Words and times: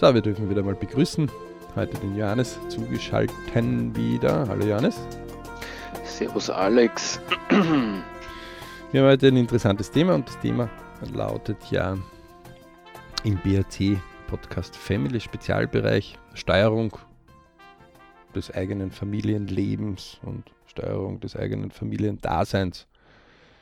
So, 0.00 0.14
wir 0.14 0.22
dürfen 0.22 0.48
wieder 0.48 0.62
mal 0.62 0.74
begrüßen. 0.74 1.30
Heute 1.76 1.98
den 1.98 2.16
Johannes 2.16 2.58
zugeschalten 2.70 3.94
wieder. 3.94 4.48
Hallo 4.48 4.64
Johannes. 4.64 4.98
Servus 6.04 6.48
Alex. 6.48 7.20
Wir 7.50 9.02
haben 9.02 9.08
heute 9.10 9.26
ein 9.26 9.36
interessantes 9.36 9.90
Thema 9.90 10.14
und 10.14 10.26
das 10.26 10.38
Thema 10.38 10.70
lautet 11.12 11.58
ja 11.70 11.98
im 13.24 13.36
BRC 13.44 14.00
Podcast 14.26 14.74
Family 14.74 15.20
Spezialbereich 15.20 16.16
Steuerung 16.32 16.96
des 18.34 18.50
eigenen 18.54 18.92
Familienlebens 18.92 20.18
und 20.22 20.50
Steuerung 20.64 21.20
des 21.20 21.36
eigenen 21.36 21.70
Familiendaseins. 21.70 22.86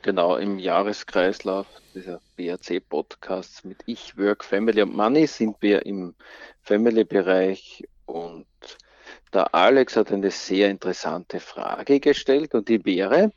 Genau, 0.01 0.37
im 0.37 0.59
Jahreskreislauf 0.59 1.67
dieser 1.93 2.21
BRC-Podcasts 2.37 3.65
mit 3.65 3.79
Ich, 3.85 4.17
Work, 4.17 4.45
Family 4.45 4.81
und 4.81 4.95
Money 4.95 5.27
sind 5.27 5.57
wir 5.59 5.85
im 5.85 6.15
Family-Bereich 6.61 7.83
und 8.05 8.45
der 9.33 9.53
Alex 9.53 9.97
hat 9.97 10.11
eine 10.11 10.31
sehr 10.31 10.69
interessante 10.69 11.41
Frage 11.41 11.99
gestellt 11.99 12.55
und 12.55 12.69
die 12.69 12.83
wäre, 12.85 13.31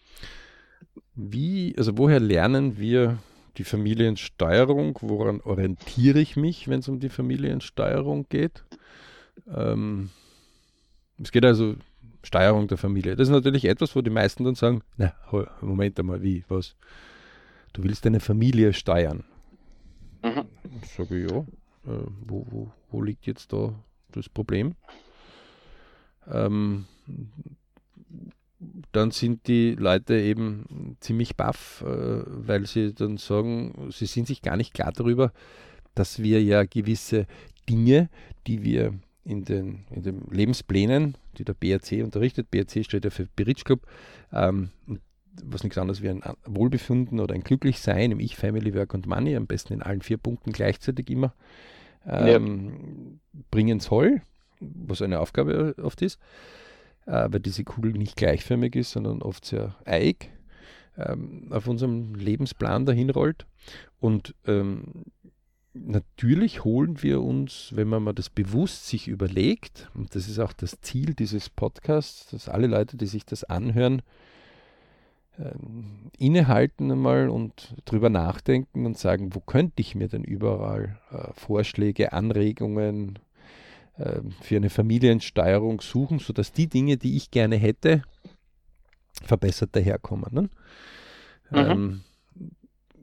wie, 1.14 1.74
also 1.76 1.98
woher 1.98 2.20
lernen 2.20 2.78
wir 2.78 3.18
die 3.58 3.64
Familiensteuerung? 3.64 4.98
Woran 5.02 5.40
orientiere 5.40 6.20
ich 6.20 6.36
mich, 6.36 6.68
wenn 6.68 6.78
es 6.80 6.88
um 6.88 7.00
die 7.00 7.10
Familiensteuerung 7.10 8.26
geht? 8.28 8.64
Ähm, 9.54 10.10
es 11.22 11.32
geht 11.32 11.44
also 11.44 11.74
Steuerung 12.22 12.68
der 12.68 12.78
Familie. 12.78 13.16
Das 13.16 13.28
ist 13.28 13.32
natürlich 13.32 13.64
etwas, 13.64 13.96
wo 13.96 14.00
die 14.00 14.10
meisten 14.10 14.44
dann 14.44 14.54
sagen, 14.54 14.82
na, 14.96 15.12
Moment 15.60 15.98
einmal, 15.98 16.22
wie, 16.22 16.44
was? 16.48 16.76
Du 17.72 17.82
willst 17.82 18.04
deine 18.04 18.20
Familie 18.20 18.72
steuern. 18.72 19.24
Mhm. 20.22 20.44
Ich 20.82 20.90
sage, 20.90 21.20
ja, 21.20 21.38
äh, 21.90 22.06
wo, 22.26 22.46
wo, 22.50 22.72
wo 22.90 23.02
liegt 23.02 23.26
jetzt 23.26 23.52
da 23.52 23.74
das 24.12 24.28
Problem? 24.28 24.74
Ähm, 26.30 26.86
dann 28.92 29.10
sind 29.10 29.48
die 29.48 29.74
Leute 29.74 30.14
eben 30.14 30.96
ziemlich 31.00 31.36
baff, 31.36 31.82
äh, 31.82 32.22
weil 32.26 32.66
sie 32.66 32.94
dann 32.94 33.16
sagen, 33.16 33.90
sie 33.90 34.06
sind 34.06 34.28
sich 34.28 34.42
gar 34.42 34.56
nicht 34.56 34.74
klar 34.74 34.92
darüber, 34.92 35.32
dass 35.94 36.22
wir 36.22 36.42
ja 36.42 36.64
gewisse 36.64 37.26
Dinge, 37.68 38.08
die 38.46 38.62
wir 38.62 38.94
in 39.24 39.44
den, 39.44 39.84
in 39.90 40.02
den 40.02 40.22
Lebensplänen, 40.30 41.16
die 41.38 41.44
der 41.44 41.54
BRC 41.54 42.02
unterrichtet. 42.04 42.50
BRC 42.50 42.84
steht 42.84 43.04
ja 43.04 43.10
für 43.10 43.26
Bridge 43.36 43.62
Club, 43.64 43.86
ähm, 44.32 44.70
was 45.42 45.62
nichts 45.62 45.78
anderes 45.78 46.02
wie 46.02 46.10
ein 46.10 46.22
Wohlbefinden 46.44 47.20
oder 47.20 47.34
ein 47.34 47.42
Glücklichsein 47.42 48.10
im 48.10 48.20
Ich, 48.20 48.36
Family, 48.36 48.74
Work 48.74 48.94
und 48.94 49.06
Money, 49.06 49.36
am 49.36 49.46
besten 49.46 49.72
in 49.72 49.82
allen 49.82 50.02
vier 50.02 50.18
Punkten 50.18 50.52
gleichzeitig 50.52 51.08
immer 51.10 51.34
ähm, 52.06 53.18
ja. 53.32 53.40
bringen 53.50 53.80
soll, 53.80 54.22
was 54.60 55.02
eine 55.02 55.20
Aufgabe 55.20 55.74
oft 55.82 56.02
ist, 56.02 56.20
äh, 57.06 57.28
weil 57.30 57.40
diese 57.40 57.64
Kugel 57.64 57.92
nicht 57.92 58.16
gleichförmig 58.16 58.76
ist, 58.76 58.92
sondern 58.92 59.22
oft 59.22 59.44
sehr 59.44 59.76
eig 59.84 60.30
ähm, 60.98 61.48
auf 61.50 61.66
unserem 61.66 62.14
Lebensplan 62.14 62.86
dahin 62.86 63.10
rollt. 63.10 63.46
Und 64.00 64.34
ähm, 64.46 65.04
natürlich 65.74 66.64
holen 66.64 67.02
wir 67.02 67.22
uns, 67.22 67.70
wenn 67.74 67.88
man 67.88 68.02
mal 68.02 68.12
das 68.12 68.30
bewusst 68.30 68.86
sich 68.86 69.08
überlegt, 69.08 69.90
und 69.94 70.14
das 70.14 70.28
ist 70.28 70.38
auch 70.38 70.52
das 70.52 70.80
Ziel 70.80 71.14
dieses 71.14 71.48
Podcasts, 71.48 72.30
dass 72.30 72.48
alle 72.48 72.66
Leute, 72.66 72.96
die 72.96 73.06
sich 73.06 73.24
das 73.24 73.44
anhören, 73.44 74.02
ähm, 75.38 76.10
innehalten 76.18 76.90
einmal 76.90 77.30
und 77.30 77.74
drüber 77.84 78.10
nachdenken 78.10 78.84
und 78.84 78.98
sagen, 78.98 79.34
wo 79.34 79.40
könnte 79.40 79.80
ich 79.80 79.94
mir 79.94 80.08
denn 80.08 80.24
überall 80.24 80.98
äh, 81.10 81.32
Vorschläge, 81.34 82.12
Anregungen 82.12 83.18
äh, 83.96 84.20
für 84.42 84.56
eine 84.56 84.68
Familiensteuerung 84.68 85.80
suchen, 85.80 86.18
sodass 86.18 86.52
die 86.52 86.66
Dinge, 86.66 86.98
die 86.98 87.16
ich 87.16 87.30
gerne 87.30 87.56
hätte, 87.56 88.02
verbessert 89.22 89.74
daherkommen. 89.74 90.32
Ne? 90.32 90.42
Mhm. 91.50 91.70
Ähm, 91.70 92.00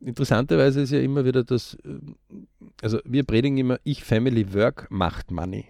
interessanterweise 0.02 0.82
ist 0.82 0.92
ja 0.92 1.00
immer 1.00 1.26
wieder 1.26 1.44
das, 1.44 1.76
äh, 1.86 2.00
also 2.82 3.00
wir 3.06 3.24
predigen 3.24 3.58
immer, 3.58 3.80
ich 3.84 4.04
Family 4.04 4.54
Work 4.54 4.90
macht 4.90 5.32
Money. 5.32 5.66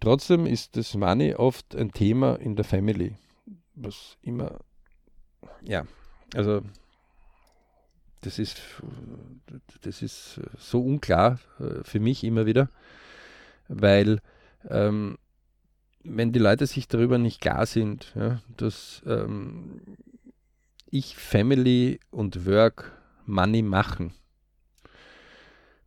Trotzdem 0.00 0.46
ist 0.46 0.76
das 0.76 0.94
Money 0.94 1.34
oft 1.34 1.74
ein 1.74 1.92
Thema 1.92 2.36
in 2.36 2.56
der 2.56 2.64
Family, 2.64 3.16
was 3.74 4.16
immer, 4.22 4.60
ja, 5.62 5.86
also 6.34 6.62
das 8.20 8.38
ist, 8.38 8.60
das 9.82 10.02
ist 10.02 10.40
so 10.58 10.82
unklar 10.82 11.38
äh, 11.60 11.84
für 11.84 12.00
mich 12.00 12.24
immer 12.24 12.46
wieder, 12.46 12.70
weil 13.68 14.20
ähm, 14.68 15.18
wenn 16.02 16.32
die 16.32 16.38
Leute 16.38 16.66
sich 16.66 16.86
darüber 16.86 17.18
nicht 17.18 17.40
klar 17.40 17.66
sind, 17.66 18.12
ja, 18.14 18.40
dass 18.56 19.02
ähm, 19.06 19.80
ich 20.94 21.16
Family 21.16 21.98
und 22.12 22.46
Work 22.46 22.92
Money 23.26 23.62
machen, 23.62 24.14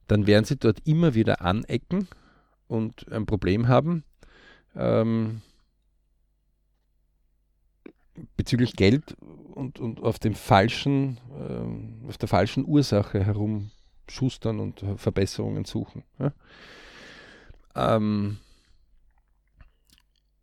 dann 0.08 0.28
werden 0.28 0.44
sie 0.44 0.58
dort 0.58 0.86
immer 0.86 1.14
wieder 1.14 1.42
anecken 1.42 2.10
und 2.68 3.10
ein 3.10 3.26
Problem 3.26 3.70
haben 3.70 4.04
ähm, 4.76 5.42
bezüglich 8.36 8.76
Geld 8.76 9.16
und, 9.54 9.80
und 9.80 10.02
auf 10.02 10.20
dem 10.20 10.36
falschen, 10.36 11.22
ähm, 11.40 12.02
auf 12.10 12.18
der 12.18 12.28
falschen 12.28 12.66
Ursache 12.66 13.24
herumschustern 13.24 14.60
und 14.60 14.84
Verbesserungen 14.98 15.64
suchen. 15.64 16.04
Ja? 16.20 16.34
Ähm, 17.76 18.40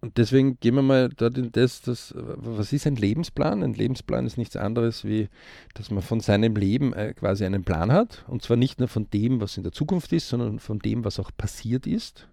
und 0.05 0.19
deswegen 0.19 0.61
gehen 0.61 0.75
wir 0.75 0.83
mal 0.83 1.09
dort 1.09 1.39
in 1.39 1.51
das, 1.51 1.81
das, 1.81 2.13
was 2.15 2.75
ist 2.75 2.87
ein 2.87 2.97
Lebensplan? 2.97 3.63
Ein 3.63 3.73
Lebensplan 3.73 4.27
ist 4.27 4.37
nichts 4.37 4.55
anderes, 4.55 5.07
wie 5.07 5.31
dass 5.73 5.91
man 5.91 6.03
von 6.03 6.21
seinem 6.21 6.57
Leben 6.57 6.93
äh, 6.93 7.15
quasi 7.15 7.47
einen 7.47 7.65
Plan 7.65 7.91
hat. 7.91 8.23
Und 8.29 8.43
zwar 8.43 8.59
nicht 8.59 8.81
nur 8.81 8.89
von 8.89 9.09
dem, 9.09 9.41
was 9.41 9.57
in 9.57 9.63
der 9.63 9.73
Zukunft 9.73 10.13
ist, 10.13 10.29
sondern 10.29 10.59
von 10.59 10.79
dem, 10.79 11.07
was 11.07 11.19
auch 11.19 11.31
passiert 11.35 11.87
ist. 11.87 12.29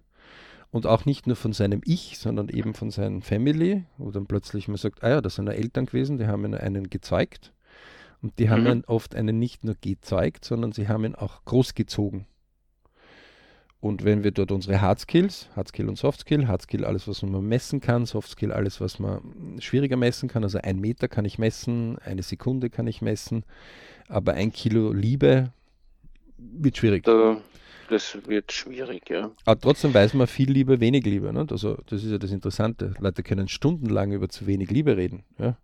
Und 0.70 0.86
auch 0.86 1.06
nicht 1.06 1.26
nur 1.26 1.34
von 1.34 1.54
seinem 1.54 1.80
Ich, 1.86 2.18
sondern 2.18 2.50
eben 2.50 2.74
von 2.74 2.90
seiner 2.90 3.22
Family, 3.22 3.84
wo 3.96 4.10
dann 4.10 4.26
plötzlich 4.26 4.68
man 4.68 4.76
sagt, 4.76 5.02
ah 5.02 5.08
ja, 5.08 5.20
das 5.22 5.36
sind 5.36 5.46
ja 5.46 5.54
Eltern 5.54 5.86
gewesen, 5.86 6.18
die 6.18 6.26
haben 6.26 6.44
einen 6.54 6.90
gezeugt. 6.90 7.54
Und 8.20 8.38
die 8.38 8.50
haben 8.50 8.64
mhm. 8.64 8.84
oft 8.86 9.14
einen 9.14 9.38
nicht 9.38 9.64
nur 9.64 9.76
gezeugt, 9.80 10.44
sondern 10.44 10.72
sie 10.72 10.88
haben 10.88 11.06
ihn 11.06 11.14
auch 11.14 11.42
großgezogen. 11.46 12.26
Und 13.82 14.04
wenn 14.04 14.22
wir 14.22 14.30
dort 14.30 14.52
unsere 14.52 14.80
Hard 14.80 15.00
Skills, 15.00 15.48
Hard 15.56 15.66
Skill 15.66 15.88
und 15.88 15.98
Soft 15.98 16.20
Skill, 16.20 16.46
Hard 16.46 16.62
Skill 16.62 16.84
alles, 16.84 17.08
was 17.08 17.20
man 17.22 17.44
messen 17.44 17.80
kann, 17.80 18.06
Soft 18.06 18.30
Skill 18.30 18.52
alles, 18.52 18.80
was 18.80 19.00
man 19.00 19.56
schwieriger 19.58 19.96
messen 19.96 20.28
kann, 20.28 20.44
also 20.44 20.58
ein 20.62 20.78
Meter 20.78 21.08
kann 21.08 21.24
ich 21.24 21.36
messen, 21.36 21.98
eine 21.98 22.22
Sekunde 22.22 22.70
kann 22.70 22.86
ich 22.86 23.02
messen, 23.02 23.44
aber 24.06 24.34
ein 24.34 24.52
Kilo 24.52 24.92
Liebe 24.92 25.50
wird 26.38 26.76
schwierig. 26.76 27.02
Da, 27.02 27.38
das 27.90 28.16
wird 28.28 28.52
schwierig, 28.52 29.10
ja. 29.10 29.32
Aber 29.46 29.60
trotzdem 29.60 29.92
weiß 29.92 30.14
man 30.14 30.28
viel 30.28 30.52
Liebe, 30.52 30.78
wenig 30.78 31.04
Liebe. 31.04 31.32
Ne? 31.32 31.44
Also 31.50 31.76
das 31.86 32.04
ist 32.04 32.12
ja 32.12 32.18
das 32.18 32.30
Interessante. 32.30 32.94
Leute 33.00 33.24
können 33.24 33.48
stundenlang 33.48 34.12
über 34.12 34.28
zu 34.28 34.46
wenig 34.46 34.70
Liebe 34.70 34.96
reden. 34.96 35.24
Ja? 35.38 35.56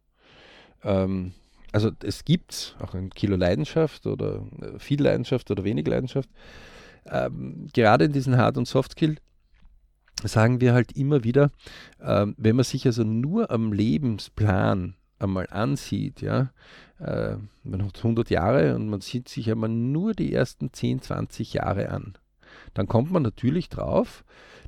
Ähm, 0.83 1.35
also 1.71 1.93
es 2.03 2.25
gibt 2.25 2.77
auch 2.81 2.95
ein 2.95 3.11
Kilo 3.11 3.37
Leidenschaft 3.37 4.09
oder 4.09 4.45
äh, 4.61 4.81
viel 4.81 5.01
Leidenschaft 5.01 5.53
oder 5.53 5.63
wenig 5.63 5.87
Leidenschaft 5.87 6.29
ähm, 7.11 7.69
gerade 7.73 8.05
in 8.07 8.13
diesen 8.13 8.37
Hard- 8.37 8.59
und 8.59 8.67
Soft-Skill 8.67 9.17
sagen 10.25 10.61
wir 10.61 10.75
halt 10.75 10.93
immer 10.93 11.25
wieder, 11.25 11.51
ähm, 12.01 12.35
wenn 12.39 12.57
man 12.57 12.65
sich 12.65 12.87
also 12.87 13.05
nur 13.05 13.51
am 13.51 13.73
Lebensplan 13.73 14.95
einmal 15.19 15.47
ansieht, 15.51 16.21
ja, 16.21 16.51
äh, 16.99 17.37
man 17.63 17.85
hat 17.85 17.99
100 17.99 18.31
Jahre 18.31 18.75
und 18.75 18.89
man 18.89 19.01
sieht 19.01 19.29
sich 19.29 19.51
einmal 19.51 19.69
nur 19.69 20.15
die 20.15 20.33
ersten 20.33 20.73
10, 20.73 21.03
20 21.03 21.55
Jahre 21.55 21.91
an, 21.91 22.15
dann 22.75 22.89
kommt 22.89 23.11
man 23.11 23.23
natürlich 23.23 23.69
drauf, 23.69 24.25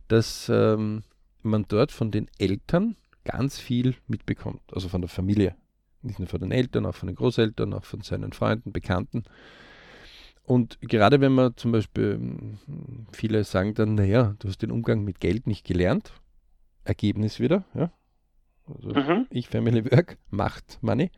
dass 0.09 0.49
ähm, 0.53 1.03
man 1.43 1.65
dort 1.69 1.93
von 1.93 2.11
den 2.11 2.29
Eltern 2.39 2.97
ganz 3.25 3.59
viel 3.59 3.95
mitbekommt, 4.07 4.63
also 4.73 4.89
von 4.89 5.01
der 5.01 5.11
Familie. 5.11 5.55
Nicht 6.03 6.19
nur 6.19 6.29
von 6.29 6.41
den 6.41 6.51
Eltern, 6.53 6.87
auch 6.87 6.95
von 6.95 7.09
den 7.09 7.17
Großeltern, 7.17 7.75
auch 7.75 7.85
von 7.85 8.01
seinen 8.01 8.33
Freunden, 8.33 8.73
Bekannten. 8.73 9.25
Und 10.51 10.81
gerade 10.81 11.21
wenn 11.21 11.31
man 11.31 11.57
zum 11.57 11.71
Beispiel, 11.71 12.15
hm, 12.15 12.59
viele 13.13 13.45
sagen 13.45 13.75
dann, 13.75 13.95
naja, 13.95 14.35
du 14.41 14.49
hast 14.49 14.63
den 14.63 14.73
Umgang 14.73 15.05
mit 15.05 15.21
Geld 15.21 15.47
nicht 15.47 15.65
gelernt. 15.65 16.13
Ergebnis 16.83 17.39
wieder, 17.39 17.63
ja. 17.73 17.93
Also 18.67 18.89
mhm. 18.89 19.29
ich, 19.31 19.47
Family 19.47 19.89
Work, 19.93 20.19
macht 20.31 20.79
Money. 20.81 21.13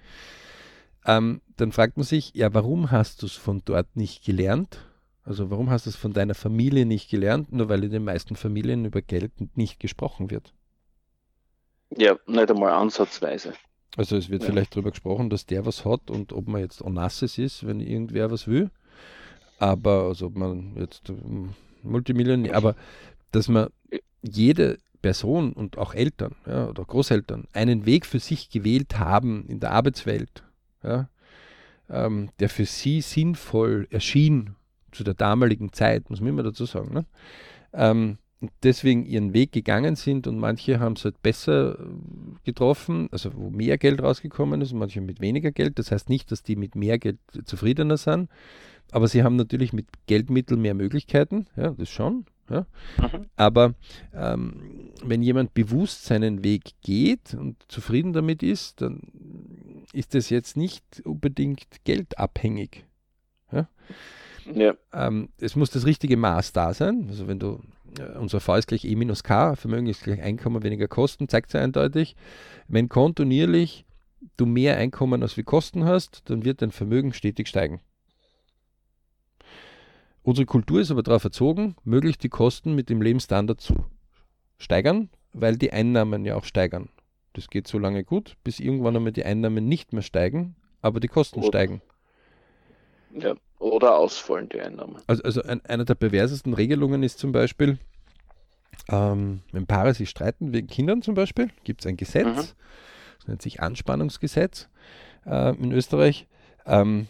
Ähm, 1.06 1.40
dann 1.56 1.73
fragt 1.73 1.96
man 1.96 2.05
sich, 2.05 2.34
ja, 2.34 2.52
warum 2.52 2.90
hast 2.90 3.23
du 3.23 3.26
es 3.26 3.32
von 3.32 3.62
dort 3.64 3.96
nicht 3.96 4.23
gelernt? 4.23 4.84
Also 5.25 5.50
warum 5.50 5.70
hast 5.70 5.87
du 5.87 5.90
es 5.90 5.96
von 5.96 6.12
deiner 6.12 6.34
Familie 6.34 6.84
nicht 6.84 7.08
gelernt? 7.08 7.52
Nur 7.52 7.70
weil 7.70 7.84
in 7.84 7.90
den 7.90 8.05
meisten 8.05 8.37
Familien 8.37 8.84
über 8.84 9.00
Geld 9.00 9.32
nicht 9.56 9.81
gesprochen 9.81 10.31
wird. 10.31 10.52
Ja, 11.96 12.19
nicht 12.26 12.50
einmal 12.50 12.73
ansatzweise. 12.73 13.55
Also 13.96 14.14
es 14.14 14.29
wird 14.29 14.43
ja. 14.43 14.50
vielleicht 14.50 14.75
darüber 14.75 14.90
gesprochen, 14.90 15.31
dass 15.31 15.46
der 15.46 15.64
was 15.64 15.87
hat 15.87 16.11
und 16.11 16.34
ob 16.34 16.49
man 16.49 16.61
jetzt 16.61 16.82
Onassis 16.82 17.38
ist, 17.38 17.67
wenn 17.67 17.81
irgendwer 17.81 18.31
was 18.31 18.46
will. 18.46 18.70
Aber 19.62 20.06
also 20.09 20.26
ob 20.26 20.37
man 20.37 20.73
jetzt 20.75 21.09
ähm, 21.09 21.50
Multimillionär, 21.85 22.56
aber 22.56 22.75
dass 23.31 23.47
man 23.47 23.69
jede 24.20 24.79
Person 25.03 25.53
und 25.53 25.79
auch 25.79 25.94
Eltern 25.94 26.35
ja, 26.47 26.69
oder 26.69 26.85
Großeltern 26.85 27.47
einen 27.53 27.87
Weg 27.87 28.05
für 28.05 28.19
sich 28.19 28.50
gewählt 28.50 28.99
haben 28.99 29.47
in 29.47 29.61
der 29.61 29.70
Arbeitswelt, 29.70 30.43
ja, 30.82 31.09
ähm, 31.88 32.31
der 32.41 32.49
für 32.49 32.64
sie 32.64 33.03
sinnvoll 33.03 33.87
erschien 33.91 34.56
zu 34.91 35.05
der 35.05 35.14
damaligen 35.14 35.73
Zeit, 35.73 36.11
muss 36.11 36.20
man 36.20 36.31
immer 36.31 36.43
dazu 36.43 36.65
sagen. 36.65 36.93
Ne? 36.93 37.05
Ähm, 37.73 38.19
deswegen 38.65 39.06
ihren 39.06 39.32
Weg 39.32 39.53
gegangen 39.53 39.94
sind 39.94 40.26
und 40.26 40.38
manche 40.38 40.81
haben 40.81 40.94
es 40.94 41.05
halt 41.05 41.23
besser 41.23 41.79
äh, 41.79 41.85
getroffen, 42.43 43.08
also 43.12 43.31
wo 43.37 43.50
mehr 43.50 43.79
Geld 43.79 44.03
rausgekommen 44.03 44.61
ist 44.61 44.73
manche 44.73 45.00
mit 45.00 45.20
weniger 45.20 45.53
Geld. 45.53 45.79
Das 45.79 45.93
heißt 45.93 46.08
nicht, 46.08 46.32
dass 46.32 46.43
die 46.43 46.56
mit 46.56 46.75
mehr 46.75 46.99
Geld 46.99 47.19
zufriedener 47.44 47.97
sind, 47.97 48.29
aber 48.90 49.08
sie 49.08 49.23
haben 49.23 49.37
natürlich 49.37 49.73
mit 49.73 49.87
Geldmitteln 50.06 50.61
mehr 50.61 50.75
Möglichkeiten, 50.75 51.46
ja, 51.56 51.70
das 51.70 51.88
schon. 51.88 52.26
Ja. 52.50 52.67
Mhm. 52.99 53.26
Aber 53.37 53.75
ähm, 54.14 54.90
wenn 55.02 55.23
jemand 55.23 55.55
bewusst 55.55 56.05
seinen 56.05 56.44
Weg 56.44 56.73
geht 56.82 57.34
und 57.34 57.56
zufrieden 57.69 58.12
damit 58.12 58.43
ist, 58.43 58.82
dann 58.82 59.00
ist 59.93 60.14
das 60.14 60.29
jetzt 60.31 60.56
nicht 60.56 60.84
unbedingt 61.05 61.67
geldabhängig. 61.84 62.84
Ja. 63.52 63.69
ja. 64.52 64.75
Ähm, 64.93 65.31
es 65.38 65.56
muss 65.56 65.70
das 65.70 65.87
richtige 65.87 66.17
Maß 66.17 66.52
da 66.52 66.75
sein. 66.75 67.06
Also 67.08 67.26
wenn 67.26 67.38
du 67.38 67.61
äh, 67.99 68.19
unser 68.19 68.40
V 68.40 68.56
ist 68.56 68.69
gleich 68.69 68.84
E 68.84 68.94
minus 68.96 69.23
K, 69.23 69.56
Vermögen 69.56 69.87
ist 69.87 70.02
gleich 70.02 70.20
Einkommen 70.20 70.62
weniger 70.62 70.88
Kosten, 70.88 71.29
zeigt 71.29 71.49
es 71.49 71.55
eindeutig. 71.55 72.17
Wenn 72.69 72.88
kontinuierlich 72.88 73.84
du 74.37 74.46
mehr 74.46 74.76
Einkommen 74.76 75.23
als 75.23 75.37
wie 75.37 75.43
Kosten 75.43 75.84
hast, 75.84 76.23
dann 76.31 76.44
wird 76.44 76.62
dein 76.62 76.70
Vermögen 76.70 77.12
stetig 77.12 77.49
steigen. 77.49 77.81
Unsere 80.23 80.47
Kultur 80.47 80.81
ist 80.81 80.91
aber 80.91 81.03
darauf 81.03 81.25
erzogen, 81.25 81.77
möglichst 81.85 82.23
die 82.23 82.29
Kosten 82.29 82.75
mit 82.75 82.89
dem 82.89 83.03
Lebensstandard 83.03 83.61
zu 83.61 83.75
steigern, 84.59 85.11
weil 85.33 85.57
die 85.57 85.73
Einnahmen 85.73 86.25
ja 86.25 86.37
auch 86.37 86.45
steigern. 86.45 86.89
Das 87.33 87.49
geht 87.49 87.67
so 87.67 87.79
lange 87.79 88.05
gut, 88.05 88.37
bis 88.45 88.61
irgendwann 88.61 88.97
einmal 88.97 89.13
die 89.13 89.25
Einnahmen 89.25 89.67
nicht 89.67 89.93
mehr 89.93 90.03
steigen, 90.03 90.55
aber 90.81 91.01
die 91.01 91.09
Kosten 91.09 91.41
oder, 91.41 91.49
steigen. 91.49 91.83
Ja, 93.15 93.35
oder 93.59 93.97
ausfallen 93.97 94.49
die 94.49 94.61
Einnahmen. 94.61 94.97
Also, 95.07 95.23
also 95.25 95.43
ein, 95.43 95.65
eine 95.65 95.85
der 95.85 95.95
perversesten 95.95 96.55
Regelungen 96.55 97.03
ist 97.03 97.19
zum 97.19 97.33
Beispiel, 97.33 97.79
ähm, 98.89 99.41
wenn 99.51 99.67
Paare 99.67 99.95
sich 99.95 100.11
streiten 100.11 100.53
wegen 100.53 100.69
Kindern 100.69 101.03
zum 101.03 101.15
Beispiel, 101.15 101.51
gibt 101.65 101.81
es 101.81 101.87
ein 101.87 101.97
Gesetz, 101.97 102.27
mhm. 102.27 103.17
das 103.19 103.29
nennt 103.29 103.43
sich 103.43 103.61
Anspannungsgesetz 103.61 104.69
äh, 105.27 105.55
in 105.57 105.73
Österreich. 105.73 106.29
Ähm, 106.65 107.09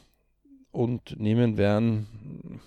und 0.70 1.20
nehmen 1.20 1.58
werden 1.58 2.60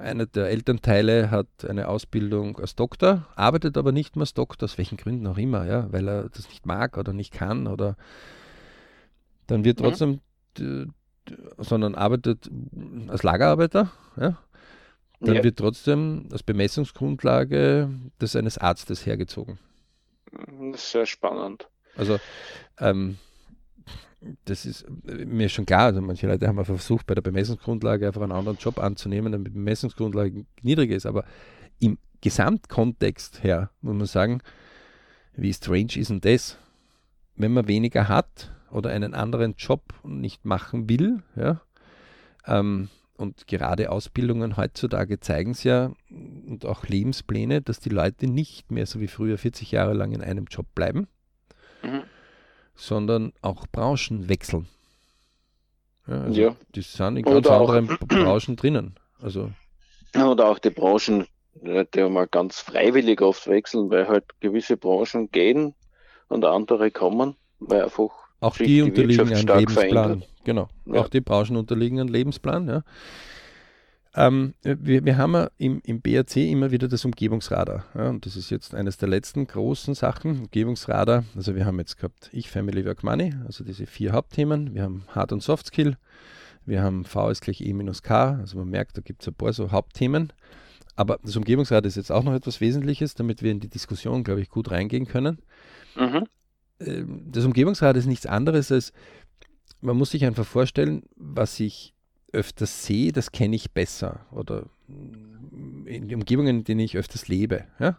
einer 0.00 0.26
der 0.26 0.48
Elternteile 0.48 1.30
hat 1.30 1.46
eine 1.68 1.88
Ausbildung 1.88 2.58
als 2.58 2.74
Doktor, 2.74 3.26
arbeitet 3.36 3.76
aber 3.76 3.92
nicht 3.92 4.16
mehr 4.16 4.22
als 4.22 4.34
Doktor, 4.34 4.66
aus 4.66 4.78
welchen 4.78 4.96
Gründen 4.96 5.26
auch 5.26 5.38
immer, 5.38 5.66
ja, 5.66 5.90
weil 5.92 6.08
er 6.08 6.28
das 6.28 6.48
nicht 6.48 6.66
mag 6.66 6.96
oder 6.96 7.12
nicht 7.12 7.32
kann 7.32 7.66
oder 7.66 7.96
dann 9.46 9.64
wird 9.64 9.78
trotzdem, 9.78 10.20
mhm. 10.58 10.92
sondern 11.58 11.94
arbeitet 11.94 12.50
als 13.08 13.22
Lagerarbeiter, 13.22 13.90
ja, 14.16 14.38
dann 15.20 15.36
ja. 15.36 15.44
wird 15.44 15.58
trotzdem 15.58 16.28
als 16.30 16.42
Bemessungsgrundlage 16.42 17.90
des 18.20 18.36
eines 18.36 18.58
Arztes 18.58 19.06
hergezogen. 19.06 19.58
Das 20.72 20.82
ist 20.82 20.90
sehr 20.90 21.06
spannend. 21.06 21.68
Also 21.96 22.18
ähm, 22.78 23.16
das 24.44 24.66
ist 24.66 24.86
mir 25.04 25.48
schon 25.48 25.66
klar. 25.66 25.86
Also 25.86 26.00
manche 26.00 26.26
Leute 26.26 26.48
haben 26.48 26.62
versucht, 26.64 27.06
bei 27.06 27.14
der 27.14 27.22
Bemessungsgrundlage 27.22 28.06
einfach 28.06 28.22
einen 28.22 28.32
anderen 28.32 28.58
Job 28.58 28.78
anzunehmen, 28.78 29.32
damit 29.32 29.48
die 29.48 29.52
Bemessungsgrundlage 29.52 30.44
niedriger 30.62 30.96
ist. 30.96 31.06
Aber 31.06 31.24
im 31.78 31.98
Gesamtkontext 32.20 33.42
her 33.42 33.70
muss 33.80 33.96
man 33.96 34.06
sagen, 34.06 34.42
wie 35.34 35.52
strange 35.52 35.96
ist 35.96 36.10
denn 36.10 36.20
das? 36.20 36.58
Wenn 37.34 37.52
man 37.52 37.68
weniger 37.68 38.08
hat 38.08 38.52
oder 38.70 38.90
einen 38.90 39.14
anderen 39.14 39.54
Job 39.58 39.82
nicht 40.02 40.44
machen 40.44 40.88
will, 40.88 41.22
ja, 41.34 41.60
ähm, 42.46 42.88
und 43.18 43.46
gerade 43.46 43.90
Ausbildungen 43.90 44.58
heutzutage 44.58 45.20
zeigen 45.20 45.52
es 45.52 45.64
ja 45.64 45.90
und 46.10 46.66
auch 46.66 46.86
Lebenspläne, 46.86 47.62
dass 47.62 47.80
die 47.80 47.88
Leute 47.88 48.26
nicht 48.26 48.70
mehr 48.70 48.84
so 48.84 49.00
wie 49.00 49.08
früher 49.08 49.38
40 49.38 49.70
Jahre 49.70 49.94
lang 49.94 50.12
in 50.12 50.20
einem 50.20 50.44
Job 50.50 50.66
bleiben. 50.74 51.08
Mhm 51.82 52.02
sondern 52.76 53.32
auch 53.42 53.66
Branchen 53.66 54.28
wechseln. 54.28 54.66
Ja, 56.06 56.20
also 56.22 56.40
ja. 56.40 56.56
Die 56.74 56.82
sind 56.82 57.16
in 57.16 57.24
ganz 57.24 57.46
Oder 57.46 57.60
anderen 57.60 57.90
auch, 57.90 57.98
Branchen 58.06 58.56
drinnen. 58.56 58.94
Also. 59.20 59.50
Oder 60.14 60.50
auch 60.50 60.58
die 60.58 60.70
Branchen, 60.70 61.26
die 61.54 62.08
mal 62.08 62.28
ganz 62.28 62.60
freiwillig 62.60 63.20
oft 63.20 63.46
wechseln, 63.48 63.90
weil 63.90 64.06
halt 64.06 64.24
gewisse 64.40 64.76
Branchen 64.76 65.30
gehen 65.30 65.74
und 66.28 66.44
andere 66.44 66.90
kommen, 66.90 67.34
weil 67.58 67.84
einfach 67.84 68.10
auch 68.40 68.56
die, 68.56 68.66
die 68.66 68.82
unterliegen 68.82 69.32
einem 69.32 69.58
Lebensplan. 69.58 69.90
Verändert. 69.90 70.28
Genau. 70.44 70.68
Ja. 70.84 71.00
Auch 71.00 71.08
die 71.08 71.20
Branchen 71.20 71.56
unterliegen 71.56 71.98
einem 71.98 72.10
Lebensplan. 72.10 72.68
Ja. 72.68 72.82
Ähm, 74.16 74.54
wir, 74.62 75.04
wir, 75.04 75.18
haben 75.18 75.34
ja 75.34 75.50
im, 75.58 75.82
im 75.84 76.00
BRC 76.00 76.36
immer 76.36 76.70
wieder 76.70 76.88
das 76.88 77.04
Umgebungsradar. 77.04 77.84
Ja, 77.94 78.08
und 78.08 78.24
das 78.24 78.34
ist 78.34 78.48
jetzt 78.48 78.74
eines 78.74 78.96
der 78.96 79.08
letzten 79.08 79.46
großen 79.46 79.94
Sachen. 79.94 80.40
Umgebungsradar, 80.40 81.24
also 81.36 81.54
wir 81.54 81.66
haben 81.66 81.78
jetzt 81.78 81.98
gehabt 81.98 82.30
Ich, 82.32 82.50
Family, 82.50 82.84
Work, 82.86 83.04
Money, 83.04 83.34
also 83.46 83.62
diese 83.62 83.84
vier 83.84 84.12
Hauptthemen. 84.12 84.74
Wir 84.74 84.84
haben 84.84 85.04
Hard- 85.08 85.32
und 85.32 85.42
Soft 85.42 85.66
Skill. 85.66 85.98
Wir 86.64 86.82
haben 86.82 87.04
V 87.04 87.28
ist 87.28 87.42
gleich 87.42 87.60
E 87.60 87.72
minus 87.74 88.02
K. 88.02 88.38
Also 88.40 88.56
man 88.58 88.68
merkt, 88.68 88.96
da 88.96 89.02
gibt 89.02 89.20
es 89.20 89.28
ein 89.28 89.34
paar 89.34 89.52
so 89.52 89.70
Hauptthemen. 89.70 90.32
Aber 90.96 91.18
das 91.22 91.36
Umgebungsrad 91.36 91.84
ist 91.84 91.96
jetzt 91.96 92.10
auch 92.10 92.24
noch 92.24 92.32
etwas 92.32 92.62
Wesentliches, 92.62 93.14
damit 93.14 93.42
wir 93.42 93.52
in 93.52 93.60
die 93.60 93.68
Diskussion, 93.68 94.24
glaube 94.24 94.40
ich, 94.40 94.48
gut 94.48 94.70
reingehen 94.70 95.06
können. 95.06 95.40
Mhm. 95.94 96.24
Ähm, 96.80 97.26
das 97.30 97.44
Umgebungsrad 97.44 97.98
ist 97.98 98.06
nichts 98.06 98.24
anderes 98.24 98.72
als, 98.72 98.94
man 99.82 99.96
muss 99.98 100.10
sich 100.10 100.24
einfach 100.24 100.46
vorstellen, 100.46 101.02
was 101.16 101.60
ich 101.60 101.94
öfters 102.32 102.84
sehe, 102.84 103.12
das 103.12 103.32
kenne 103.32 103.56
ich 103.56 103.70
besser. 103.72 104.26
Oder 104.30 104.64
in 104.88 106.08
den 106.08 106.14
Umgebungen, 106.14 106.58
in 106.58 106.64
denen 106.64 106.80
ich 106.80 106.96
öfters 106.96 107.28
lebe. 107.28 107.64
Ja? 107.78 107.98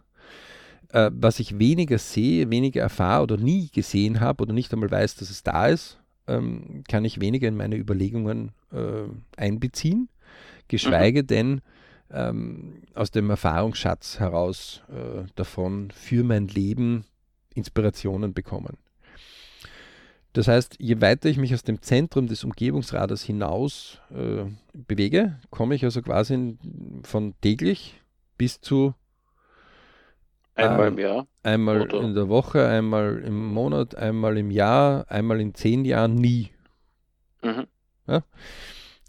Äh, 0.90 1.12
was 1.14 1.40
ich 1.40 1.60
weniger 1.60 1.98
sehe, 1.98 2.50
weniger 2.50 2.82
erfahre 2.82 3.24
oder 3.24 3.38
nie 3.38 3.70
gesehen 3.70 4.20
habe 4.20 4.44
oder 4.44 4.54
nicht 4.54 4.72
einmal 4.74 4.92
weiß, 4.92 5.16
dass 5.16 5.30
es 5.30 5.44
da 5.44 5.68
ist, 5.68 6.00
ähm, 6.28 6.84
kann 6.88 7.06
ich 7.06 7.20
weniger 7.20 7.48
in 7.48 7.58
meine 7.58 7.78
Überlegungen 7.78 8.52
äh, 8.72 9.04
einbeziehen. 9.36 10.10
Geschweige 10.68 11.24
mhm. 11.24 11.28
denn 11.28 11.62
ähm, 12.12 12.82
aus 12.94 13.12
dem 13.12 13.30
Erfahrungsschatz 13.30 14.20
heraus 14.20 14.82
äh, 14.90 15.26
davon 15.36 15.92
für 15.92 16.24
mein 16.24 16.48
Leben 16.48 17.06
Inspirationen 17.54 18.34
bekommen. 18.34 18.78
Das 20.38 20.48
heißt, 20.48 20.76
je 20.78 21.02
weiter 21.02 21.30
ich 21.30 21.40
mich 21.40 21.52
aus 21.56 21.64
dem 21.64 21.82
Zentrum 21.82 22.28
des 22.28 22.44
Umgebungsradars 22.44 23.24
hinaus 23.24 24.00
äh, 24.12 24.46
bewege, 24.72 25.40
komme 25.50 25.74
ich 25.74 25.84
also 25.84 26.04
quasi 26.04 26.36
in, 26.36 26.60
von 27.02 27.34
täglich 27.42 28.00
bis 28.38 28.62
zu 28.62 28.94
einmal 30.54 30.90
im 30.90 31.00
Jahr. 31.00 31.26
Einmal 31.42 31.82
Oder? 31.82 32.02
in 32.02 32.14
der 32.14 32.30
Woche, 32.30 32.68
einmal 32.68 33.18
im 33.26 33.48
Monat, 33.48 33.96
einmal 33.96 34.38
im 34.38 34.52
Jahr, 34.52 35.10
einmal 35.10 35.42
in 35.42 35.56
zehn 35.56 35.86
Jahren, 35.86 36.14
nie. 36.14 36.52
Mhm. 37.42 37.66
Ja? 38.06 38.22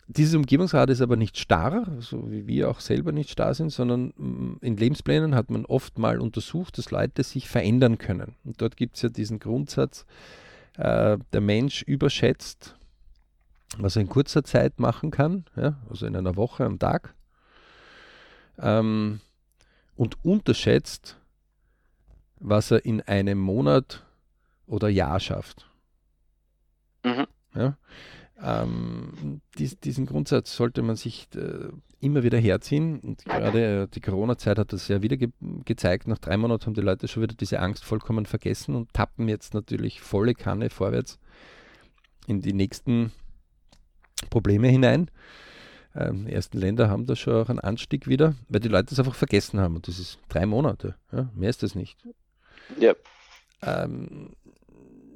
Dieses 0.07 0.35
Umgebungsrad 0.35 0.89
ist 0.89 1.03
aber 1.03 1.17
nicht 1.17 1.37
starr, 1.37 1.93
so 1.99 2.31
wie 2.31 2.47
wir 2.47 2.71
auch 2.71 2.81
selber 2.81 3.13
nicht 3.13 3.29
starr 3.29 3.53
sind, 3.53 3.69
sondern 3.69 4.15
mm, 4.17 4.61
in 4.63 4.79
Lebensplänen 4.79 5.35
hat 5.35 5.51
man 5.51 5.67
oft 5.67 5.99
mal 5.99 6.21
untersucht, 6.21 6.79
dass 6.79 6.91
Leute 6.91 7.23
sich 7.23 7.51
verändern 7.51 7.99
können. 7.99 8.35
Und 8.45 8.63
dort 8.63 8.79
gibt 8.79 8.97
es 8.97 9.03
ja 9.03 9.11
diesen 9.11 9.39
Grundsatz, 9.41 10.07
äh, 10.79 11.19
der 11.33 11.41
Mensch 11.41 11.83
überschätzt, 11.83 12.77
was 13.77 13.97
er 13.97 14.03
in 14.03 14.09
kurzer 14.09 14.45
Zeit 14.45 14.79
machen 14.79 15.11
kann, 15.11 15.45
ja, 15.57 15.77
also 15.91 16.07
in 16.07 16.17
einer 16.17 16.37
Woche, 16.37 16.65
am 16.65 16.79
Tag, 16.79 17.15
ähm, 18.59 19.21
und 19.97 20.25
unterschätzt, 20.25 21.19
was 22.39 22.71
er 22.71 22.85
in 22.85 23.03
einem 23.03 23.39
Monat 23.39 24.07
oder 24.67 24.89
Jahr 24.89 25.19
schafft. 25.19 25.69
Mhm. 27.05 27.27
Ja? 27.55 27.77
Ähm, 28.41 29.41
dies, 29.59 29.79
diesen 29.81 30.07
Grundsatz 30.07 30.55
sollte 30.55 30.83
man 30.83 30.97
sich 30.97 31.29
äh, 31.35 31.69
immer 32.01 32.23
wieder 32.23 32.39
herziehen. 32.39 33.01
Und 33.01 33.25
gerade 33.25 33.83
äh, 33.83 33.89
die 33.89 34.01
Corona-Zeit 34.01 34.59
hat 34.59 34.73
das 34.73 34.89
ja 34.89 35.03
wieder 35.03 35.17
ge 35.17 35.31
gezeigt. 35.65 36.07
Nach 36.07 36.19
drei 36.19 36.37
Monaten 36.37 36.67
haben 36.67 36.75
die 36.75 36.81
Leute 36.81 37.09
schon 37.09 37.23
wieder 37.23 37.35
diese 37.35 37.61
Angst 37.61 37.85
vollkommen 37.85 38.27
vergessen 38.27 38.75
und 38.75 38.93
tappen 38.93 39.29
jetzt 39.29 39.55
natürlich 39.55 40.01
volle 40.01 40.35
Kanne 40.35 40.71
vorwärts 40.71 41.19
in 42.27 42.41
die 42.41 42.53
nächsten 42.53 43.13
Probleme 44.31 44.69
hinein. 44.69 45.11
Ähm, 45.97 46.27
die 46.27 46.33
ersten 46.33 46.59
Länder 46.59 46.89
haben 46.89 47.07
da 47.07 47.17
schon 47.17 47.35
auch 47.35 47.49
einen 47.49 47.59
Anstieg 47.59 48.07
wieder, 48.07 48.35
weil 48.49 48.61
die 48.61 48.69
Leute 48.69 48.93
es 48.93 48.99
einfach 48.99 49.15
vergessen 49.15 49.59
haben. 49.59 49.77
Und 49.77 49.89
das 49.89 49.99
ist 49.99 50.19
drei 50.29 50.47
Monate. 50.47 50.95
Ja? 51.13 51.31
Mehr 51.35 51.51
ist 51.51 51.63
das 51.63 51.75
nicht. 51.75 51.99
Ja. 52.79 52.95
Ähm, 53.63 54.37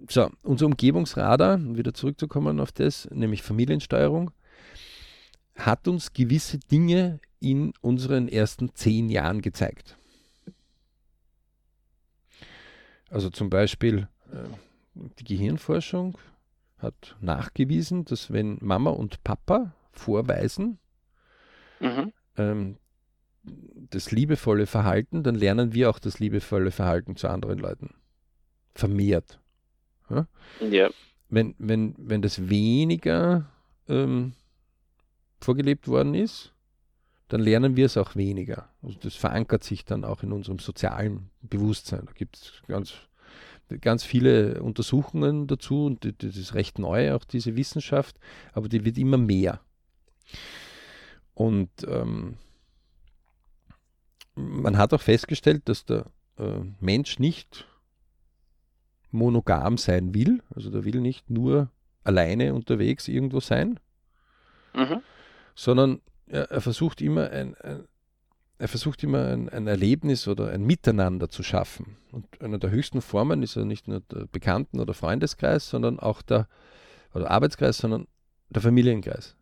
so, 0.09 0.31
unser 0.43 0.67
Umgebungsradar, 0.67 1.55
um 1.55 1.77
wieder 1.77 1.95
zurückzukommen 1.95 2.61
auf 2.61 2.73
das, 2.73 3.09
nämlich 3.11 3.43
Familiensteuerung, 3.43 4.31
hat 5.55 5.89
uns 5.89 6.13
gewisse 6.13 6.59
Dinge 6.59 7.21
in 7.41 7.73
unseren 7.81 8.29
ersten 8.29 8.75
zehn 8.75 9.09
Jahren 9.09 9.43
gezeigt. 9.43 9.97
Also 13.11 13.29
zum 13.29 13.51
Beispiel 13.51 14.09
äh, 14.31 14.49
die 14.95 15.25
Gehirnforschung 15.25 16.17
hat 16.79 17.17
nachgewiesen, 17.21 18.05
dass 18.05 18.33
wenn 18.33 18.59
Mama 18.61 18.91
und 18.91 19.23
Papa 19.23 19.75
vorweisen, 19.93 20.79
mhm. 21.81 22.13
ähm, 22.37 22.79
das 23.43 24.11
liebevolle 24.13 24.67
Verhalten, 24.67 25.23
dann 25.23 25.35
lernen 25.35 25.75
wir 25.75 25.91
auch 25.91 25.99
das 25.99 26.19
liebevolle 26.21 26.71
Verhalten 26.71 27.17
zu 27.17 27.29
anderen 27.29 27.59
Leuten. 27.59 27.95
Vermehrt. 28.75 29.42
Ja? 30.13 30.27
ja. 30.69 30.91
Wenn, 31.29 31.55
wenn, 31.59 31.95
wenn 31.99 32.23
das 32.23 32.49
weniger 32.49 33.47
ähm, 33.89 34.33
vorgelebt 35.41 35.89
worden 35.89 36.15
ist, 36.15 36.53
dann 37.29 37.41
lernen 37.41 37.77
wir 37.77 37.87
es 37.87 37.97
auch 37.97 38.15
weniger. 38.15 38.69
Also 38.83 38.99
das 39.01 39.15
verankert 39.15 39.65
sich 39.65 39.85
dann 39.85 40.05
auch 40.05 40.23
in 40.23 40.33
unserem 40.33 40.59
sozialen 40.59 41.31
Bewusstsein. 41.41 42.05
Da 42.05 42.13
gibt 42.13 42.37
es 42.37 42.63
ganz, 42.69 42.93
ganz 43.81 44.05
viele 44.05 44.63
Untersuchungen 44.63 45.47
dazu 45.47 45.87
und 45.87 46.05
das 46.23 46.37
ist 46.37 46.55
recht 46.55 46.79
neu, 46.79 47.15
auch 47.15 47.25
diese 47.25 47.57
Wissenschaft, 47.57 48.19
aber 48.53 48.69
die 48.69 48.85
wird 48.85 48.99
immer 48.99 49.17
mehr. 49.17 49.61
Und 51.35 51.71
ähm, 51.89 52.37
man 54.35 54.77
hat 54.77 54.93
auch 54.93 55.01
festgestellt, 55.01 55.63
dass 55.71 55.85
der 55.87 56.07
äh, 56.39 56.61
Mensch 56.81 57.19
nicht 57.19 57.67
monogam 59.13 59.77
sein 59.79 60.15
will, 60.15 60.43
also 60.55 60.71
der 60.71 60.85
will 60.85 61.01
nicht 61.01 61.31
nur 61.31 61.71
alleine 62.05 62.55
unterwegs 62.55 63.09
irgendwo 63.09 63.41
sein, 63.41 63.79
mhm. 64.75 65.01
sondern 65.55 66.01
er, 66.27 66.51
er, 66.51 66.61
versucht 66.61 67.01
immer 67.01 67.31
ein, 67.31 67.55
ein 67.57 67.85
er 68.59 68.69
versucht 68.69 69.03
immer 69.03 69.27
ein, 69.27 69.49
ein, 69.49 69.67
Erlebnis 69.67 70.29
oder 70.29 70.51
ein 70.51 70.63
Miteinander 70.63 71.29
zu 71.29 71.43
schaffen. 71.43 71.97
Und 72.13 72.27
eine 72.41 72.61
der 72.61 72.71
höchsten 72.71 73.03
Formen 73.03 73.43
ist 73.43 73.57
ja 73.57 73.65
nicht 73.65 73.89
nur 73.89 74.01
der 74.01 74.27
Bekannten- 74.27 74.79
oder 74.79 74.95
Freundeskreis, 74.95 75.69
sondern 75.69 75.99
auch 75.99 76.23
der 76.23 76.47
oder 77.13 77.29
Arbeitskreis, 77.29 77.79
sondern 77.79 78.07
der 78.51 78.63
Familienkreis. 78.63 79.35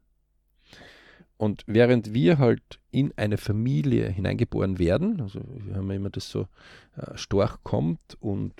Und 1.37 1.65
während 1.67 2.15
wir 2.15 2.39
halt 2.39 2.81
in 2.91 3.13
eine 3.17 3.37
Familie 3.37 4.09
hineingeboren 4.09 4.79
werden, 4.79 5.21
also 5.21 5.41
wir 5.67 5.75
haben 5.75 5.91
ja 5.91 5.97
immer 5.97 6.11
das 6.11 6.31
so, 6.31 6.49
äh, 6.97 7.17
Storch 7.17 7.57
kommt 7.63 8.17
und 8.21 8.55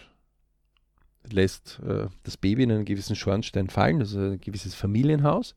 lässt 1.29 1.81
äh, 1.87 2.09
das 2.23 2.37
Baby 2.37 2.65
in 2.65 2.73
einen 2.73 2.85
gewissen 2.85 3.17
Schornstein 3.17 3.69
fallen, 3.69 4.01
also 4.01 4.19
ein 4.19 4.41
gewisses 4.41 4.75
Familienhaus, 4.75 5.55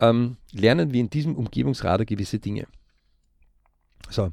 ähm, 0.00 0.36
lernen 0.52 0.92
wir 0.92 1.00
in 1.00 1.10
diesem 1.10 1.36
Umgebungsradar 1.36 2.04
gewisse 2.04 2.38
Dinge. 2.38 2.66
So, 4.10 4.32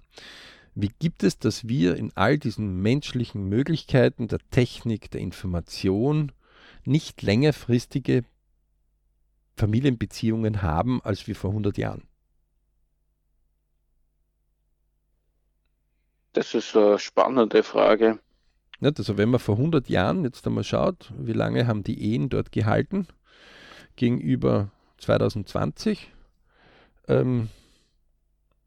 wie 0.75 0.91
gibt 1.00 1.24
es, 1.24 1.39
dass 1.39 1.67
wir 1.67 1.95
in 1.95 2.12
all 2.15 2.38
diesen 2.38 2.81
menschlichen 2.81 3.48
Möglichkeiten 3.48 4.27
der 4.27 4.39
Technik, 4.51 5.12
der 5.12 5.22
Information 5.22 6.31
nicht 6.83 7.22
längerfristige 7.22 8.24
Familienbeziehungen 9.55 10.62
haben 10.62 11.01
als 11.03 11.27
wir 11.27 11.36
vor 11.36 11.51
100 11.51 11.77
Jahren? 11.77 12.07
Das 16.33 16.55
ist 16.55 16.75
eine 16.75 16.98
spannende 16.98 17.62
Frage. 17.62 18.19
Also 18.85 19.17
wenn 19.17 19.29
man 19.29 19.39
vor 19.39 19.57
100 19.57 19.89
Jahren 19.89 20.23
jetzt 20.23 20.45
einmal 20.45 20.63
schaut, 20.63 21.11
wie 21.17 21.33
lange 21.33 21.67
haben 21.67 21.83
die 21.83 22.01
Ehen 22.01 22.29
dort 22.29 22.51
gehalten 22.51 23.07
gegenüber 23.95 24.71
2020, 24.97 26.11
ähm, 27.07 27.49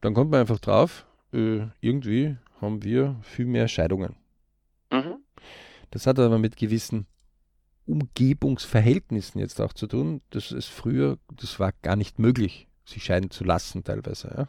dann 0.00 0.14
kommt 0.14 0.30
man 0.30 0.40
einfach 0.40 0.58
drauf, 0.58 1.06
äh, 1.32 1.66
irgendwie 1.80 2.37
haben 2.61 2.82
wir 2.82 3.16
viel 3.23 3.46
mehr 3.46 3.68
Scheidungen. 3.68 4.16
Mhm. 4.90 5.16
Das 5.90 6.06
hat 6.06 6.18
aber 6.18 6.38
mit 6.38 6.56
gewissen 6.56 7.06
Umgebungsverhältnissen 7.87 9.40
jetzt 9.40 9.61
auch 9.61 9.73
zu 9.73 9.87
tun. 9.87 10.20
Das 10.30 10.52
ist 10.52 10.66
früher, 10.66 11.18
das 11.35 11.61
war 11.61 11.73
gar 11.82 11.96
nicht 11.96 12.18
möglich, 12.18 12.68
sich 12.85 13.04
scheiden 13.04 13.30
zu 13.30 13.44
lassen 13.44 13.85
teilweise. 13.85 14.28
Ja? 14.37 14.49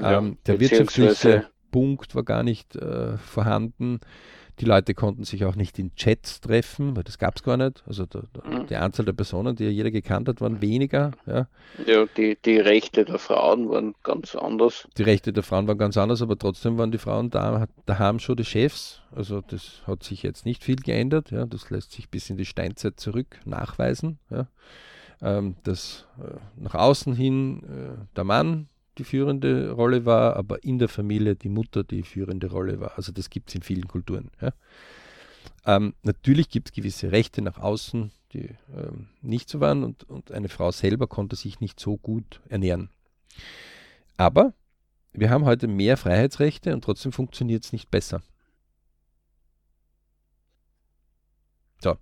Ja, 0.00 0.18
ähm, 0.18 0.38
der 0.46 0.60
wirtschaftliche 0.60 1.48
Punkt 1.70 2.14
war 2.14 2.22
gar 2.22 2.42
nicht 2.42 2.74
äh, 2.76 3.18
vorhanden. 3.18 4.00
Die 4.58 4.64
Leute 4.64 4.94
konnten 4.94 5.24
sich 5.24 5.44
auch 5.44 5.54
nicht 5.54 5.78
in 5.78 5.94
Chats 5.94 6.40
treffen, 6.40 6.96
weil 6.96 7.04
das 7.04 7.18
gab 7.18 7.36
es 7.36 7.42
gar 7.42 7.58
nicht. 7.58 7.84
Also 7.86 8.06
der, 8.06 8.22
der, 8.34 8.50
mhm. 8.50 8.66
die 8.66 8.76
Anzahl 8.76 9.04
der 9.04 9.12
Personen, 9.12 9.54
die 9.54 9.64
ja 9.64 9.70
jeder 9.70 9.90
gekannt 9.90 10.28
hat, 10.28 10.40
waren 10.40 10.62
weniger. 10.62 11.10
Ja, 11.26 11.46
ja 11.86 12.06
die, 12.16 12.38
die 12.42 12.58
Rechte 12.58 13.04
der 13.04 13.18
Frauen 13.18 13.68
waren 13.68 13.94
ganz 14.02 14.34
anders. 14.34 14.88
Die 14.96 15.02
Rechte 15.02 15.32
der 15.32 15.42
Frauen 15.42 15.68
waren 15.68 15.76
ganz 15.76 15.96
anders, 15.98 16.22
aber 16.22 16.38
trotzdem 16.38 16.78
waren 16.78 16.90
die 16.90 16.98
Frauen 16.98 17.28
da, 17.28 17.66
da 17.84 17.98
haben 17.98 18.18
schon 18.18 18.36
die 18.36 18.44
Chefs. 18.44 19.02
Also 19.14 19.42
das 19.42 19.82
hat 19.86 20.02
sich 20.02 20.22
jetzt 20.22 20.46
nicht 20.46 20.64
viel 20.64 20.76
geändert. 20.76 21.30
Ja, 21.30 21.44
das 21.44 21.68
lässt 21.68 21.92
sich 21.92 22.08
bis 22.08 22.30
in 22.30 22.38
die 22.38 22.46
Steinzeit 22.46 22.98
zurück 22.98 23.40
nachweisen. 23.44 24.18
Ja. 24.30 24.46
Ähm, 25.22 25.56
dass 25.64 26.06
äh, 26.18 26.36
nach 26.56 26.74
außen 26.74 27.14
hin 27.14 27.62
äh, 27.64 28.16
der 28.16 28.24
Mann 28.24 28.68
die 28.98 29.04
führende 29.04 29.70
Rolle 29.70 30.04
war, 30.04 30.36
aber 30.36 30.64
in 30.64 30.78
der 30.78 30.88
Familie 30.88 31.36
die 31.36 31.48
Mutter 31.48 31.84
die 31.84 32.02
führende 32.02 32.50
Rolle 32.50 32.80
war. 32.80 32.96
Also 32.96 33.12
das 33.12 33.30
gibt 33.30 33.50
es 33.50 33.54
in 33.54 33.62
vielen 33.62 33.88
Kulturen. 33.88 34.30
Ja. 34.40 34.52
Ähm, 35.66 35.94
natürlich 36.02 36.48
gibt 36.48 36.68
es 36.68 36.74
gewisse 36.74 37.12
Rechte 37.12 37.42
nach 37.42 37.58
außen, 37.58 38.10
die 38.32 38.50
ähm, 38.74 39.08
nicht 39.22 39.48
so 39.48 39.60
waren 39.60 39.84
und, 39.84 40.04
und 40.04 40.32
eine 40.32 40.48
Frau 40.48 40.70
selber 40.70 41.06
konnte 41.06 41.36
sich 41.36 41.60
nicht 41.60 41.80
so 41.80 41.96
gut 41.96 42.40
ernähren. 42.48 42.90
Aber 44.16 44.54
wir 45.12 45.30
haben 45.30 45.44
heute 45.44 45.66
mehr 45.66 45.96
Freiheitsrechte 45.96 46.72
und 46.72 46.82
trotzdem 46.82 47.12
funktioniert 47.12 47.64
es 47.64 47.72
nicht 47.72 47.90
besser. 47.90 48.22
So. 51.82 51.96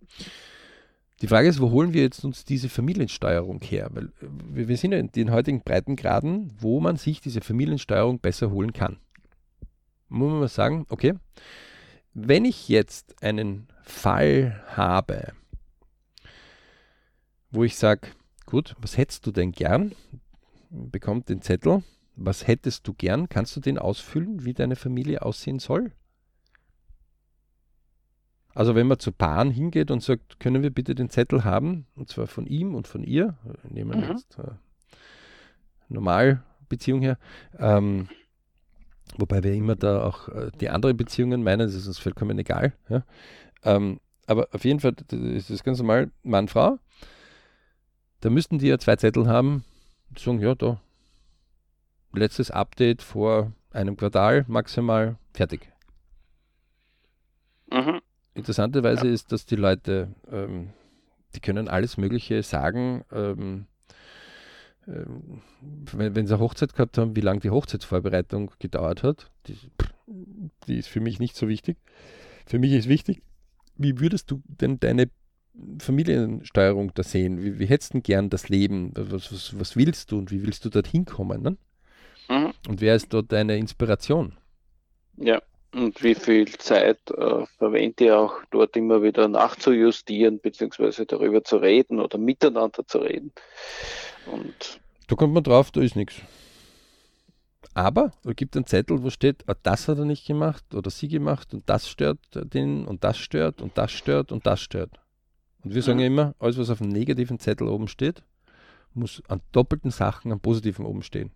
Die 1.25 1.29
Frage 1.29 1.49
ist, 1.49 1.59
wo 1.59 1.71
holen 1.71 1.95
wir 1.95 2.03
jetzt 2.03 2.23
uns 2.23 2.45
diese 2.45 2.69
Familiensteuerung 2.69 3.63
her? 3.63 3.89
Weil 3.95 4.13
äh, 4.21 4.69
wir 4.69 4.77
sind 4.77 4.93
ja 4.93 4.99
in 4.99 5.11
den 5.11 5.31
heutigen 5.31 5.63
Breitengraden, 5.63 6.53
wo 6.59 6.81
man 6.81 6.99
sich 6.99 7.23
diese 7.23 7.41
Familiensteuerung 7.41 8.19
besser 8.19 8.51
holen 8.51 8.75
kann. 8.75 8.99
Muss 10.11 10.31
man 10.31 10.41
mal 10.41 10.49
sagen, 10.49 10.85
okay, 10.91 11.15
wenn 12.13 12.45
ich 12.45 12.69
jetzt 12.69 13.23
einen 13.23 13.69
Fall 13.85 14.63
habe, 14.67 15.33
wo 17.51 17.65
ich 17.65 17.77
sage, 17.77 18.09
gut, 18.45 18.77
was 18.83 18.99
hättest 18.99 19.27
du 19.27 19.33
denn 19.33 19.53
gern? 19.53 19.93
Bekommt 20.69 21.31
den 21.31 21.41
Zettel, 21.41 21.83
was 22.17 22.47
hättest 22.47 22.87
du 22.87 22.93
gern? 22.93 23.31
Kannst 23.31 23.57
du 23.57 23.61
den 23.61 23.79
ausfüllen, 23.79 24.45
wie 24.45 24.53
deine 24.53 24.77
Familie 24.77 25.23
aussehen 25.23 25.59
soll? 25.59 25.91
Also 28.55 28.75
wenn 28.75 28.87
man 28.87 28.99
zu 28.99 29.11
Paaren 29.11 29.51
hingeht 29.51 29.91
und 29.91 30.03
sagt, 30.03 30.39
können 30.39 30.63
wir 30.63 30.71
bitte 30.71 30.95
den 30.95 31.11
Zettel 31.11 31.45
haben, 31.45 31.87
und 31.97 32.09
zwar 32.09 32.27
von 32.27 32.47
ihm 32.47 32.75
und 32.75 32.87
von 32.87 33.03
ihr, 33.03 33.37
nehmen 33.69 33.91
wir 33.91 34.07
mhm. 34.07 34.13
jetzt 34.13 34.39
äh, 34.39 34.53
Normalbeziehung 35.89 37.01
her, 37.01 37.19
ähm, 37.59 38.09
wobei 39.19 39.43
wir 39.43 39.53
immer 39.53 39.75
da 39.75 40.05
auch 40.05 40.29
äh, 40.29 40.51
die 40.61 40.71
anderen 40.71 40.97
Beziehungen 40.97 41.43
meinen, 41.43 41.67
das 41.67 41.75
ist 41.75 41.89
uns 41.89 41.99
vollkommen 41.99 42.39
egal. 42.39 42.73
Ja? 42.89 43.05
Ähm, 43.65 44.01
aber 44.27 44.49
auf 44.53 44.65
jeden 44.65 44.81
Fall 44.81 44.95
ist 45.11 45.51
das 45.51 45.65
ganz 45.65 45.79
normal 45.79 46.11
Mann-Frau. 46.23 46.79
Da 48.21 48.31
müssten 48.31 48.59
die 48.59 48.69
ja 48.69 48.79
zwei 48.79 48.97
Zettel 48.97 49.27
haben, 49.27 49.65
die 50.11 50.23
sagen, 50.23 50.41
ja, 50.41 50.55
da, 50.55 50.81
letztes 52.13 52.51
Update 52.51 53.03
vor 53.03 53.53
einem 53.71 53.97
Quartal 53.97 54.45
maximal 54.49 55.19
fertig. 55.33 55.71
Mhm. 57.71 58.01
Interessanterweise 58.35 59.07
ja. 59.07 59.13
ist, 59.13 59.33
dass 59.33 59.47
die 59.47 59.57
Leute, 59.57 60.09
ähm, 60.31 60.71
die 61.35 61.41
können 61.41 61.69
alles 61.69 61.97
Mögliche 61.97 62.43
sagen, 62.43 63.05
ähm, 63.13 63.67
ähm, 64.87 65.41
wenn, 65.93 66.15
wenn 66.15 66.27
sie 66.27 66.35
eine 66.35 66.43
Hochzeit 66.43 66.75
gehabt 66.75 66.99
haben, 66.99 67.17
wie 67.17 67.21
lange 67.21 67.41
die 67.41 67.51
Hochzeitsvorbereitung 67.51 68.51
gedauert 68.59 69.03
hat, 69.03 69.31
die, 69.47 69.57
die 70.67 70.77
ist 70.77 70.89
für 70.89 71.01
mich 71.01 71.19
nicht 71.19 71.37
so 71.37 71.49
wichtig. 71.49 71.79
Für 72.47 72.59
mich 72.59 72.73
ist 72.73 72.89
wichtig, 72.89 73.23
wie 73.77 73.99
würdest 74.01 74.31
du 74.31 74.43
denn 74.47 74.79
deine 74.81 75.11
Familiensteuerung 75.79 76.93
da 76.95 77.03
sehen? 77.03 77.43
Wie, 77.43 77.59
wie 77.59 77.67
hättest 77.67 77.95
du 77.95 78.01
gern 78.01 78.31
das 78.31 78.49
Leben? 78.49 78.93
Was, 78.95 79.33
was, 79.33 79.59
was, 79.59 79.77
willst 79.77 80.13
du 80.13 80.19
und 80.19 80.31
wie 80.31 80.43
willst 80.43 80.65
du 80.65 80.69
dorthin 80.69 81.05
kommen? 81.05 81.43
Ne? 81.43 81.57
Mhm. 82.29 82.53
Und 82.69 82.81
wer 82.81 82.97
ist 82.97 83.13
dort 83.13 83.33
deine 83.33 83.57
Inspiration? 83.57 84.37
Ja. 85.17 85.41
Und 85.75 86.03
wie 86.05 86.15
viel 86.15 86.47
Zeit 86.59 87.01
äh, 87.11 87.47
verwende 87.59 88.05
ich 88.05 88.13
auch 88.13 88.35
dort 88.53 88.77
immer 88.77 89.03
wieder 89.03 89.27
nachzujustieren, 89.27 90.39
beziehungsweise 90.39 91.05
darüber 91.05 91.43
zu 91.43 91.57
reden 91.57 91.99
oder 91.99 92.17
miteinander 92.17 92.87
zu 92.87 92.99
reden. 92.99 93.33
Und 94.31 94.81
da 95.09 95.17
kommt 95.17 95.35
man 95.35 95.43
drauf, 95.43 95.73
da 95.73 95.81
ist 95.81 95.97
nichts. 95.97 96.15
Aber 97.75 98.13
es 98.25 98.37
gibt 98.37 98.55
einen 98.55 98.67
Zettel, 98.67 99.03
wo 99.03 99.11
steht, 99.11 99.43
ah, 99.49 99.57
das 99.65 99.89
hat 99.89 99.99
er 99.99 100.05
nicht 100.05 100.25
gemacht 100.27 100.65
oder 100.75 100.91
sie 100.91 101.09
gemacht 101.09 101.53
und 101.53 101.69
das 101.69 101.89
stört 101.89 102.21
den 102.33 102.87
und 102.87 103.03
das 103.03 103.19
stört 103.19 103.61
und 103.61 103.77
das 103.77 103.91
stört 103.91 104.31
und 104.31 104.47
das 104.47 104.61
stört. 104.61 105.01
Und 105.65 105.75
wir 105.75 105.83
sagen 105.83 105.99
ja 105.99 106.07
immer, 106.07 106.37
alles 106.39 106.57
was 106.57 106.71
auf 106.71 106.79
dem 106.79 106.89
negativen 106.89 107.41
Zettel 107.41 107.67
oben 107.67 107.89
steht, 107.89 108.23
muss 108.93 109.23
an 109.27 109.41
doppelten 109.51 109.91
Sachen 109.91 110.31
am 110.31 110.39
Positiven 110.39 110.87
oben 110.87 111.03
stehen. 111.03 111.33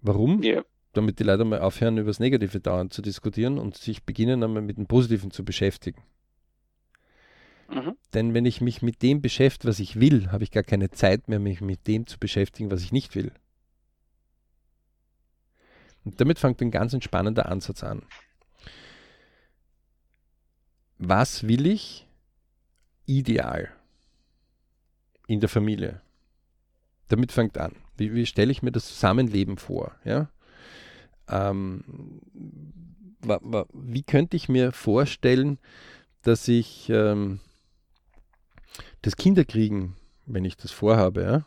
Warum? 0.00 0.42
Ja. 0.42 0.62
Damit 0.92 1.18
die 1.18 1.24
Leute 1.24 1.44
mal 1.44 1.60
aufhören, 1.60 1.98
über 1.98 2.10
das 2.10 2.20
Negative 2.20 2.60
dauernd 2.60 2.92
zu 2.92 3.02
diskutieren 3.02 3.58
und 3.58 3.76
sich 3.76 4.04
beginnen 4.04 4.42
einmal 4.42 4.62
mit 4.62 4.76
dem 4.76 4.86
Positiven 4.86 5.30
zu 5.30 5.44
beschäftigen. 5.44 6.02
Mhm. 7.70 7.96
Denn 8.12 8.34
wenn 8.34 8.44
ich 8.44 8.60
mich 8.60 8.82
mit 8.82 9.02
dem 9.02 9.22
beschäftige, 9.22 9.68
was 9.68 9.80
ich 9.80 9.98
will, 9.98 10.30
habe 10.30 10.44
ich 10.44 10.50
gar 10.50 10.62
keine 10.62 10.90
Zeit 10.90 11.28
mehr, 11.28 11.38
mich 11.38 11.60
mit 11.60 11.86
dem 11.86 12.06
zu 12.06 12.18
beschäftigen, 12.18 12.70
was 12.70 12.82
ich 12.82 12.92
nicht 12.92 13.14
will. 13.14 13.32
Und 16.04 16.20
damit 16.20 16.38
fängt 16.38 16.60
ein 16.60 16.70
ganz 16.70 16.92
entspannender 16.92 17.46
Ansatz 17.46 17.82
an. 17.82 18.02
Was 20.98 21.48
will 21.48 21.66
ich 21.66 22.06
ideal 23.06 23.70
in 25.26 25.40
der 25.40 25.48
Familie? 25.48 26.00
Damit 27.08 27.32
fängt 27.32 27.58
an. 27.58 27.76
Wie, 27.96 28.14
wie 28.14 28.26
stelle 28.26 28.52
ich 28.52 28.62
mir 28.62 28.72
das 28.72 28.86
Zusammenleben 28.86 29.56
vor? 29.56 29.96
Ja? 30.04 30.30
Ähm, 31.28 32.20
wie 33.72 34.02
könnte 34.02 34.36
ich 34.36 34.48
mir 34.48 34.72
vorstellen, 34.72 35.58
dass 36.22 36.48
ich 36.48 36.88
ähm, 36.90 37.40
das 39.02 39.16
Kinderkriegen, 39.16 39.94
wenn 40.26 40.44
ich 40.44 40.56
das 40.56 40.70
vorhabe, 40.72 41.44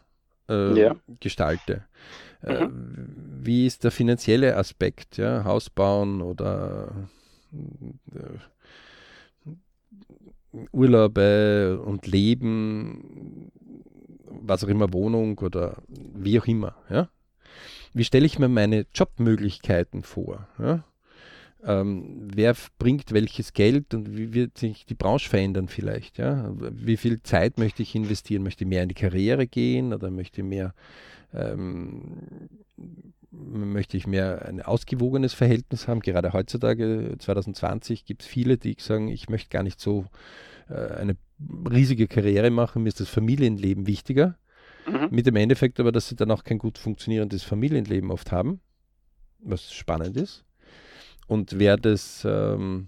ja, 0.48 0.54
äh, 0.54 0.80
Ja. 0.80 0.96
gestalte? 1.20 1.86
Äh, 2.42 2.68
wie 2.70 3.66
ist 3.66 3.84
der 3.84 3.92
finanzielle 3.92 4.56
Aspekt? 4.58 5.18
Ja? 5.18 5.44
Haus 5.44 5.70
bauen 5.70 6.22
oder 6.22 7.10
äh, 8.14 8.40
Urlaube 10.72 11.82
und 11.84 12.08
Leben, 12.08 13.52
was 14.26 14.64
auch 14.64 14.68
immer, 14.68 14.94
Wohnung 14.94 15.38
oder 15.40 15.82
wie 15.88 16.40
auch 16.40 16.46
immer. 16.46 16.76
Ja? 16.90 17.10
Wie 17.94 18.04
stelle 18.04 18.26
ich 18.26 18.40
mir 18.40 18.48
meine 18.48 18.86
Jobmöglichkeiten 18.94 20.04
vor? 20.04 20.48
Ja? 20.60 20.84
Ähm, 21.64 22.28
wer 22.34 22.56
bringt 22.78 23.12
welches 23.12 23.54
Geld 23.54 23.94
und 23.94 24.16
wie 24.16 24.34
wird 24.34 24.58
sich 24.58 24.86
die 24.86 24.94
Branche 24.94 25.30
verändern 25.30 25.68
vielleicht? 25.68 26.18
Ja? 26.18 26.54
Wie 26.58 26.98
viel 26.98 27.24
Zeit 27.24 27.58
möchte 27.58 27.82
ich 27.82 27.96
investieren? 27.96 28.44
Möchte 28.44 28.64
ich 28.64 28.70
mehr 28.70 28.84
in 28.84 28.90
die 28.90 28.96
Karriere 28.96 29.48
gehen 29.48 29.94
oder 29.94 30.12
möchte 30.12 30.42
ich 30.42 30.48
mehr 30.48 30.74
ähm, 31.34 32.50
möchte 33.32 33.98
ich 33.98 34.08
mehr 34.08 34.46
ein 34.46 34.62
ausgewogenes 34.62 35.34
Verhältnis 35.34 35.88
haben. 35.88 36.00
Gerade 36.00 36.34
heutzutage, 36.34 37.16
2020, 37.18 38.06
gibt 38.06 38.22
es 38.22 38.28
viele, 38.28 38.58
die 38.58 38.76
sagen, 38.80 39.10
ich 39.10 39.30
möchte 39.30 39.50
gar 39.50 39.64
nicht 39.64 39.80
so 39.80 40.06
äh, 40.70 40.94
eine 40.96 41.18
riesige 41.70 42.08
Karriere 42.08 42.50
machen, 42.50 42.84
mir 42.84 42.90
ist 42.90 43.00
das 43.00 43.10
Familienleben 43.10 43.88
wichtiger. 43.88 44.38
Mhm. 44.88 45.08
Mit 45.12 45.26
dem 45.26 45.36
Endeffekt 45.36 45.80
aber, 45.80 45.92
dass 45.92 46.08
sie 46.08 46.16
dann 46.16 46.32
auch 46.32 46.44
kein 46.44 46.58
gut 46.58 46.78
funktionierendes 46.78 47.44
Familienleben 47.44 48.12
oft 48.12 48.32
haben, 48.32 48.60
was 49.40 49.74
spannend 49.74 50.18
ist. 50.18 50.44
Und 51.28 51.58
wer 51.58 51.78
das 51.78 52.26
ähm, 52.30 52.88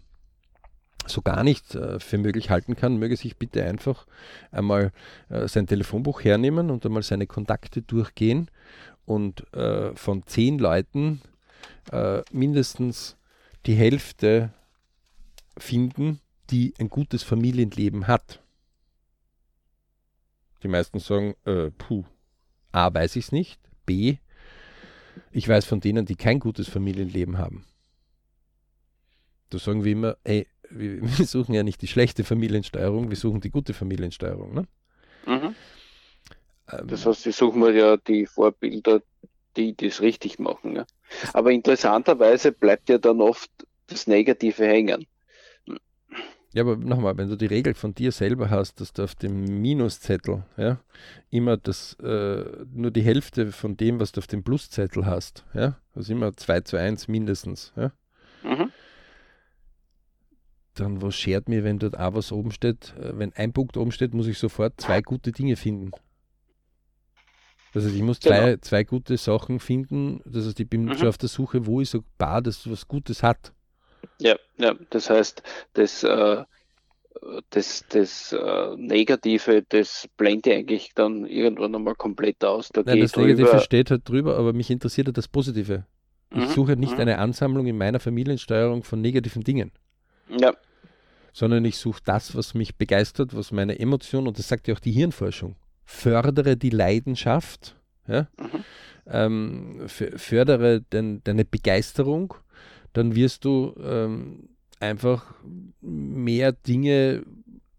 so 1.07 1.21
gar 1.21 1.43
nicht 1.43 1.75
äh, 1.75 1.99
für 1.99 2.17
möglich 2.17 2.49
halten 2.49 2.75
kann, 2.75 2.97
möge 2.97 3.17
sich 3.17 3.37
bitte 3.37 3.63
einfach 3.63 4.05
einmal 4.51 4.91
äh, 5.29 5.47
sein 5.47 5.67
Telefonbuch 5.67 6.23
hernehmen 6.23 6.69
und 6.69 6.85
einmal 6.85 7.03
seine 7.03 7.27
Kontakte 7.27 7.81
durchgehen 7.81 8.49
und 9.05 9.51
äh, 9.53 9.95
von 9.95 10.23
zehn 10.25 10.59
Leuten 10.59 11.21
äh, 11.91 12.21
mindestens 12.31 13.17
die 13.65 13.75
Hälfte 13.75 14.51
finden, 15.57 16.19
die 16.49 16.73
ein 16.79 16.89
gutes 16.89 17.23
Familienleben 17.23 18.07
hat. 18.07 18.41
Die 20.63 20.67
meisten 20.67 20.99
sagen, 20.99 21.35
äh, 21.45 21.71
puh, 21.71 22.03
A, 22.71 22.93
weiß 22.93 23.15
ich 23.15 23.25
es 23.25 23.31
nicht, 23.31 23.59
B, 23.85 24.17
ich 25.31 25.47
weiß 25.47 25.65
von 25.65 25.79
denen, 25.79 26.05
die 26.05 26.15
kein 26.15 26.39
gutes 26.39 26.67
Familienleben 26.67 27.37
haben. 27.37 27.65
Da 29.49 29.59
sagen 29.59 29.83
wir 29.83 29.91
immer, 29.91 30.17
ey, 30.23 30.47
wir, 30.69 31.01
wir 31.17 31.25
suchen 31.25 31.53
ja 31.53 31.63
nicht 31.63 31.81
die 31.81 31.87
schlechte 31.87 32.23
Familiensteuerung, 32.23 33.09
wir 33.09 33.17
suchen 33.17 33.41
die 33.41 33.51
gute 33.51 33.73
Familiensteuerung. 33.73 34.53
Ne? 34.53 34.67
Mhm. 35.25 35.55
Ähm, 36.71 36.87
Das 36.87 37.05
heißt, 37.05 37.23
sie 37.23 37.31
suchen 37.31 37.61
wir 37.61 37.73
ja 37.73 37.97
die 37.97 38.25
Vorbilder, 38.25 39.01
die 39.55 39.75
das 39.75 40.01
richtig 40.01 40.39
machen. 40.39 40.75
Ja. 40.75 40.85
Aber 41.33 41.51
interessanterweise 41.51 42.51
bleibt 42.51 42.89
ja 42.89 42.97
dann 42.97 43.21
oft 43.21 43.51
das 43.87 44.07
Negative 44.07 44.65
hängen. 44.67 45.07
Ja, 46.57 46.63
aber 46.63 46.75
nochmal, 46.75 47.15
wenn 47.19 47.29
du 47.29 47.35
die 47.35 47.45
Regel 47.45 47.75
von 47.75 47.93
dir 47.93 48.11
selber 48.11 48.49
hast, 48.49 48.81
dass 48.81 48.91
du 48.91 49.03
auf 49.03 49.13
dem 49.13 49.61
Minuszettel 49.61 50.43
ja, 50.57 50.79
immer 51.29 51.55
das, 51.55 51.93
äh, 52.01 52.45
nur 52.73 52.89
die 52.89 53.03
Hälfte 53.03 53.51
von 53.51 53.77
dem, 53.77 53.99
was 53.99 54.11
du 54.11 54.21
auf 54.21 54.25
dem 54.25 54.41
Pluszettel 54.43 55.05
hast, 55.05 55.45
ja, 55.53 55.77
also 55.93 56.11
immer 56.13 56.35
2 56.35 56.61
zu 56.61 56.77
1 56.77 57.07
mindestens, 57.07 57.73
ja, 57.75 57.91
Mhm. 58.43 58.71
dann 60.73 60.99
was 61.03 61.15
schert 61.15 61.47
mir, 61.47 61.63
wenn 61.63 61.77
dort 61.77 61.95
auch 61.95 62.15
was 62.15 62.31
oben 62.31 62.49
steht, 62.49 62.95
äh, 62.99 63.15
wenn 63.19 63.33
ein 63.33 63.53
Punkt 63.53 63.77
oben 63.77 63.91
steht, 63.91 64.15
muss 64.15 64.25
ich 64.25 64.39
sofort 64.39 64.81
zwei 64.81 65.03
gute 65.03 65.31
Dinge 65.33 65.57
finden. 65.57 65.91
Das 67.71 67.85
heißt, 67.85 67.93
ich 67.93 68.01
muss 68.01 68.19
zwei, 68.19 68.57
zwei 68.61 68.83
gute 68.83 69.15
Sachen 69.17 69.59
finden, 69.59 70.21
das 70.25 70.47
heißt, 70.47 70.59
ich 70.59 70.67
bin 70.67 70.85
Mhm. 70.85 70.93
schon 70.95 71.09
auf 71.09 71.19
der 71.19 71.29
Suche, 71.29 71.67
wo 71.67 71.81
ist 71.81 71.91
so 71.91 71.99
ein 71.99 72.05
Paar, 72.17 72.41
das 72.41 72.67
was 72.67 72.87
Gutes 72.87 73.21
hat. 73.21 73.53
Ja, 74.19 74.35
ja, 74.57 74.75
das 74.89 75.09
heißt, 75.09 75.43
das, 75.73 76.03
äh, 76.03 76.43
das, 77.49 77.85
das 77.89 78.31
äh, 78.33 78.75
Negative, 78.77 79.63
das 79.69 80.07
blende 80.17 80.51
ich 80.51 80.55
eigentlich 80.57 80.93
dann 80.95 81.25
irgendwann 81.25 81.75
einmal 81.75 81.95
komplett 81.95 82.43
aus. 82.43 82.69
Da 82.69 82.83
Nein, 82.85 82.99
das 82.99 83.15
Negative 83.15 83.57
drüber. 83.57 83.59
steht 83.59 83.91
halt 83.91 84.07
drüber, 84.09 84.35
aber 84.37 84.51
mich 84.53 84.69
interessiert 84.71 85.07
ja 85.07 85.13
das 85.13 85.27
Positive. 85.27 85.85
Ich 86.33 86.47
Mhm, 86.47 86.49
suche 86.49 86.75
nicht 86.75 86.97
mhm. 86.97 86.99
eine 86.99 87.19
Ansammlung 87.19 87.67
in 87.67 87.77
meiner 87.77 87.99
Familiensteuerung 87.99 88.83
von 88.83 89.01
negativen 89.01 89.43
Dingen, 89.43 89.71
Ja, 90.27 90.53
sondern 91.33 91.65
ich 91.65 91.77
suche 91.77 92.01
das, 92.03 92.35
was 92.35 92.53
mich 92.53 92.77
begeistert, 92.77 93.35
was 93.35 93.51
meine 93.51 93.79
Emotion, 93.79 94.27
und 94.27 94.39
das 94.39 94.47
sagt 94.47 94.67
ja 94.67 94.73
auch 94.75 94.79
die 94.79 94.91
Hirnforschung, 94.91 95.55
fördere 95.85 96.57
die 96.57 96.69
Leidenschaft, 96.69 97.75
ja? 98.07 98.27
Mhm. 98.39 98.65
ähm, 99.07 99.83
fördere 99.87 100.81
den, 100.81 101.23
deine 101.23 101.45
Begeisterung, 101.45 102.33
dann 102.93 103.15
wirst 103.15 103.45
du 103.45 103.75
ähm, 103.79 104.49
einfach 104.79 105.33
mehr 105.81 106.51
Dinge 106.51 107.23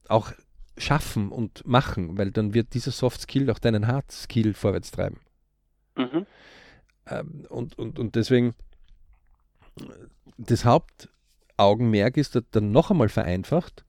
auch 0.09 0.33
schaffen 0.77 1.31
und 1.31 1.67
machen, 1.67 2.19
weil 2.19 2.31
dann 2.31 2.55
wird 2.55 2.75
dieser 2.75 2.93
Soft 2.93 3.21
Skill 3.21 3.51
auch 3.51 3.59
deinen 3.59 3.87
Hard 3.87 4.11
Skill 4.13 4.55
vorwärts 4.55 4.91
treiben. 4.91 5.21
mhm. 5.97 6.27
Ähm, 7.07 7.47
und, 7.49 7.79
und, 7.79 7.99
und 7.99 8.15
deswegen, 8.15 8.55
das 10.37 10.65
Hauptaugenmerk 10.65 12.17
ist 12.17 12.35
da- 12.37 12.41
dann 12.51 12.71
noch 12.71 12.91
einmal 12.91 13.09
vereinfacht, 13.09 13.85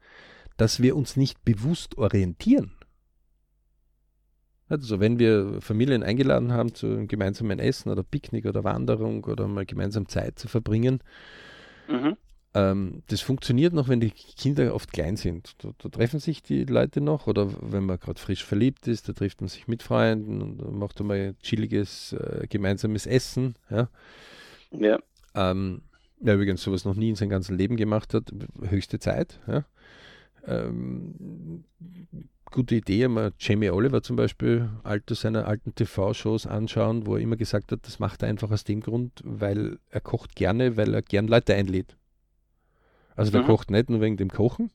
dass 0.58 0.82
wir 0.82 0.96
uns 0.96 1.16
nicht 1.16 1.44
bewusst 1.46 1.98
orientieren. 1.98 2.72
Also 4.70 5.00
wenn 5.00 5.20
wir 5.20 5.62
Familien 5.62 6.04
eingeladen 6.04 6.54
haben 6.54 6.74
zu 6.76 6.88
einem 6.88 7.08
gemeinsamen 7.08 7.60
Essen 7.60 7.90
oder 7.90 8.04
Picknick 8.04 8.46
oder 8.46 8.64
Wanderung 8.64 9.24
oder 9.26 9.48
mal 9.48 9.66
gemeinsam 9.66 10.08
Zeit 10.08 10.38
zu 10.40 10.48
verbringen, 10.48 11.02
Mhm. 11.88 12.16
ähm, 12.54 13.04
das 13.08 13.22
funktioniert 13.22 13.74
noch, 13.74 13.88
wenn 13.90 14.00
die 14.00 14.12
Kinder 14.12 14.74
oft 14.74 14.92
klein 14.92 15.18
sind. 15.18 15.54
Da, 15.64 15.72
da 15.78 15.90
treffen 15.90 16.20
sich 16.20 16.42
die 16.42 16.66
Leute 16.66 17.02
noch 17.02 17.28
oder 17.28 17.50
wenn 17.62 17.86
man 17.86 18.00
gerade 18.00 18.20
frisch 18.20 18.44
verliebt 18.44 18.88
ist, 18.88 19.08
da 19.10 19.14
trifft 19.14 19.42
man 19.42 19.48
sich 19.50 19.68
mit 19.68 19.84
Freunden 19.84 20.42
und 20.42 20.78
macht 20.78 21.00
einmal 21.00 21.36
chilliges 21.42 22.14
äh, 22.14 22.48
gemeinsames 22.50 23.06
Essen. 23.06 23.56
Ja. 23.70 23.90
Ja, 24.72 25.00
Ähm, 25.36 25.82
ja, 26.22 26.34
übrigens 26.34 26.62
sowas 26.64 26.86
noch 26.86 26.96
nie 26.96 27.10
in 27.10 27.16
seinem 27.16 27.30
ganzen 27.30 27.58
Leben 27.58 27.78
gemacht 27.78 28.14
hat, 28.14 28.32
höchste 28.62 29.00
Zeit. 29.00 29.40
Ja. 29.48 29.66
Ähm, 30.46 31.64
gute 32.52 32.76
Idee, 32.76 33.08
mal 33.08 33.32
Jamie 33.40 33.70
Oliver 33.70 34.02
zum 34.02 34.16
Beispiel, 34.16 34.70
alte 34.84 35.16
seiner 35.16 35.48
alten 35.48 35.76
TV-Shows 35.76 36.48
anschauen, 36.48 37.06
wo 37.06 37.16
er 37.16 37.22
immer 37.22 37.36
gesagt 37.36 37.72
hat, 37.72 37.80
das 37.84 38.00
macht 38.00 38.24
er 38.24 38.30
einfach 38.30 38.52
aus 38.52 38.64
dem 38.64 38.82
Grund, 38.82 39.22
weil 39.24 39.80
er 39.90 40.02
kocht 40.02 40.36
gerne, 40.36 40.78
weil 40.78 40.94
er 40.94 41.02
gern 41.02 41.28
Leute 41.28 41.56
einlädt. 41.56 41.96
Also 43.16 43.32
der 43.32 43.42
Mhm. 43.42 43.48
kocht 43.48 43.72
nicht 43.72 43.90
nur 43.90 44.02
wegen 44.02 44.18
dem 44.18 44.30
Kochen, 44.30 44.72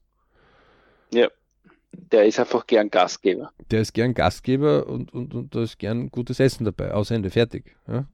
der 2.10 2.26
ist 2.26 2.40
einfach 2.40 2.66
gern 2.66 2.90
Gastgeber. 2.90 3.52
der 3.70 3.80
ist 3.80 3.94
gern 3.94 4.14
Gastgeber 4.14 4.86
und, 4.88 5.12
und, 5.14 5.34
und 5.34 5.54
da 5.54 5.62
ist 5.62 5.78
gern 5.78 6.10
gutes 6.10 6.40
Essen 6.40 6.64
dabei, 6.64 6.92
aus 6.92 7.10
Ende, 7.10 7.30
fertig. 7.30 7.76
Ja? 7.86 8.06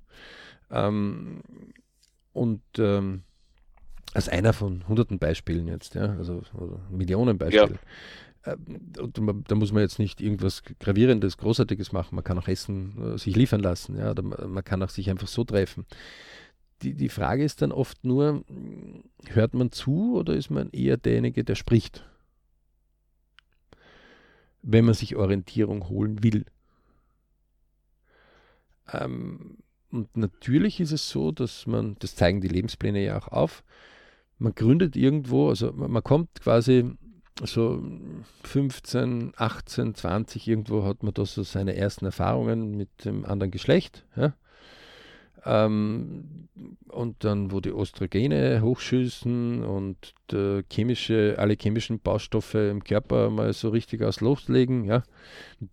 Ähm, 0.70 1.40
und 2.32 2.62
ähm, 2.78 3.22
als 4.12 4.28
einer 4.28 4.52
von 4.52 4.86
hunderten 4.88 5.18
Beispielen 5.18 5.66
jetzt, 5.68 5.94
ja, 5.94 6.14
also 6.16 6.42
oder 6.54 6.80
Millionen 6.90 7.38
Beispielen. 7.38 7.78
Und 7.78 7.78
man, 7.78 7.88
da 8.42 9.54
muss 9.54 9.72
man 9.72 9.82
jetzt 9.82 9.98
nicht 9.98 10.20
irgendwas 10.20 10.62
Gravierendes, 10.80 11.36
Großartiges 11.36 11.92
machen. 11.92 12.14
Man 12.14 12.24
kann 12.24 12.38
auch 12.38 12.48
Essen 12.48 13.14
äh, 13.14 13.18
sich 13.18 13.36
liefern 13.36 13.60
lassen, 13.60 13.98
ja, 13.98 14.12
oder 14.12 14.22
man, 14.22 14.64
kann 14.64 14.82
auch 14.82 14.88
sich 14.88 15.10
einfach 15.10 15.28
so 15.28 15.44
treffen. 15.44 15.84
Die, 16.82 16.94
die 16.94 17.10
Frage 17.10 17.44
ist 17.44 17.60
dann 17.60 17.72
oft 17.72 18.02
nur, 18.04 18.44
mh, 18.48 19.02
hört 19.26 19.52
man 19.52 19.72
zu 19.72 20.16
oder 20.16 20.34
ist 20.34 20.50
man 20.50 20.70
eher 20.70 20.96
derjenige, 20.96 21.44
der 21.44 21.54
spricht? 21.54 22.04
wenn 24.62 24.84
man 24.84 24.94
sich 24.94 25.16
Orientierung 25.16 25.88
holen 25.88 26.22
will. 26.22 26.44
Ähm, 28.92 29.58
und 29.90 30.16
natürlich 30.16 30.80
ist 30.80 30.92
es 30.92 31.08
so, 31.08 31.32
dass 31.32 31.66
man, 31.66 31.96
das 31.98 32.14
zeigen 32.14 32.40
die 32.40 32.48
Lebenspläne 32.48 33.02
ja 33.02 33.18
auch 33.18 33.28
auf, 33.28 33.64
man 34.38 34.54
gründet 34.54 34.96
irgendwo, 34.96 35.48
also 35.48 35.72
man 35.72 36.02
kommt 36.02 36.40
quasi 36.40 36.92
so 37.46 37.82
15, 38.44 39.32
18, 39.36 39.94
20, 39.94 40.48
irgendwo 40.48 40.84
hat 40.84 41.02
man 41.02 41.14
da 41.14 41.24
so 41.24 41.42
seine 41.42 41.76
ersten 41.76 42.06
Erfahrungen 42.06 42.76
mit 42.76 43.04
dem 43.04 43.24
anderen 43.24 43.50
Geschlecht. 43.50 44.04
Ja? 44.16 44.34
Ähm, 45.44 46.48
und 46.88 47.24
dann, 47.24 47.52
wo 47.52 47.60
die 47.60 47.70
Östrogene 47.70 48.60
hochschießen 48.62 49.64
und 49.64 50.14
chemische, 50.70 51.36
alle 51.38 51.56
chemischen 51.60 52.00
Baustoffe 52.00 52.54
im 52.54 52.84
Körper 52.84 53.30
mal 53.30 53.52
so 53.52 53.70
richtig 53.70 54.02
aus 54.02 54.20
loslegen, 54.20 54.84
ja, 54.84 55.02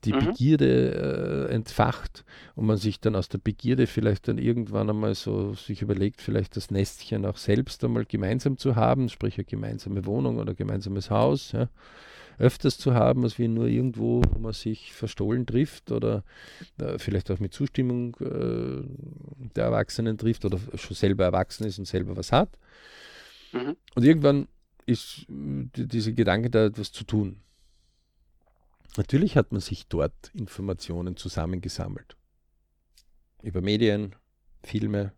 die 0.06 0.13
mhm. 0.13 0.19
Begierde 0.25 1.47
äh, 1.49 1.53
entfacht 1.53 2.23
und 2.56 2.65
man 2.65 2.77
sich 2.77 2.99
dann 2.99 3.15
aus 3.15 3.30
der 3.30 3.39
Begierde 3.39 3.88
vielleicht 3.88 4.27
dann 4.27 4.38
irgendwann 4.38 4.89
einmal 4.89 5.15
so 5.15 5.53
sich 5.53 5.82
überlegt, 5.82 6.21
vielleicht 6.21 6.56
das 6.56 6.71
Nestchen 6.71 7.25
auch 7.25 7.38
selbst 7.38 7.84
einmal 7.84 8.06
gemeinsam 8.06 8.58
zu 8.58 8.75
haben, 8.75 9.10
sprich 9.10 9.38
eine 9.38 9.45
gemeinsame 9.45 10.06
Wohnung 10.06 10.38
oder 10.38 10.53
gemeinsames 10.53 11.10
Haus, 11.10 11.51
ja 11.51 11.69
öfters 12.38 12.78
zu 12.78 12.93
haben, 12.93 13.23
als 13.23 13.39
wie 13.39 13.47
nur 13.47 13.67
irgendwo, 13.67 14.21
wo 14.32 14.39
man 14.39 14.54
sich 14.54 14.93
verstohlen 14.93 15.45
trifft 15.45 15.91
oder 15.91 16.23
äh, 16.80 16.97
vielleicht 17.00 17.32
auch 17.32 17.39
mit 17.39 17.54
Zustimmung 17.54 18.15
äh, 18.19 18.84
der 19.56 19.65
Erwachsenen 19.65 20.17
trifft 20.17 20.45
oder 20.45 20.60
schon 20.76 20.95
selber 20.95 21.26
erwachsen 21.26 21.65
ist 21.65 21.80
und 21.80 21.86
selber 21.86 22.15
was 22.15 22.32
hat. 22.32 22.58
Mhm. 23.54 23.76
Und 23.95 24.04
irgendwann 24.04 24.47
ist 24.86 25.26
dieser 25.28 26.12
Gedanke 26.12 26.50
da 26.50 26.65
etwas 26.65 26.91
zu 26.91 27.04
tun. 27.04 27.41
Natürlich 28.95 29.36
hat 29.36 29.52
man 29.52 29.62
sich 29.62 29.88
dort 29.88 30.32
Informationen 30.34 31.17
zusammengesammelt. 31.17 32.15
Über 33.43 33.62
Medien, 33.62 34.15
Filme, 34.63 35.13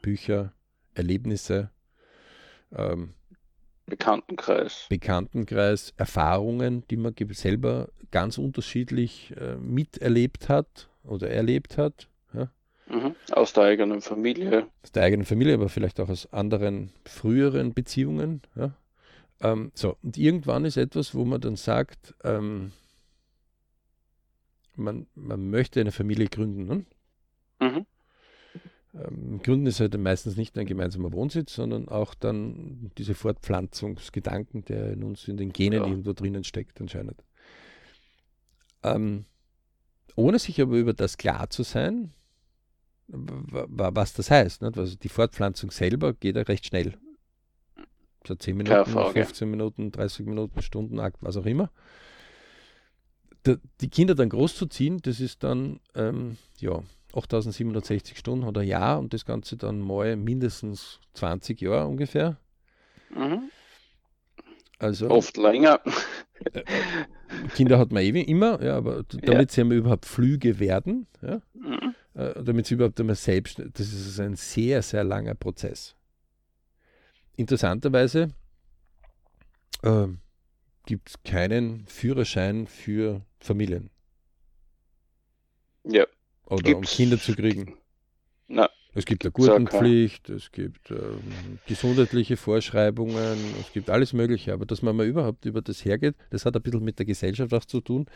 Bücher, 0.00 0.54
Erlebnisse, 0.94 1.70
ähm, 2.72 3.14
Bekanntenkreis. 3.90 4.86
Bekanntenkreis, 4.88 5.92
Erfahrungen, 5.98 6.84
die 6.88 6.96
man 6.96 7.14
selber 7.32 7.90
ganz 8.10 8.38
unterschiedlich 8.38 9.34
äh, 9.36 9.56
miterlebt 9.56 10.48
hat 10.48 10.88
oder 11.04 11.28
erlebt 11.28 11.76
hat. 11.76 12.08
Ja. 12.32 12.50
Mhm. 12.88 13.14
Aus 13.32 13.52
der 13.52 13.64
eigenen 13.64 14.00
Familie. 14.00 14.66
Aus 14.82 14.92
der 14.92 15.02
eigenen 15.02 15.26
Familie, 15.26 15.54
aber 15.54 15.68
vielleicht 15.68 16.00
auch 16.00 16.08
aus 16.08 16.32
anderen 16.32 16.90
früheren 17.04 17.74
Beziehungen. 17.74 18.40
Ja. 18.56 18.72
Ähm, 19.42 19.72
so, 19.74 19.96
und 20.02 20.16
irgendwann 20.16 20.64
ist 20.64 20.76
etwas, 20.76 21.14
wo 21.14 21.24
man 21.24 21.40
dann 21.40 21.56
sagt, 21.56 22.14
ähm, 22.24 22.72
man, 24.76 25.06
man 25.14 25.50
möchte 25.50 25.80
eine 25.80 25.92
Familie 25.92 26.28
gründen. 26.28 26.66
Ne? 26.66 26.84
Mhm. 27.60 27.86
Ähm, 28.94 29.40
Gründen 29.42 29.66
ist 29.66 29.80
halt 29.80 29.96
meistens 29.98 30.36
nicht 30.36 30.58
ein 30.58 30.66
gemeinsamer 30.66 31.12
Wohnsitz, 31.12 31.54
sondern 31.54 31.88
auch 31.88 32.14
dann 32.14 32.90
diese 32.98 33.14
Fortpflanzungsgedanken, 33.14 34.64
der 34.64 34.92
in 34.92 35.04
uns 35.04 35.28
in 35.28 35.36
den 35.36 35.52
Genen 35.52 35.82
ja. 35.82 35.88
irgendwo 35.88 36.12
drinnen 36.12 36.44
steckt, 36.44 36.80
anscheinend. 36.80 37.22
Ähm, 38.82 39.26
ohne 40.16 40.38
sich 40.38 40.60
aber 40.60 40.76
über 40.76 40.92
das 40.92 41.18
klar 41.18 41.50
zu 41.50 41.62
sein, 41.62 42.12
was 43.06 44.12
das 44.12 44.30
heißt. 44.30 44.62
Nicht? 44.62 44.78
Also 44.78 44.96
die 44.96 45.08
Fortpflanzung 45.08 45.70
selber 45.70 46.12
geht 46.12 46.36
ja 46.36 46.42
recht 46.42 46.66
schnell. 46.66 46.94
So 48.26 48.34
10 48.34 48.56
Minuten, 48.56 48.84
15 48.84 49.50
Minuten, 49.50 49.92
30 49.92 50.26
Minuten, 50.26 50.60
Stundenakt, 50.62 51.18
was 51.20 51.36
auch 51.36 51.46
immer. 51.46 51.70
die 53.80 53.88
Kinder 53.88 54.14
dann 54.14 54.28
großzuziehen, 54.28 54.98
das 54.98 55.20
ist 55.20 55.42
dann, 55.42 55.80
ähm, 55.94 56.36
ja, 56.58 56.82
8760 57.14 58.18
Stunden 58.18 58.44
oder 58.44 58.62
Jahr 58.62 58.98
und 58.98 59.12
das 59.12 59.24
Ganze 59.24 59.56
dann 59.56 59.80
mal 59.80 60.16
mindestens 60.16 61.00
20 61.14 61.60
Jahre 61.60 61.86
ungefähr. 61.86 62.36
Mhm. 63.10 63.50
Also, 64.78 65.10
Oft 65.10 65.36
länger. 65.36 65.80
Äh, 66.54 66.62
Kinder 67.54 67.78
hat 67.78 67.92
man 67.92 68.02
eh 68.02 68.22
immer, 68.22 68.62
ja, 68.62 68.76
aber 68.76 69.02
damit 69.02 69.54
ja. 69.54 69.66
sie 69.66 69.74
überhaupt 69.76 70.06
Flüge 70.06 70.58
werden, 70.58 71.06
ja, 71.20 71.42
mhm. 71.52 71.94
äh, 72.14 72.42
damit 72.42 72.66
sie 72.66 72.74
überhaupt 72.74 72.98
einmal 72.98 73.16
selbst, 73.16 73.58
das 73.58 73.92
ist 73.92 74.18
ein 74.18 74.36
sehr, 74.36 74.80
sehr 74.80 75.04
langer 75.04 75.34
Prozess. 75.34 75.94
Interessanterweise 77.36 78.28
äh, 79.82 80.06
gibt 80.86 81.10
es 81.10 81.22
keinen 81.22 81.86
Führerschein 81.86 82.66
für 82.66 83.20
Familien. 83.38 83.90
Ja. 85.84 86.06
Oder 86.50 86.62
Gibt's, 86.62 86.92
um 86.92 86.96
Kinder 86.96 87.18
zu 87.18 87.34
kriegen? 87.34 87.74
Na, 88.48 88.68
es 88.94 89.04
gibt 89.04 89.24
eine 89.24 89.32
Gurtenpflicht, 89.32 90.28
es 90.30 90.50
gibt 90.50 90.90
ähm, 90.90 91.58
gesundheitliche 91.66 92.36
Vorschreibungen, 92.36 93.38
es 93.60 93.72
gibt 93.72 93.88
alles 93.88 94.12
Mögliche. 94.12 94.52
Aber 94.52 94.66
dass 94.66 94.82
man 94.82 94.96
mal 94.96 95.06
überhaupt 95.06 95.44
über 95.44 95.62
das 95.62 95.84
hergeht, 95.84 96.16
das 96.30 96.44
hat 96.44 96.56
ein 96.56 96.62
bisschen 96.62 96.82
mit 96.84 96.98
der 96.98 97.06
Gesellschaft 97.06 97.54
auch 97.54 97.64
zu 97.64 97.80
tun. 97.80 98.06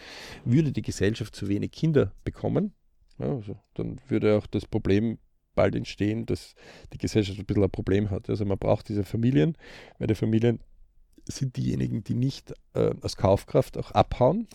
Würde 0.45 0.73
die 0.73 0.83
Gesellschaft 0.83 1.35
zu 1.35 1.49
wenig 1.49 1.73
Kinder 1.73 2.13
bekommen, 2.25 2.75
ja, 3.19 3.33
also, 3.33 3.57
dann 3.75 4.01
würde 4.09 4.37
auch 4.37 4.47
das 4.47 4.67
Problem 4.67 5.19
bald 5.55 5.77
entstehen, 5.77 6.27
dass 6.27 6.55
die 6.93 6.99
Gesellschaft 6.99 7.39
ein 7.39 7.47
bisschen 7.47 7.63
ein 7.63 7.71
Problem 7.71 8.11
hat. 8.11 8.29
Also 8.29 8.45
man 8.45 8.59
braucht 8.59 8.89
diese 8.89 9.05
Familien, 9.05 9.57
weil 9.99 10.09
die 10.09 10.15
Familien 10.15 10.61
sind 11.25 11.57
diejenigen, 11.57 12.03
die 12.03 12.15
nicht 12.15 12.53
äh, 12.75 12.93
aus 13.01 13.17
Kaufkraft 13.17 13.79
auch 13.79 13.93
abhauen. 13.93 14.49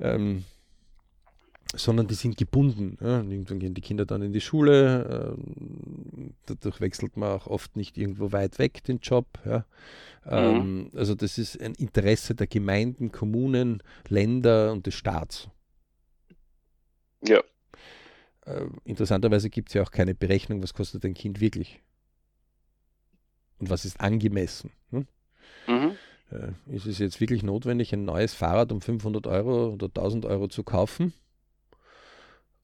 Ähm, 0.00 0.44
sondern 1.74 2.06
die 2.06 2.14
sind 2.14 2.36
gebunden. 2.36 2.98
Ja. 3.00 3.22
Irgendwann 3.22 3.58
gehen 3.58 3.74
die 3.74 3.80
Kinder 3.80 4.04
dann 4.04 4.22
in 4.22 4.32
die 4.32 4.40
Schule, 4.40 5.36
äh, 5.36 6.30
dadurch 6.46 6.80
wechselt 6.80 7.16
man 7.16 7.30
auch 7.30 7.46
oft 7.46 7.76
nicht 7.76 7.96
irgendwo 7.96 8.32
weit 8.32 8.58
weg 8.58 8.84
den 8.84 8.98
Job. 8.98 9.26
Ja. 9.44 9.64
Ähm, 10.26 10.82
mhm. 10.82 10.90
Also 10.94 11.14
das 11.14 11.38
ist 11.38 11.60
ein 11.60 11.74
Interesse 11.74 12.34
der 12.34 12.46
Gemeinden, 12.46 13.10
Kommunen, 13.10 13.82
Länder 14.08 14.72
und 14.72 14.86
des 14.86 14.94
Staats. 14.94 15.48
Ja. 17.24 17.40
Äh, 18.44 18.66
interessanterweise 18.84 19.50
gibt 19.50 19.68
es 19.68 19.74
ja 19.74 19.82
auch 19.82 19.90
keine 19.90 20.14
Berechnung, 20.14 20.62
was 20.62 20.74
kostet 20.74 21.04
ein 21.04 21.14
Kind 21.14 21.40
wirklich. 21.40 21.80
Und 23.58 23.70
was 23.70 23.84
ist 23.84 24.00
angemessen. 24.00 24.70
Hm? 24.90 25.06
Mhm. 25.68 25.96
Äh, 26.30 26.74
ist 26.74 26.86
es 26.86 26.98
jetzt 26.98 27.20
wirklich 27.20 27.42
notwendig, 27.42 27.92
ein 27.92 28.04
neues 28.04 28.34
Fahrrad 28.34 28.72
um 28.72 28.80
500 28.80 29.26
Euro 29.26 29.68
oder 29.68 29.86
1000 29.86 30.26
Euro 30.26 30.48
zu 30.48 30.64
kaufen? 30.64 31.12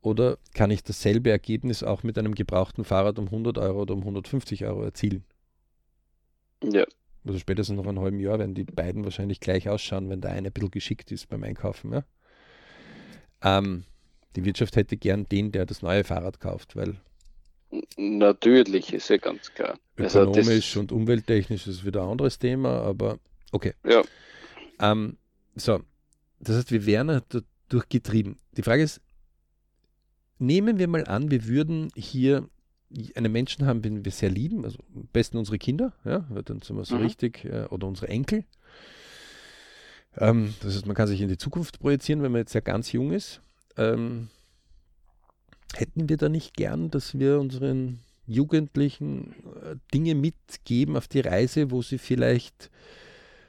Oder 0.00 0.38
kann 0.54 0.70
ich 0.70 0.84
dasselbe 0.84 1.30
Ergebnis 1.30 1.82
auch 1.82 2.02
mit 2.02 2.18
einem 2.18 2.34
gebrauchten 2.34 2.84
Fahrrad 2.84 3.18
um 3.18 3.26
100 3.26 3.58
Euro 3.58 3.82
oder 3.82 3.94
um 3.94 4.00
150 4.00 4.64
Euro 4.64 4.84
erzielen? 4.84 5.24
Ja. 6.62 6.84
Also 7.24 7.38
spätestens 7.38 7.76
noch 7.76 7.86
einem 7.86 8.00
halben 8.00 8.20
Jahr 8.20 8.38
werden 8.38 8.54
die 8.54 8.64
beiden 8.64 9.04
wahrscheinlich 9.04 9.40
gleich 9.40 9.68
ausschauen, 9.68 10.08
wenn 10.08 10.20
der 10.20 10.30
eine 10.30 10.48
ein 10.48 10.52
bisschen 10.52 10.70
geschickt 10.70 11.10
ist 11.10 11.28
beim 11.28 11.42
Einkaufen. 11.42 11.92
Ja? 11.92 12.04
Ähm, 13.42 13.84
die 14.36 14.44
Wirtschaft 14.44 14.76
hätte 14.76 14.96
gern 14.96 15.24
den, 15.24 15.52
der 15.52 15.66
das 15.66 15.82
neue 15.82 16.04
Fahrrad 16.04 16.40
kauft, 16.40 16.76
weil. 16.76 16.96
Natürlich, 17.96 18.92
ist 18.92 19.10
ja 19.10 19.18
ganz 19.18 19.52
klar. 19.52 19.78
Also 19.96 20.22
ökonomisch 20.22 20.70
also 20.70 20.80
und 20.80 20.92
umwelttechnisch 20.92 21.66
ist 21.66 21.84
wieder 21.84 22.02
ein 22.02 22.10
anderes 22.10 22.38
Thema, 22.38 22.80
aber 22.82 23.18
okay. 23.52 23.74
Ja. 23.84 24.02
Ähm, 24.80 25.18
so, 25.54 25.80
das 26.40 26.56
heißt, 26.56 26.70
wir 26.70 26.86
wären 26.86 27.20
dadurch 27.28 27.88
getrieben. 27.88 28.38
Die 28.56 28.62
Frage 28.62 28.82
ist, 28.82 29.00
nehmen 30.38 30.78
wir 30.78 30.88
mal 30.88 31.06
an, 31.06 31.30
wir 31.30 31.46
würden 31.46 31.90
hier 31.94 32.48
einen 33.14 33.32
Menschen 33.32 33.66
haben, 33.66 33.82
den 33.82 34.04
wir 34.04 34.12
sehr 34.12 34.30
lieben, 34.30 34.64
also 34.64 34.78
am 34.94 35.08
besten 35.12 35.36
unsere 35.36 35.58
Kinder, 35.58 35.92
ja, 36.04 36.20
dann 36.44 36.62
sind 36.62 36.76
wir 36.76 36.84
so 36.84 36.96
mhm. 36.96 37.02
richtig, 37.02 37.44
äh, 37.44 37.66
oder 37.70 37.86
unsere 37.86 38.08
Enkel. 38.08 38.44
Ähm, 40.16 40.54
das 40.60 40.74
heißt, 40.74 40.86
man 40.86 40.96
kann 40.96 41.08
sich 41.08 41.20
in 41.20 41.28
die 41.28 41.38
Zukunft 41.38 41.80
projizieren, 41.80 42.22
wenn 42.22 42.32
man 42.32 42.40
jetzt 42.40 42.54
ja 42.54 42.60
ganz 42.60 42.92
jung 42.92 43.12
ist. 43.12 43.40
Ähm, 43.76 44.28
hätten 45.74 46.08
wir 46.08 46.16
da 46.16 46.28
nicht 46.28 46.54
gern, 46.54 46.90
dass 46.90 47.18
wir 47.18 47.38
unseren 47.38 48.00
Jugendlichen 48.26 49.34
äh, 49.62 49.76
Dinge 49.92 50.14
mitgeben 50.14 50.96
auf 50.96 51.08
die 51.08 51.20
Reise, 51.20 51.70
wo 51.70 51.82
sie 51.82 51.98
vielleicht 51.98 52.70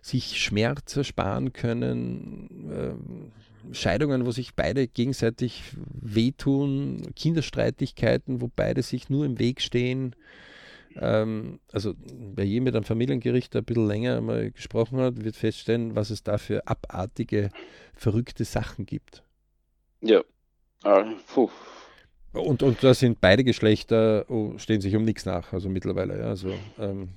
sich 0.02 0.42
Schmerz 0.42 0.96
ersparen 0.96 1.54
können, 1.54 2.72
ähm, 2.72 3.32
Scheidungen, 3.72 4.26
wo 4.26 4.32
sich 4.32 4.56
beide 4.56 4.88
gegenseitig 4.88 5.64
wehtun, 6.02 7.12
Kinderstreitigkeiten, 7.16 8.42
wo 8.42 8.50
beide 8.54 8.82
sich 8.82 9.10
nur 9.10 9.26
im 9.26 9.40
Weg 9.40 9.62
stehen. 9.62 10.16
Ähm, 10.96 11.60
also 11.72 11.94
wer 12.36 12.46
je 12.46 12.60
mit 12.60 12.76
einem 12.76 12.84
Familiengericht 12.84 13.56
ein 13.56 13.64
bisschen 13.64 13.88
länger 13.88 14.22
mal 14.22 14.52
gesprochen 14.52 15.00
hat, 15.00 15.24
wird 15.24 15.36
feststellen, 15.36 15.96
was 15.96 16.10
es 16.10 16.24
da 16.24 16.38
für 16.38 16.68
abartige, 16.68 17.50
verrückte 17.94 18.46
Sachen 18.46 18.86
gibt. 18.86 19.24
Ja. 20.02 20.24
Ah, 20.84 21.06
und, 22.32 22.64
und 22.64 22.84
da 22.84 22.94
sind 22.94 23.20
beide 23.20 23.44
Geschlechter, 23.44 24.26
oh, 24.30 24.58
stehen 24.58 24.82
sich 24.82 24.96
um 24.96 25.04
nichts 25.04 25.26
nach, 25.26 25.52
also 25.52 25.68
mittlerweile. 25.68 26.20
Ja, 26.20 26.26
also, 26.26 26.54
ähm, 26.78 27.10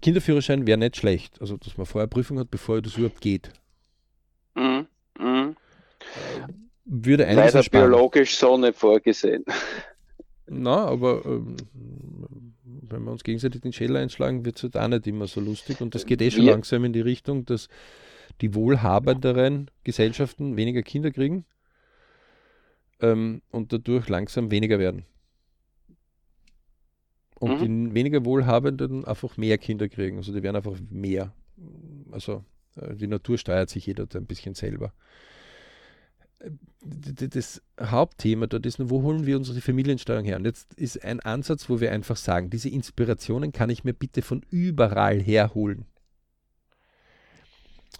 Kinderführerschein 0.00 0.66
wäre 0.66 0.78
nicht 0.78 0.96
schlecht. 0.96 1.40
Also, 1.40 1.56
dass 1.56 1.76
man 1.76 1.86
vorher 1.86 2.08
Prüfung 2.08 2.38
hat, 2.38 2.50
bevor 2.50 2.82
das 2.82 2.96
überhaupt 2.96 3.20
geht. 3.20 3.52
Mhm. 4.54 4.86
Mhm. 5.18 5.56
Würde 6.84 7.24
Leider 7.24 7.58
ersparen. 7.58 7.90
biologisch 7.90 8.36
so 8.36 8.56
nicht 8.56 8.78
vorgesehen. 8.78 9.44
Na, 10.46 10.84
aber 10.86 11.24
ähm, 11.24 11.56
wenn 12.64 13.04
wir 13.04 13.12
uns 13.12 13.24
gegenseitig 13.24 13.62
den 13.62 13.72
Schädel 13.72 13.96
einschlagen, 13.96 14.44
wird 14.44 14.56
es 14.56 14.62
halt 14.64 14.76
auch 14.76 14.88
nicht 14.88 15.06
immer 15.06 15.26
so 15.26 15.40
lustig. 15.40 15.80
Und 15.80 15.94
das 15.94 16.06
geht 16.06 16.20
eh 16.20 16.30
schon 16.30 16.44
wir 16.44 16.52
langsam 16.52 16.84
in 16.84 16.92
die 16.92 17.00
Richtung, 17.00 17.44
dass 17.44 17.68
die 18.40 18.54
wohlhabenderen 18.54 19.70
Gesellschaften 19.84 20.56
weniger 20.56 20.82
Kinder 20.82 21.10
kriegen 21.10 21.44
ähm, 23.00 23.42
und 23.50 23.72
dadurch 23.72 24.08
langsam 24.08 24.50
weniger 24.50 24.78
werden. 24.78 25.04
Und 27.38 27.60
mhm. 27.60 27.88
die 27.88 27.94
weniger 27.94 28.24
Wohlhabenden 28.24 29.04
einfach 29.04 29.36
mehr 29.36 29.58
Kinder 29.58 29.88
kriegen. 29.88 30.18
Also 30.18 30.32
die 30.32 30.42
werden 30.42 30.56
einfach 30.56 30.76
mehr. 30.90 31.32
Also 32.12 32.32
äh, 32.34 32.51
die 32.76 33.06
Natur 33.06 33.38
steuert 33.38 33.70
sich 33.70 33.86
jeder 33.86 34.06
ein 34.14 34.26
bisschen 34.26 34.54
selber. 34.54 34.92
Äh, 36.38 36.50
das 37.28 37.62
Hauptthema 37.80 38.46
dort 38.46 38.66
ist, 38.66 38.78
wo 38.90 39.02
holen 39.02 39.26
wir 39.26 39.36
unsere 39.36 39.60
Familiensteuerung 39.60 40.24
her? 40.24 40.36
Und 40.36 40.44
jetzt 40.44 40.74
ist 40.74 41.04
ein 41.04 41.20
Ansatz, 41.20 41.68
wo 41.68 41.80
wir 41.80 41.92
einfach 41.92 42.16
sagen, 42.16 42.50
diese 42.50 42.68
Inspirationen 42.68 43.52
kann 43.52 43.70
ich 43.70 43.84
mir 43.84 43.92
bitte 43.92 44.22
von 44.22 44.42
überall 44.50 45.20
herholen. 45.20 45.86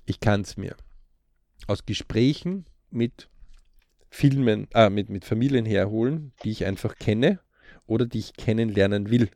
Ich 0.05 0.19
kann 0.19 0.41
es 0.41 0.57
mir 0.57 0.75
aus 1.69 1.87
Gesprächen 1.87 2.67
mit 2.91 3.29
Filmen, 4.11 4.69
äh, 4.75 4.91
mit, 4.91 5.09
mit 5.09 5.25
Familien 5.25 5.65
herholen, 5.65 6.33
die 6.43 6.51
ich 6.51 6.67
einfach 6.67 6.97
kenne 6.97 7.39
oder 7.87 8.05
die 8.05 8.19
ich 8.19 8.35
kennenlernen 8.35 9.11
will. 9.11 9.31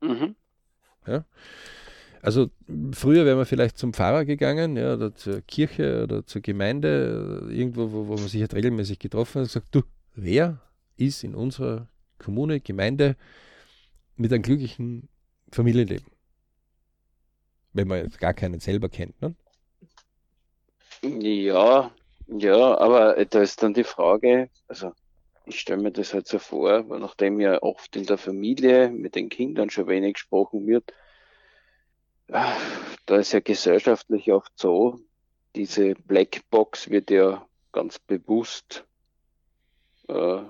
Mhm. 0.00 0.36
Ja? 1.06 1.24
Also 2.26 2.50
früher 2.90 3.24
wäre 3.24 3.36
man 3.36 3.46
vielleicht 3.46 3.78
zum 3.78 3.92
Pfarrer 3.92 4.24
gegangen, 4.24 4.76
ja, 4.76 4.94
oder 4.94 5.14
zur 5.14 5.42
Kirche 5.42 6.02
oder 6.02 6.26
zur 6.26 6.42
Gemeinde, 6.42 7.46
irgendwo, 7.50 7.92
wo, 7.92 8.08
wo 8.08 8.14
man 8.16 8.26
sich 8.26 8.40
halt 8.40 8.52
regelmäßig 8.52 8.98
getroffen 8.98 9.34
hat 9.34 9.42
und 9.42 9.44
gesagt, 9.44 9.68
du, 9.70 9.82
wer 10.16 10.60
ist 10.96 11.22
in 11.22 11.36
unserer 11.36 11.88
Kommune, 12.18 12.58
Gemeinde 12.58 13.14
mit 14.16 14.32
einem 14.32 14.42
glücklichen 14.42 15.08
Familienleben? 15.52 16.08
Wenn 17.72 17.86
man 17.86 18.02
jetzt 18.02 18.18
gar 18.18 18.34
keinen 18.34 18.58
selber 18.58 18.88
kennt. 18.88 19.22
Ne? 19.22 19.36
Ja, 21.04 21.92
ja, 22.26 22.78
aber 22.78 23.24
da 23.24 23.40
ist 23.40 23.62
dann 23.62 23.72
die 23.72 23.84
Frage, 23.84 24.50
also 24.66 24.90
ich 25.44 25.60
stelle 25.60 25.80
mir 25.80 25.92
das 25.92 26.12
halt 26.12 26.26
so 26.26 26.40
vor, 26.40 26.82
nachdem 26.98 27.38
ja 27.38 27.62
oft 27.62 27.94
in 27.94 28.04
der 28.04 28.18
Familie 28.18 28.90
mit 28.90 29.14
den 29.14 29.28
Kindern 29.28 29.70
schon 29.70 29.86
wenig 29.86 30.14
gesprochen 30.14 30.66
wird, 30.66 30.92
da 32.28 33.16
ist 33.16 33.32
ja 33.32 33.40
gesellschaftlich 33.40 34.32
oft 34.32 34.52
so, 34.56 35.00
diese 35.54 35.94
Blackbox 35.94 36.90
wird 36.90 37.10
ja 37.10 37.46
ganz 37.72 37.98
bewusst 37.98 38.84
äh, 40.08 40.42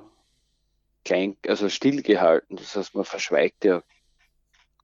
klein, 1.05 1.37
also 1.47 1.69
stillgehalten. 1.69 2.57
Das 2.57 2.77
heißt, 2.77 2.95
man 2.95 3.05
verschweigt 3.05 3.65
ja 3.65 3.83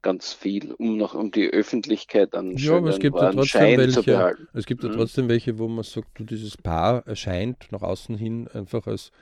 ganz 0.03 0.33
viel, 0.33 0.73
um 0.73 0.97
noch 0.97 1.15
um 1.15 1.31
die 1.31 1.49
Öffentlichkeit 1.49 2.35
an 2.35 2.57
ja, 2.57 2.77
aber 2.77 2.91
es 2.91 2.99
gibt 2.99 3.17
ja 3.17 3.31
trotzdem 3.31 3.45
Schein 3.45 3.79
welche, 3.79 3.93
zu 3.93 4.03
behalten. 4.03 4.49
Es 4.53 4.67
gibt 4.67 4.83
ja 4.83 4.89
mhm. 4.91 4.95
trotzdem 4.95 5.29
welche, 5.29 5.59
wo 5.59 5.69
man 5.69 5.85
sagt, 5.85 6.09
du, 6.19 6.25
dieses 6.25 6.57
Paar 6.57 7.07
erscheint 7.07 7.69
nach 7.71 7.83
außen 7.83 8.17
hin 8.17 8.49
einfach 8.49 8.87
als 8.87 9.13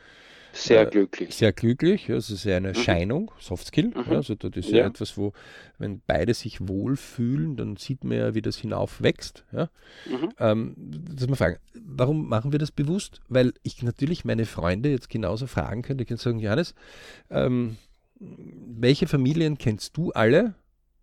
sehr 0.53 0.83
äh, 0.83 0.91
glücklich. 0.91 1.35
Sehr 1.35 1.53
glücklich. 1.53 2.11
Also 2.11 2.35
es 2.35 2.45
ist 2.45 2.47
eine 2.47 2.61
mhm. 2.69 2.75
Erscheinung, 2.75 3.31
Softskill. 3.39 3.89
Mhm. 3.89 4.05
Ja, 4.11 4.17
also 4.17 4.35
das 4.35 4.53
ist 4.55 4.71
ja. 4.71 4.79
ja. 4.79 4.87
etwas, 4.87 5.17
wo, 5.17 5.33
wenn 5.79 6.01
beide 6.07 6.35
sich 6.35 6.67
wohlfühlen, 6.67 7.57
dann 7.57 7.77
sieht 7.77 8.05
man 8.05 8.19
ja, 8.19 8.35
wie 8.35 8.43
das 8.43 8.57
hinaufwächst. 8.57 9.45
Ja? 9.53 9.71
Mhm. 10.07 10.29
Ähm, 10.39 10.75
dass 11.15 11.27
man 11.27 11.37
fragen, 11.37 11.57
warum 11.75 12.29
machen 12.29 12.53
wir 12.53 12.59
das 12.59 12.73
bewusst? 12.73 13.21
Weil 13.29 13.53
ich 13.63 13.83
natürlich 13.83 14.25
meine 14.25 14.47
Freunde 14.47 14.91
jetzt 14.91 15.11
genauso 15.11 15.47
fragen 15.47 15.83
könnte. 15.83 16.03
Ich 16.03 16.09
könnte 16.09 16.23
sagen, 16.23 16.39
Johannes, 16.39 16.75
ähm, 17.31 17.77
welche 18.19 19.07
Familien 19.07 19.59
kennst 19.59 19.97
du 19.97 20.13
alle, 20.13 20.55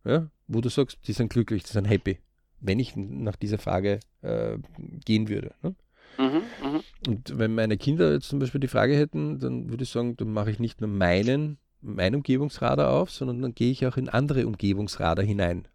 ja, 0.06 0.30
wo 0.48 0.62
du 0.62 0.70
sagst, 0.70 1.00
die 1.08 1.14
sind 1.14 1.30
glücklich, 1.30 1.64
die 1.64 1.72
sind 1.72 1.86
happy, 1.86 2.20
wenn 2.60 2.80
ich 2.80 2.96
nach 2.96 3.36
dieser 3.36 3.58
Frage 3.58 4.00
äh, 4.22 4.58
gehen 5.04 5.28
würde. 5.28 5.54
Ne? 5.62 5.76
Mhm, 6.18 6.42
mh. 6.64 6.82
Und 7.08 7.38
wenn 7.38 7.54
meine 7.54 7.78
Kinder 7.78 8.12
jetzt 8.12 8.30
zum 8.30 8.40
Beispiel 8.40 8.60
die 8.60 8.68
Frage 8.68 8.96
hätten, 8.96 9.40
dann 9.40 9.70
würde 9.70 9.84
ich 9.84 9.90
sagen, 9.90 10.18
dann 10.18 10.34
mache 10.34 10.52
ich 10.52 10.60
nicht 10.60 10.82
nur 10.82 10.90
meinen, 10.90 11.58
mein 11.82 12.16
Umgebungsradar 12.16 12.92
auf, 12.92 13.12
sondern 13.12 13.42
dann 13.42 13.56
gehe 13.56 13.72
ich 13.72 13.86
auch 13.86 13.98
in 13.98 14.10
andere 14.10 14.48
Umgebungsradar 14.48 15.24
hinein. 15.26 15.68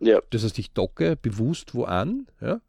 Ja. 0.00 0.20
Das 0.30 0.44
heißt, 0.44 0.58
ich 0.58 0.72
docke 0.72 1.16
bewusst 1.16 1.74
wo 1.74 1.84
an, 1.84 2.26
ja, 2.40 2.60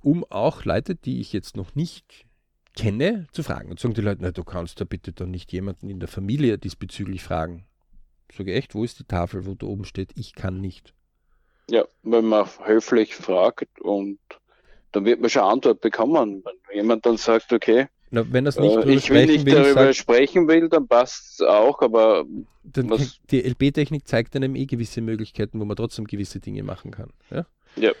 um 0.00 0.24
auch 0.30 0.64
Leute, 0.64 0.94
die 0.94 1.20
ich 1.20 1.32
jetzt 1.32 1.56
noch 1.56 1.74
nicht 1.74 2.26
kenne, 2.74 3.26
zu 3.32 3.42
fragen. 3.42 3.70
Und 3.70 3.80
sagen 3.80 3.94
die 3.94 4.00
Leute, 4.00 4.22
na, 4.22 4.30
du 4.30 4.44
kannst 4.44 4.80
da 4.80 4.84
bitte 4.84 5.12
dann 5.12 5.30
nicht 5.30 5.52
jemanden 5.52 5.88
in 5.88 6.00
der 6.00 6.08
Familie 6.08 6.58
diesbezüglich 6.58 7.22
fragen. 7.22 7.66
Sage 8.32 8.54
echt, 8.54 8.74
wo 8.74 8.82
ist 8.82 8.98
die 8.98 9.04
Tafel, 9.04 9.46
wo 9.46 9.54
da 9.54 9.66
oben 9.66 9.84
steht, 9.84 10.12
ich 10.16 10.34
kann 10.34 10.60
nicht? 10.60 10.94
Ja, 11.70 11.84
wenn 12.02 12.24
man 12.24 12.48
höflich 12.64 13.14
fragt 13.14 13.80
und 13.80 14.18
dann 14.92 15.04
wird 15.04 15.20
man 15.20 15.30
schon 15.30 15.42
Antwort 15.42 15.80
bekommen. 15.80 16.44
Wenn 16.44 16.76
jemand 16.76 17.04
dann 17.06 17.16
sagt, 17.16 17.52
okay, 17.52 17.86
Na, 18.10 18.24
wenn 18.30 18.44
das 18.44 18.58
nicht 18.58 18.76
äh, 18.76 18.92
ich 18.92 19.10
will 19.10 19.26
nicht 19.26 19.46
will, 19.46 19.54
darüber 19.54 19.84
sagt, 19.84 19.96
sprechen 19.96 20.48
will, 20.48 20.68
dann 20.68 20.86
passt 20.86 21.40
es 21.40 21.40
auch, 21.40 21.80
aber 21.82 22.24
was, 22.62 23.20
die 23.30 23.40
LB-Technik 23.40 24.06
zeigt 24.06 24.36
einem 24.36 24.54
eh 24.54 24.66
gewisse 24.66 25.00
Möglichkeiten, 25.00 25.58
wo 25.60 25.64
man 25.64 25.76
trotzdem 25.76 26.06
gewisse 26.06 26.40
Dinge 26.40 26.62
machen 26.62 26.90
kann. 26.90 27.10
Ja. 27.30 27.46
ja. 27.76 27.92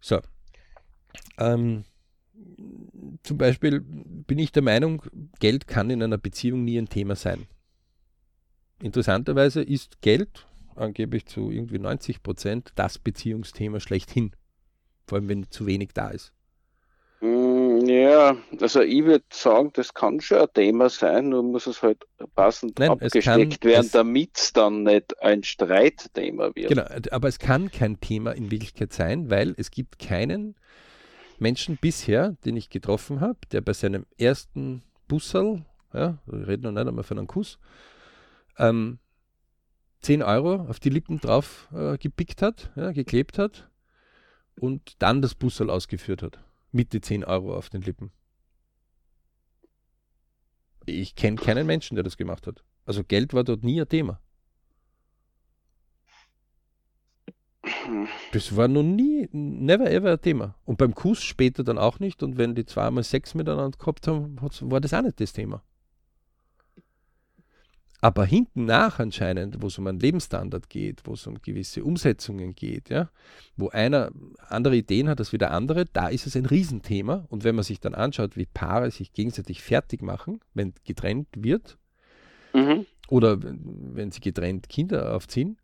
So. 0.00 0.20
Ähm, 1.38 1.84
zum 3.22 3.38
Beispiel 3.38 3.80
bin 3.80 4.38
ich 4.38 4.52
der 4.52 4.62
Meinung, 4.62 5.02
Geld 5.40 5.66
kann 5.66 5.90
in 5.90 6.02
einer 6.02 6.18
Beziehung 6.18 6.64
nie 6.64 6.78
ein 6.78 6.88
Thema 6.88 7.16
sein. 7.16 7.46
Interessanterweise 8.82 9.62
ist 9.62 10.02
Geld 10.02 10.46
angeblich 10.76 11.26
zu 11.26 11.50
irgendwie 11.50 11.78
90 11.78 12.22
Prozent 12.22 12.72
das 12.74 12.98
Beziehungsthema 12.98 13.80
schlechthin. 13.80 14.32
Vor 15.06 15.18
allem, 15.18 15.28
wenn 15.28 15.50
zu 15.50 15.66
wenig 15.66 15.90
da 15.94 16.10
ist. 16.10 16.32
Mm, 17.20 17.86
ja, 17.86 18.36
also 18.60 18.82
ich 18.82 19.04
würde 19.04 19.24
sagen, 19.32 19.70
das 19.72 19.94
kann 19.94 20.20
schon 20.20 20.38
ein 20.38 20.48
Thema 20.52 20.90
sein, 20.90 21.30
nur 21.30 21.42
muss 21.42 21.66
es 21.66 21.82
halt 21.82 22.04
passend 22.34 22.78
Nein, 22.78 22.90
abgesteckt 22.90 23.24
kann, 23.24 23.56
werden, 23.62 23.90
damit 23.92 24.36
es 24.36 24.52
dann 24.52 24.82
nicht 24.82 25.20
ein 25.22 25.42
Streitthema 25.42 26.50
wird. 26.54 26.68
Genau, 26.68 26.84
aber 27.10 27.28
es 27.28 27.38
kann 27.38 27.70
kein 27.70 28.00
Thema 28.00 28.32
in 28.32 28.50
Wirklichkeit 28.50 28.92
sein, 28.92 29.30
weil 29.30 29.54
es 29.56 29.70
gibt 29.70 29.98
keinen 29.98 30.56
Menschen 31.38 31.78
bisher, 31.80 32.36
den 32.44 32.56
ich 32.56 32.68
getroffen 32.68 33.20
habe, 33.20 33.38
der 33.50 33.62
bei 33.62 33.72
seinem 33.72 34.04
ersten 34.18 34.82
Bussel, 35.08 35.64
ja, 35.94 36.18
wir 36.26 36.48
reden 36.48 36.64
noch 36.64 36.72
nicht 36.72 36.86
einmal 36.86 37.04
von 37.04 37.18
einem 37.18 37.28
Kuss, 37.28 37.58
ähm, 38.58 38.98
10 40.02 40.22
Euro 40.22 40.66
auf 40.68 40.80
die 40.80 40.90
Lippen 40.90 41.18
drauf 41.18 41.68
äh, 41.74 41.96
gepickt 41.96 42.42
hat, 42.42 42.70
ja, 42.76 42.92
geklebt 42.92 43.38
hat 43.38 43.70
und 44.58 44.94
dann 45.00 45.22
das 45.22 45.34
Bussel 45.34 45.70
ausgeführt 45.70 46.22
hat. 46.22 46.38
Mit 46.72 46.92
die 46.92 47.00
10 47.00 47.24
Euro 47.24 47.56
auf 47.56 47.70
den 47.70 47.82
Lippen. 47.82 48.10
Ich 50.84 51.14
kenne 51.14 51.36
keinen 51.36 51.66
Menschen, 51.66 51.96
der 51.96 52.04
das 52.04 52.16
gemacht 52.16 52.46
hat. 52.46 52.62
Also 52.84 53.02
Geld 53.02 53.34
war 53.34 53.44
dort 53.44 53.64
nie 53.64 53.80
ein 53.80 53.88
Thema. 53.88 54.20
Das 58.32 58.56
war 58.56 58.68
noch 58.68 58.82
nie, 58.82 59.28
never 59.32 59.90
ever 59.90 60.12
ein 60.12 60.20
Thema. 60.20 60.54
Und 60.64 60.78
beim 60.78 60.94
Kuss 60.94 61.22
später 61.22 61.64
dann 61.64 61.78
auch 61.78 61.98
nicht. 61.98 62.22
Und 62.22 62.38
wenn 62.38 62.54
die 62.54 62.64
zweimal 62.64 63.04
Sex 63.04 63.34
miteinander 63.34 63.76
gehabt 63.76 64.06
haben, 64.06 64.38
war 64.40 64.80
das 64.80 64.94
auch 64.94 65.02
nicht 65.02 65.20
das 65.20 65.32
Thema. 65.32 65.62
Aber 68.00 68.24
hinten 68.26 68.66
nach 68.66 68.98
anscheinend, 68.98 69.62
wo 69.62 69.68
es 69.68 69.78
um 69.78 69.86
einen 69.86 69.98
Lebensstandard 69.98 70.68
geht, 70.68 71.02
wo 71.04 71.14
es 71.14 71.26
um 71.26 71.40
gewisse 71.40 71.82
Umsetzungen 71.82 72.54
geht, 72.54 72.90
ja, 72.90 73.10
wo 73.56 73.68
einer 73.70 74.10
andere 74.48 74.76
Ideen 74.76 75.08
hat 75.08 75.18
als 75.18 75.32
wie 75.32 75.38
der 75.38 75.52
andere, 75.52 75.86
da 75.86 76.08
ist 76.08 76.26
es 76.26 76.36
ein 76.36 76.46
Riesenthema. 76.46 77.26
Und 77.28 77.44
wenn 77.44 77.54
man 77.54 77.64
sich 77.64 77.80
dann 77.80 77.94
anschaut, 77.94 78.36
wie 78.36 78.46
Paare 78.46 78.90
sich 78.90 79.12
gegenseitig 79.12 79.62
fertig 79.62 80.02
machen, 80.02 80.40
wenn 80.52 80.74
getrennt 80.84 81.28
wird, 81.36 81.78
mhm. 82.52 82.86
oder 83.08 83.38
wenn 83.40 84.10
sie 84.10 84.20
getrennt 84.20 84.68
Kinder 84.68 85.14
aufziehen, 85.14 85.58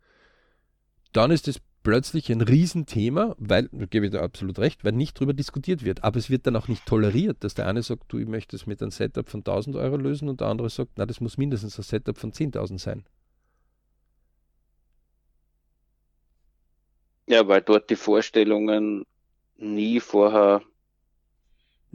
dann 1.11 1.29
ist 1.29 1.47
es 1.47 1.61
plötzlich 1.83 2.31
ein 2.31 2.41
Riesenthema, 2.41 3.35
weil, 3.37 3.69
da 3.71 3.85
gebe 3.85 4.05
ich 4.05 4.11
dir 4.11 4.21
absolut 4.21 4.59
recht, 4.59 4.83
weil 4.83 4.93
nicht 4.93 5.17
darüber 5.17 5.33
diskutiert 5.33 5.83
wird. 5.83 6.03
Aber 6.03 6.17
es 6.17 6.29
wird 6.29 6.47
dann 6.47 6.55
auch 6.55 6.67
nicht 6.67 6.85
toleriert, 6.85 7.43
dass 7.43 7.53
der 7.53 7.67
eine 7.67 7.83
sagt, 7.83 8.05
du, 8.07 8.17
ich 8.17 8.27
möchte 8.27 8.55
es 8.55 8.65
mit 8.65 8.81
einem 8.81 8.91
Setup 8.91 9.29
von 9.29 9.41
1000 9.41 9.75
Euro 9.75 9.97
lösen 9.97 10.29
und 10.29 10.41
der 10.41 10.47
andere 10.47 10.69
sagt, 10.69 10.93
na, 10.95 11.05
das 11.05 11.21
muss 11.21 11.37
mindestens 11.37 11.77
ein 11.77 11.83
Setup 11.83 12.17
von 12.17 12.31
10.000 12.31 12.79
sein. 12.79 13.05
Ja, 17.27 17.47
weil 17.47 17.61
dort 17.61 17.89
die 17.89 17.95
Vorstellungen 17.95 19.05
nie 19.57 19.99
vorher 19.99 20.61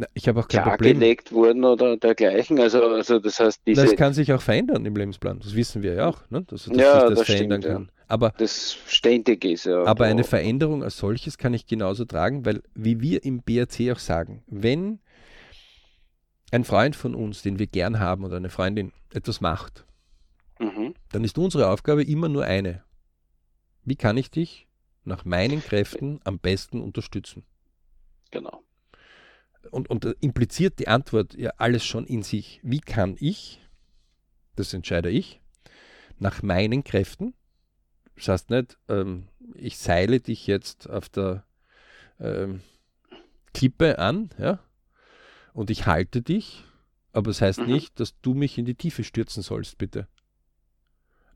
Na, 0.01 0.07
ich 0.15 0.29
habe 0.29 0.39
auch 0.39 0.47
kein 0.47 0.63
Problem. 0.63 0.97
klargelegt 0.99 1.33
wurden 1.33 1.65
oder 1.65 1.97
dergleichen. 1.97 2.61
Also, 2.61 2.85
also 2.85 3.19
das 3.19 3.41
heißt, 3.41 3.63
diese, 3.67 3.83
Das 3.85 3.97
kann 3.97 4.13
sich 4.15 4.33
auch 4.33 4.41
verändern 4.41 4.87
im 4.87 4.95
Lebensplan. 4.95 5.41
Das 5.41 5.57
wissen 5.57 5.83
wir 5.83 5.95
ja 5.95 6.09
auch, 6.09 6.23
ne? 6.31 6.43
dass, 6.45 6.67
dass 6.67 6.77
Ja, 6.77 6.93
sich 7.01 7.09
das, 7.09 7.19
das 7.19 7.27
verändern 7.27 7.63
stimmt, 7.63 7.65
ja. 7.65 7.73
kann. 7.81 7.93
Aber, 8.07 8.33
das 8.39 8.77
ständig 8.87 9.45
ist. 9.45 9.65
Ja, 9.65 9.83
aber 9.85 10.05
eine 10.05 10.23
Da- 10.23 10.29
Veränderung 10.29 10.85
als 10.85 10.99
solches 10.99 11.37
kann 11.37 11.53
ich 11.53 11.67
genauso 11.67 12.05
tragen, 12.05 12.47
weil, 12.47 12.63
wie 12.75 13.01
wir 13.01 13.25
im 13.25 13.43
BRC 13.43 13.91
auch 13.93 13.99
sagen, 13.99 14.45
wenn 14.47 15.01
ein 16.53 16.63
Freund 16.65 16.95
von 16.95 17.17
uns, 17.17 17.43
den 17.43 17.59
wir 17.59 17.67
gern 17.67 17.99
haben 17.99 18.25
oder 18.25 18.37
eine 18.37 18.51
Freundin 18.51 18.93
etwas 19.13 19.41
macht, 19.41 19.85
Mhm. 20.61 20.95
dann 21.11 21.25
ist 21.25 21.39
unsere 21.39 21.69
Aufgabe 21.71 22.05
immer 22.05 22.29
nur 22.29 22.45
eine. 22.45 22.85
Wie 23.85 23.97
kann 23.97 24.17
ich 24.17 24.31
dich 24.31 24.69
nach 25.05 25.25
meinen 25.25 25.61
Kräften 25.61 26.21
am 26.25 26.39
besten 26.39 26.81
unterstützen? 26.81 27.43
Genau. 28.31 28.63
Und, 29.71 29.91
und 29.91 30.05
da 30.05 30.13
impliziert 30.21 30.79
die 30.79 30.89
Antwort 30.89 31.35
ja 31.35 31.53
alles 31.57 31.85
schon 31.85 32.07
in 32.07 32.23
sich. 32.23 32.61
Wie 32.63 32.81
kann 32.81 33.17
ich, 33.19 33.61
das 34.57 34.75
entscheide 34.75 35.11
ich, 35.11 35.41
nach 36.19 36.43
meinen 36.43 36.85
Kräften, 36.85 37.35
das 38.17 38.29
heißt 38.29 38.51
nicht, 38.51 38.79
ähm, 38.89 39.29
ich 39.55 39.79
seile 39.79 40.21
dich 40.21 40.47
jetzt 40.47 40.91
auf 40.91 41.09
der 41.09 41.45
ähm, 42.19 42.63
Klippe 43.55 43.99
an, 43.99 44.31
ja, 44.39 44.59
und 45.53 45.71
ich 45.71 45.87
halte 45.87 46.23
dich, 46.23 46.65
aber 47.13 47.31
es 47.31 47.39
das 47.39 47.49
heißt 47.49 47.67
Mhm. 47.67 47.75
nicht, 47.75 48.01
dass 48.01 48.21
du 48.21 48.35
mich 48.35 48.59
in 48.59 48.65
die 48.65 48.75
Tiefe 48.75 49.05
stürzen 49.05 49.43
sollst, 49.43 49.79
bitte. 49.79 50.09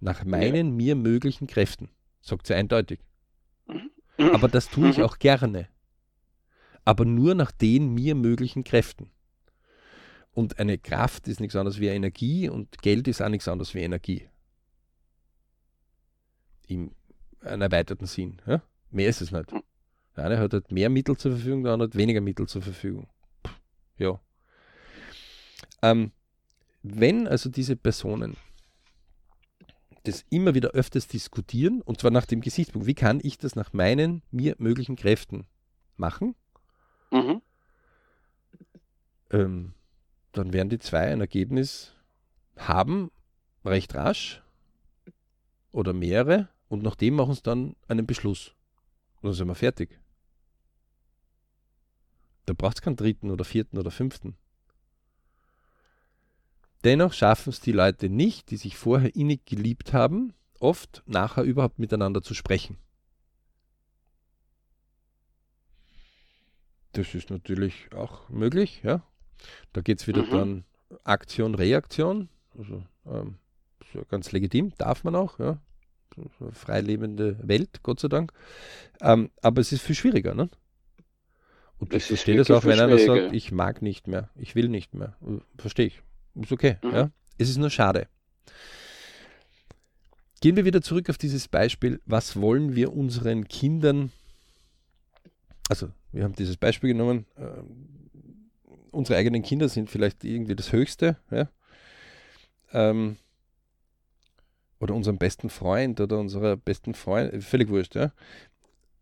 Nach 0.01 0.25
meinen 0.25 0.77
mir 0.77 0.97
möglichen 0.97 1.47
Kräften, 1.47 1.89
sagt 2.21 2.47
sie 2.49 2.55
eindeutig. 2.55 3.01
Aber 4.19 4.49
das 4.49 4.69
tue 4.69 4.89
ich 4.91 4.99
Mhm. 4.99 5.05
auch 5.05 5.19
gerne. 5.19 5.69
Aber 6.85 7.05
nur 7.05 7.35
nach 7.35 7.53
den 7.53 7.95
mir 7.95 8.15
möglichen 8.15 8.65
Kräften. 8.65 9.11
Und 10.33 10.59
eine 10.59 10.79
Kraft 10.79 11.29
ist 11.29 11.41
nichts 11.41 11.57
anderes 11.57 11.79
wie 11.79 11.89
Energie 11.89 12.49
und 12.49 12.81
Geld 12.83 13.07
ist 13.07 13.21
auch 13.21 13.29
nichts 13.29 13.49
anderes 13.49 13.75
wie 13.75 13.81
Energie. 13.81 14.29
Im 16.67 16.93
einem 17.45 17.63
erweiterten 17.63 18.07
Sinn. 18.07 18.41
Ja? 18.47 18.63
Mehr 18.91 19.09
ist 19.09 19.21
es 19.21 19.33
nicht. 19.33 19.53
Mhm. 19.53 19.63
Der 20.17 20.25
eine 20.25 20.39
hat 20.39 20.53
halt 20.53 20.71
mehr 20.71 20.91
Mittel 20.91 21.17
zur 21.17 21.33
Verfügung, 21.33 21.65
der 21.65 21.73
andere 21.73 21.89
hat 21.89 21.97
weniger 21.97 22.21
Mittel 22.21 22.47
zur 22.47 22.63
Verfügung. 22.63 23.09
Pff, 23.47 23.61
ja. 23.99 24.21
Ähm, 25.81 26.13
wenn 26.83 27.27
also 27.27 27.49
diese 27.49 27.77
Personen 27.77 28.37
das 30.05 30.25
immer 30.31 30.55
wieder 30.55 30.71
öfters 30.71 31.07
diskutieren, 31.07 31.81
und 31.81 32.01
zwar 32.01 32.11
nach 32.11 32.27
dem 32.27 32.41
Gesichtspunkt, 32.41 32.87
wie 32.87 32.95
kann 32.95 33.21
ich 33.23 33.39
das 33.39 33.55
nach 33.55 33.73
meinen 33.73 34.23
mir 34.31 34.57
möglichen 34.59 34.97
Kräften 34.97 35.47
machen, 35.97 36.35
Mhm. 37.13 37.43
ähm, 39.31 39.75
dann 40.33 40.53
werden 40.55 40.71
die 40.71 40.79
zwei 40.79 41.13
ein 41.13 41.21
Ergebnis 41.21 41.93
haben, 42.57 43.11
recht 43.67 43.95
rasch 43.95 44.43
oder 45.73 45.93
mehrere, 45.93 46.49
und 46.69 46.83
nach 46.83 46.97
dem 46.97 47.17
machen 47.17 47.35
sie 47.35 47.43
dann 47.43 47.77
einen 47.87 48.07
Beschluss. 48.07 48.55
Und 49.17 49.25
dann 49.25 49.33
sind 49.35 49.47
wir 49.47 49.55
fertig. 49.55 50.01
Da 52.47 52.55
braucht 52.55 52.79
es 52.79 52.83
keinen 52.83 52.97
dritten 52.97 53.31
oder 53.31 53.45
vierten 53.45 53.77
oder 53.77 53.91
fünften. 53.91 54.37
Dennoch 56.83 57.13
schaffen 57.13 57.51
es 57.51 57.61
die 57.61 57.73
Leute 57.73 58.09
nicht, 58.09 58.51
die 58.51 58.57
sich 58.57 58.77
vorher 58.77 59.15
innig 59.15 59.45
geliebt 59.45 59.93
haben, 59.93 60.33
oft 60.59 61.03
nachher 61.07 61.45
überhaupt 61.45 61.79
miteinander 61.79 62.23
zu 62.23 62.33
sprechen. 62.33 62.79
Das 66.93 67.15
ist 67.15 67.31
natürlich 67.31 67.89
auch 67.95 68.29
möglich, 68.29 68.81
ja. 68.85 69.03
Da 69.73 69.81
geht 69.81 70.01
es 70.01 70.07
wieder 70.07 70.23
Mhm. 70.23 70.31
dann 70.31 70.65
Aktion, 71.05 71.55
Reaktion. 71.55 72.29
Also 72.57 72.83
ähm, 73.07 73.37
ja 73.95 74.03
ganz 74.09 74.33
legitim, 74.33 74.73
darf 74.79 75.05
man 75.05 75.17
auch, 75.17 75.39
ja. 75.39 75.59
Freilebende 76.53 77.39
Welt, 77.43 77.83
Gott 77.83 78.01
sei 78.01 78.09
Dank. 78.09 78.33
Ähm, 79.01 79.31
aber 79.41 79.61
es 79.63 79.73
ist 79.73 79.83
viel 79.83 79.97
schwieriger, 79.97 80.35
ne? 80.35 80.51
Und 81.79 81.93
Das 81.95 82.03
ich 82.03 82.09
verstehe 82.09 82.37
das 82.37 82.51
auch, 82.51 82.65
wenn 82.65 82.79
einer 82.79 82.99
sagt, 82.99 83.33
ich 83.33 83.51
mag 83.51 83.81
nicht 83.83 84.07
mehr, 84.07 84.29
ich 84.37 84.55
will 84.55 84.69
nicht 84.69 84.95
mehr. 84.95 85.17
Äh, 85.27 85.39
Verstehe 85.61 85.87
ich. 85.87 86.03
Ist 86.35 86.53
okay, 86.53 86.77
Mhm. 86.83 86.91
ja. 86.93 87.11
Es 87.39 87.49
ist 87.49 87.57
nur 87.57 87.71
schade. 87.71 88.07
Gehen 90.41 90.57
wir 90.57 90.65
wieder 90.65 90.83
zurück 90.83 91.09
auf 91.09 91.19
dieses 91.19 91.49
Beispiel, 91.49 92.01
was 92.05 92.41
wollen 92.41 92.75
wir 92.75 92.93
unseren 92.93 93.49
Kindern, 93.49 94.13
also 95.73 95.91
wir 96.13 96.25
haben 96.25 96.35
dieses 96.35 96.59
Beispiel 96.59 96.93
genommen, 96.93 97.25
ähm, 97.39 98.11
unsere 98.91 99.19
eigenen 99.19 99.43
Kinder 99.43 99.71
sind 99.71 99.89
vielleicht 99.89 100.23
irgendwie 100.23 100.55
das 100.55 100.71
Höchste, 100.71 101.17
ja? 101.31 101.49
ähm, 102.73 103.17
oder 104.81 104.95
unserem 104.95 105.17
besten 105.17 105.49
Freund 105.49 105.99
oder 105.99 106.19
unserer 106.19 106.59
besten 106.59 106.93
Freund, 106.93 107.43
völlig 107.43 107.71
wurscht, 107.71 107.95
ja? 107.95 108.13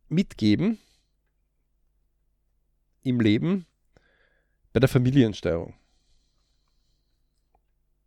mitgeben 0.08 0.78
im 3.02 3.20
Leben 3.20 3.66
bei 4.72 4.78
der 4.78 4.88
Familiensteuerung. 4.88 5.74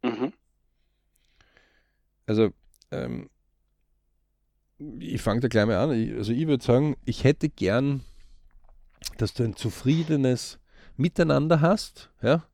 Mhm. 0.03 0.31
Also, 2.27 2.53
ähm, 2.91 3.29
ich 4.99 5.21
fange 5.21 5.41
da 5.41 5.49
gleich 5.49 5.65
mal 5.65 5.75
an. 5.75 5.91
Ich, 5.91 6.13
also, 6.13 6.31
ich 6.31 6.47
würde 6.47 6.63
sagen, 6.63 6.95
ich 7.03 7.25
hätte 7.25 7.49
gern, 7.49 8.05
dass 9.17 9.33
du 9.33 9.43
ein 9.43 9.55
zufriedenes 9.55 10.59
Miteinander 10.97 11.61
hast, 11.61 12.09
ja, 12.21 12.45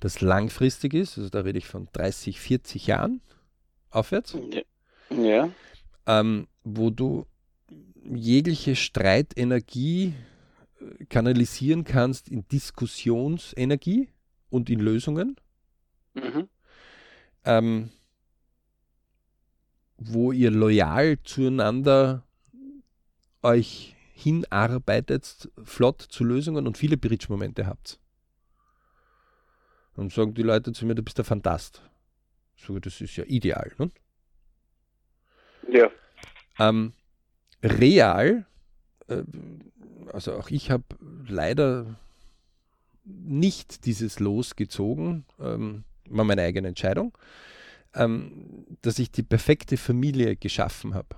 das 0.00 0.20
langfristig 0.20 0.94
ist. 0.94 1.18
Also, 1.18 1.30
da 1.30 1.40
rede 1.40 1.58
ich 1.58 1.66
von 1.66 1.88
30, 1.92 2.40
40 2.40 2.86
Jahren 2.86 3.20
aufwärts, 3.90 4.36
Ja. 5.10 5.50
ähm, 6.06 6.48
wo 6.64 6.90
du 6.90 7.26
jegliche 8.04 8.76
Streitenergie 8.76 10.14
äh, 10.80 11.04
kanalisieren 11.06 11.84
kannst 11.84 12.28
in 12.28 12.46
Diskussionsenergie 12.48 14.08
und 14.50 14.70
in 14.70 14.80
Lösungen. 14.80 15.36
Mhm. 16.14 16.48
ähm, 17.44 17.90
wo 19.98 20.32
ihr 20.32 20.50
loyal 20.50 21.18
zueinander 21.22 22.24
euch 23.42 23.96
hinarbeitet, 24.18 25.48
flott 25.62 26.02
zu 26.02 26.24
Lösungen 26.24 26.66
und 26.66 26.76
viele 26.76 26.96
Bridge-Momente 26.96 27.66
habt. 27.66 28.00
Dann 29.94 30.10
sagen 30.10 30.34
die 30.34 30.42
Leute 30.42 30.72
zu 30.72 30.86
mir, 30.86 30.96
du 30.96 31.02
bist 31.02 31.18
der 31.18 31.24
Fantast. 31.24 31.82
So, 32.56 32.80
das 32.80 33.00
ist 33.00 33.16
ja 33.16 33.24
ideal. 33.24 33.72
Ne? 33.78 33.90
Ja. 35.70 35.88
Ähm, 36.58 36.94
real, 37.62 38.44
äh, 39.06 39.22
also 40.12 40.34
auch 40.34 40.50
ich 40.50 40.72
habe 40.72 40.84
leider 41.28 41.96
nicht 43.04 43.86
dieses 43.86 44.18
Los 44.18 44.56
gezogen, 44.56 45.26
ähm, 45.38 45.84
war 46.06 46.24
meine 46.24 46.42
eigene 46.42 46.68
Entscheidung, 46.68 47.16
ähm, 47.94 48.66
dass 48.82 48.98
ich 48.98 49.12
die 49.12 49.22
perfekte 49.22 49.76
Familie 49.76 50.34
geschaffen 50.34 50.94
habe. 50.94 51.16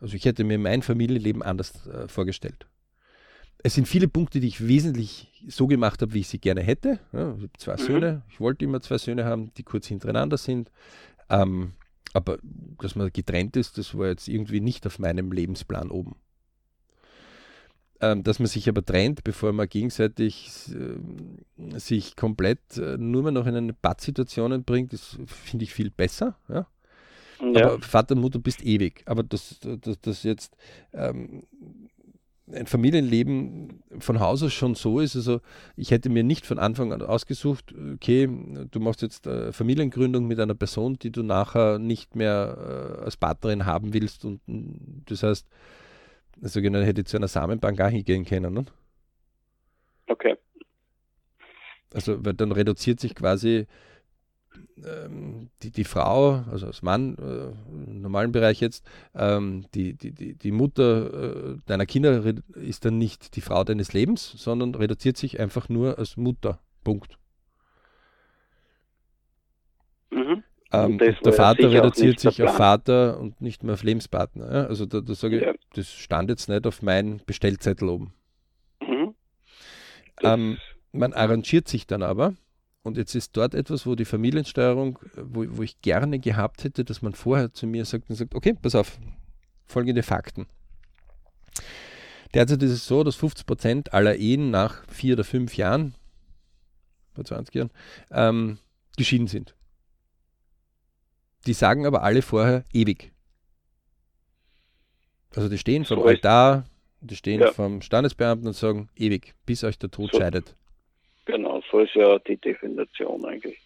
Also 0.00 0.16
ich 0.16 0.24
hätte 0.24 0.44
mir 0.44 0.58
mein 0.58 0.82
Familienleben 0.82 1.42
anders 1.42 1.86
äh, 1.86 2.08
vorgestellt. 2.08 2.66
Es 3.62 3.74
sind 3.74 3.88
viele 3.88 4.08
Punkte, 4.08 4.40
die 4.40 4.48
ich 4.48 4.66
wesentlich 4.66 5.42
so 5.48 5.66
gemacht 5.66 6.02
habe, 6.02 6.12
wie 6.12 6.20
ich 6.20 6.28
sie 6.28 6.38
gerne 6.38 6.60
hätte. 6.62 6.98
Ja, 7.12 7.34
ich 7.34 7.42
habe 7.42 7.50
zwei 7.56 7.72
Mhm. 7.74 7.78
Söhne, 7.78 8.22
ich 8.28 8.40
wollte 8.40 8.64
immer 8.64 8.80
zwei 8.82 8.98
Söhne 8.98 9.24
haben, 9.24 9.52
die 9.54 9.62
kurz 9.62 9.86
hintereinander 9.86 10.36
sind. 10.36 10.70
Ähm, 11.30 11.72
aber 12.12 12.38
dass 12.80 12.94
man 12.94 13.10
getrennt 13.12 13.56
ist, 13.56 13.78
das 13.78 13.96
war 13.96 14.08
jetzt 14.08 14.28
irgendwie 14.28 14.60
nicht 14.60 14.86
auf 14.86 14.98
meinem 14.98 15.32
Lebensplan 15.32 15.90
oben. 15.90 16.16
Ähm, 18.00 18.22
dass 18.22 18.38
man 18.38 18.48
sich 18.48 18.68
aber 18.68 18.84
trennt, 18.84 19.24
bevor 19.24 19.52
man 19.52 19.68
gegenseitig 19.68 20.50
äh, 20.74 21.78
sich 21.78 22.16
komplett 22.16 22.76
äh, 22.76 22.98
nur 22.98 23.22
mehr 23.22 23.32
noch 23.32 23.46
in 23.46 23.54
eine 23.54 23.72
Pattsituationen 23.72 24.64
bringt, 24.64 24.92
das 24.92 25.16
finde 25.26 25.64
ich 25.64 25.72
viel 25.72 25.90
besser. 25.90 26.36
Ja? 26.48 26.66
Ja. 27.40 27.66
Aber 27.66 27.80
Vater 27.80 28.14
und 28.14 28.20
Mutter 28.20 28.38
bist 28.38 28.64
ewig. 28.64 29.02
Aber 29.06 29.22
das, 29.22 29.60
das, 29.60 30.00
das 30.00 30.22
jetzt 30.22 30.56
ähm, 30.92 31.42
ein 32.52 32.66
Familienleben 32.66 33.82
von 33.98 34.20
Haus 34.20 34.42
aus 34.42 34.52
schon 34.52 34.74
so 34.74 35.00
ist, 35.00 35.16
also 35.16 35.40
ich 35.76 35.90
hätte 35.90 36.10
mir 36.10 36.22
nicht 36.22 36.44
von 36.44 36.58
Anfang 36.58 36.92
an 36.92 37.00
ausgesucht, 37.00 37.74
okay, 37.94 38.28
du 38.70 38.80
machst 38.80 39.02
jetzt 39.02 39.26
äh, 39.26 39.52
Familiengründung 39.52 40.26
mit 40.26 40.38
einer 40.38 40.54
Person, 40.54 40.98
die 40.98 41.10
du 41.10 41.22
nachher 41.22 41.78
nicht 41.78 42.16
mehr 42.16 42.98
äh, 43.00 43.04
als 43.04 43.16
Partnerin 43.16 43.64
haben 43.64 43.94
willst 43.94 44.24
und 44.24 44.40
mm, 44.46 45.04
das 45.06 45.22
heißt, 45.22 45.46
also 46.42 46.60
genau, 46.60 46.80
hätte 46.80 47.00
ich 47.00 47.06
zu 47.06 47.16
einer 47.16 47.28
Samenbank 47.28 47.80
auch 47.80 47.88
hingehen 47.88 48.24
können. 48.24 48.52
Ne? 48.52 48.64
Okay. 50.06 50.36
Also, 51.94 52.24
weil 52.24 52.34
dann 52.34 52.52
reduziert 52.52 53.00
sich 53.00 53.14
quasi 53.14 53.66
ähm, 54.82 55.50
die, 55.62 55.70
die 55.70 55.84
Frau, 55.84 56.44
also 56.50 56.66
als 56.66 56.82
Mann 56.82 57.16
äh, 57.18 57.92
im 57.92 58.02
normalen 58.02 58.32
Bereich 58.32 58.60
jetzt, 58.60 58.84
ähm, 59.14 59.66
die, 59.74 59.94
die, 59.94 60.12
die, 60.12 60.34
die 60.34 60.52
Mutter 60.52 61.54
äh, 61.54 61.56
deiner 61.66 61.86
Kinder 61.86 62.22
ist 62.54 62.84
dann 62.84 62.98
nicht 62.98 63.36
die 63.36 63.40
Frau 63.40 63.64
deines 63.64 63.92
Lebens, 63.92 64.32
sondern 64.36 64.74
reduziert 64.74 65.16
sich 65.16 65.40
einfach 65.40 65.68
nur 65.68 65.98
als 65.98 66.16
Mutter. 66.16 66.60
Punkt. 66.82 67.18
Mhm. 70.10 70.42
Ähm, 70.72 70.98
der 70.98 71.32
Vater 71.32 71.70
reduziert 71.70 72.18
sich 72.18 72.42
auf 72.42 72.56
Vater 72.56 73.18
und 73.20 73.40
nicht 73.40 73.62
mehr 73.62 73.74
auf 73.74 73.82
Lebenspartner. 73.82 74.52
Ja? 74.52 74.66
Also 74.66 74.86
da, 74.86 75.00
da 75.00 75.14
sage 75.14 75.36
ich, 75.38 75.42
ja. 75.42 75.54
das 75.74 75.92
stand 75.92 76.30
jetzt 76.30 76.48
nicht 76.48 76.66
auf 76.66 76.82
meinen 76.82 77.20
Bestellzettel 77.24 77.88
oben. 77.88 78.12
Mhm. 78.80 79.14
Ähm, 80.22 80.58
man 80.92 81.12
arrangiert 81.12 81.68
sich 81.68 81.86
dann 81.86 82.02
aber 82.02 82.34
und 82.84 82.98
jetzt 82.98 83.14
ist 83.14 83.34
dort 83.34 83.54
etwas, 83.54 83.86
wo 83.86 83.94
die 83.94 84.04
Familiensteuerung, 84.04 84.98
wo, 85.16 85.46
wo 85.48 85.62
ich 85.62 85.80
gerne 85.80 86.18
gehabt 86.18 86.64
hätte, 86.64 86.84
dass 86.84 87.00
man 87.00 87.14
vorher 87.14 87.52
zu 87.52 87.66
mir 87.66 87.86
sagt 87.86 88.10
und 88.10 88.16
sagt, 88.16 88.34
okay, 88.34 88.54
pass 88.60 88.74
auf, 88.74 88.98
folgende 89.64 90.02
Fakten. 90.02 90.46
Derzeit 92.34 92.62
ist 92.62 92.72
es 92.72 92.86
so, 92.86 93.02
dass 93.02 93.16
50 93.16 93.46
Prozent 93.46 93.94
aller 93.94 94.16
Ehen 94.16 94.50
nach 94.50 94.86
vier 94.88 95.14
oder 95.14 95.24
fünf 95.24 95.56
Jahren, 95.56 95.94
vor 97.14 97.24
20 97.24 97.54
Jahren, 97.54 97.70
ähm, 98.10 98.58
geschieden 98.98 99.28
sind. 99.28 99.54
Die 101.46 101.54
sagen 101.54 101.86
aber 101.86 102.02
alle 102.02 102.20
vorher 102.20 102.64
ewig. 102.72 103.12
Also 105.34 105.48
die 105.48 105.58
stehen 105.58 105.86
vom 105.86 106.00
so 106.00 106.06
Altar, 106.06 106.66
die 107.00 107.16
stehen 107.16 107.40
ja. 107.40 107.50
vom 107.50 107.80
Standesbeamten 107.80 108.46
und 108.46 108.54
sagen 108.54 108.90
ewig, 108.94 109.34
bis 109.46 109.64
euch 109.64 109.78
der 109.78 109.90
Tod 109.90 110.12
so. 110.12 110.18
scheidet. 110.18 110.54
So 111.74 111.80
ist 111.80 111.94
ja 111.96 112.20
die 112.20 112.36
Definition 112.36 113.24
eigentlich 113.24 113.58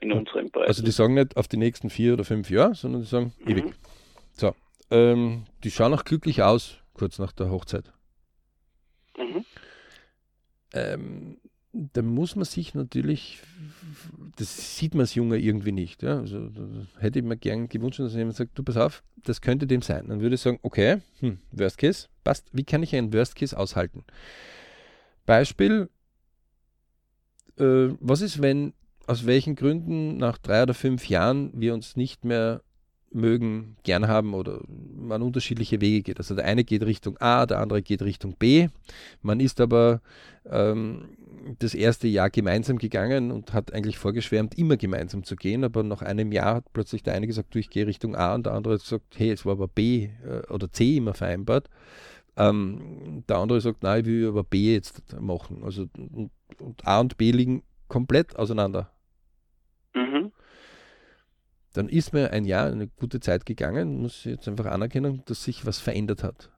in 0.00 0.10
unserem 0.10 0.50
Bereich. 0.50 0.66
Also 0.66 0.82
die 0.82 0.90
sagen 0.90 1.14
nicht 1.14 1.36
auf 1.36 1.46
die 1.46 1.56
nächsten 1.56 1.88
vier 1.88 2.14
oder 2.14 2.24
fünf 2.24 2.50
Jahre, 2.50 2.74
sondern 2.74 3.02
die 3.02 3.06
sagen 3.06 3.32
mhm. 3.38 3.48
ewig. 3.48 3.74
So, 4.32 4.56
ähm, 4.90 5.44
die 5.62 5.70
schauen 5.70 5.94
auch 5.94 6.04
glücklich 6.04 6.42
aus, 6.42 6.78
kurz 6.94 7.20
nach 7.20 7.30
der 7.30 7.50
Hochzeit. 7.52 7.92
Mhm. 9.16 9.44
Ähm, 10.72 11.38
da 11.70 12.02
muss 12.02 12.34
man 12.34 12.44
sich 12.44 12.74
natürlich, 12.74 13.38
das 14.36 14.76
sieht 14.76 14.94
man 14.94 15.02
als 15.02 15.14
Junge 15.14 15.38
irgendwie 15.38 15.70
nicht. 15.70 16.02
Ja? 16.02 16.18
Also, 16.18 16.50
hätte 16.98 17.20
ich 17.20 17.24
mir 17.24 17.36
gern 17.36 17.68
gewünscht, 17.68 18.00
dass 18.00 18.16
jemand 18.16 18.34
sagt, 18.34 18.58
du 18.58 18.64
pass 18.64 18.76
auf, 18.76 19.04
das 19.22 19.40
könnte 19.40 19.68
dem 19.68 19.80
sein. 19.80 20.08
Dann 20.08 20.20
würde 20.20 20.34
ich 20.34 20.40
sagen, 20.40 20.58
okay, 20.62 21.02
hm, 21.20 21.38
Worst 21.52 21.78
Case, 21.78 22.08
passt. 22.24 22.48
Wie 22.50 22.64
kann 22.64 22.82
ich 22.82 22.96
einen 22.96 23.12
Worst 23.12 23.36
Case 23.36 23.56
aushalten? 23.56 24.02
Beispiel, 25.24 25.88
äh, 27.58 27.88
was 28.00 28.20
ist, 28.20 28.42
wenn 28.42 28.72
aus 29.06 29.26
welchen 29.26 29.54
Gründen 29.54 30.16
nach 30.16 30.38
drei 30.38 30.62
oder 30.62 30.74
fünf 30.74 31.08
Jahren 31.08 31.50
wir 31.54 31.74
uns 31.74 31.96
nicht 31.96 32.24
mehr 32.24 32.62
mögen, 33.14 33.76
gern 33.84 34.08
haben 34.08 34.34
oder 34.34 34.60
man 34.68 35.22
unterschiedliche 35.22 35.80
Wege 35.80 36.02
geht. 36.02 36.18
Also 36.18 36.34
der 36.34 36.44
eine 36.46 36.64
geht 36.64 36.82
Richtung 36.82 37.16
A, 37.18 37.46
der 37.46 37.60
andere 37.60 37.80
geht 37.80 38.02
Richtung 38.02 38.34
B. 38.36 38.68
Man 39.22 39.40
ist 39.40 39.60
aber 39.60 40.00
ähm, 40.50 41.10
das 41.58 41.74
erste 41.74 42.08
Jahr 42.08 42.30
gemeinsam 42.30 42.78
gegangen 42.78 43.30
und 43.30 43.52
hat 43.52 43.72
eigentlich 43.72 43.98
vorgeschwärmt, 43.98 44.58
immer 44.58 44.76
gemeinsam 44.76 45.22
zu 45.22 45.36
gehen, 45.36 45.62
aber 45.64 45.82
nach 45.82 46.02
einem 46.02 46.32
Jahr 46.32 46.56
hat 46.56 46.72
plötzlich 46.72 47.02
der 47.02 47.14
eine 47.14 47.26
gesagt, 47.26 47.54
du, 47.54 47.58
ich 47.58 47.70
gehe 47.70 47.86
Richtung 47.86 48.16
A 48.16 48.34
und 48.34 48.46
der 48.46 48.54
andere 48.54 48.74
hat 48.74 48.82
gesagt, 48.82 49.14
hey, 49.16 49.30
es 49.30 49.46
war 49.46 49.52
aber 49.52 49.68
B 49.68 50.08
äh, 50.26 50.50
oder 50.52 50.70
C 50.72 50.96
immer 50.96 51.14
vereinbart. 51.14 51.68
Ähm, 52.36 53.22
der 53.28 53.36
andere 53.36 53.60
sagt, 53.60 53.84
nein, 53.84 54.00
ich 54.00 54.06
will 54.06 54.28
aber 54.28 54.42
B 54.42 54.74
jetzt 54.74 55.20
machen. 55.20 55.62
Also 55.62 55.86
und, 56.60 56.86
A 56.86 57.00
und 57.00 57.16
B 57.16 57.30
liegen 57.30 57.62
komplett 57.88 58.36
auseinander. 58.36 58.90
Mhm. 59.94 60.32
Dann 61.72 61.88
ist 61.88 62.12
mir 62.12 62.30
ein 62.30 62.44
Jahr 62.44 62.66
eine 62.66 62.88
gute 62.88 63.20
Zeit 63.20 63.46
gegangen, 63.46 64.00
muss 64.00 64.18
ich 64.20 64.26
jetzt 64.26 64.48
einfach 64.48 64.66
anerkennen, 64.66 65.22
dass 65.26 65.44
sich 65.44 65.66
was 65.66 65.78
verändert 65.78 66.22
hat. 66.22 66.50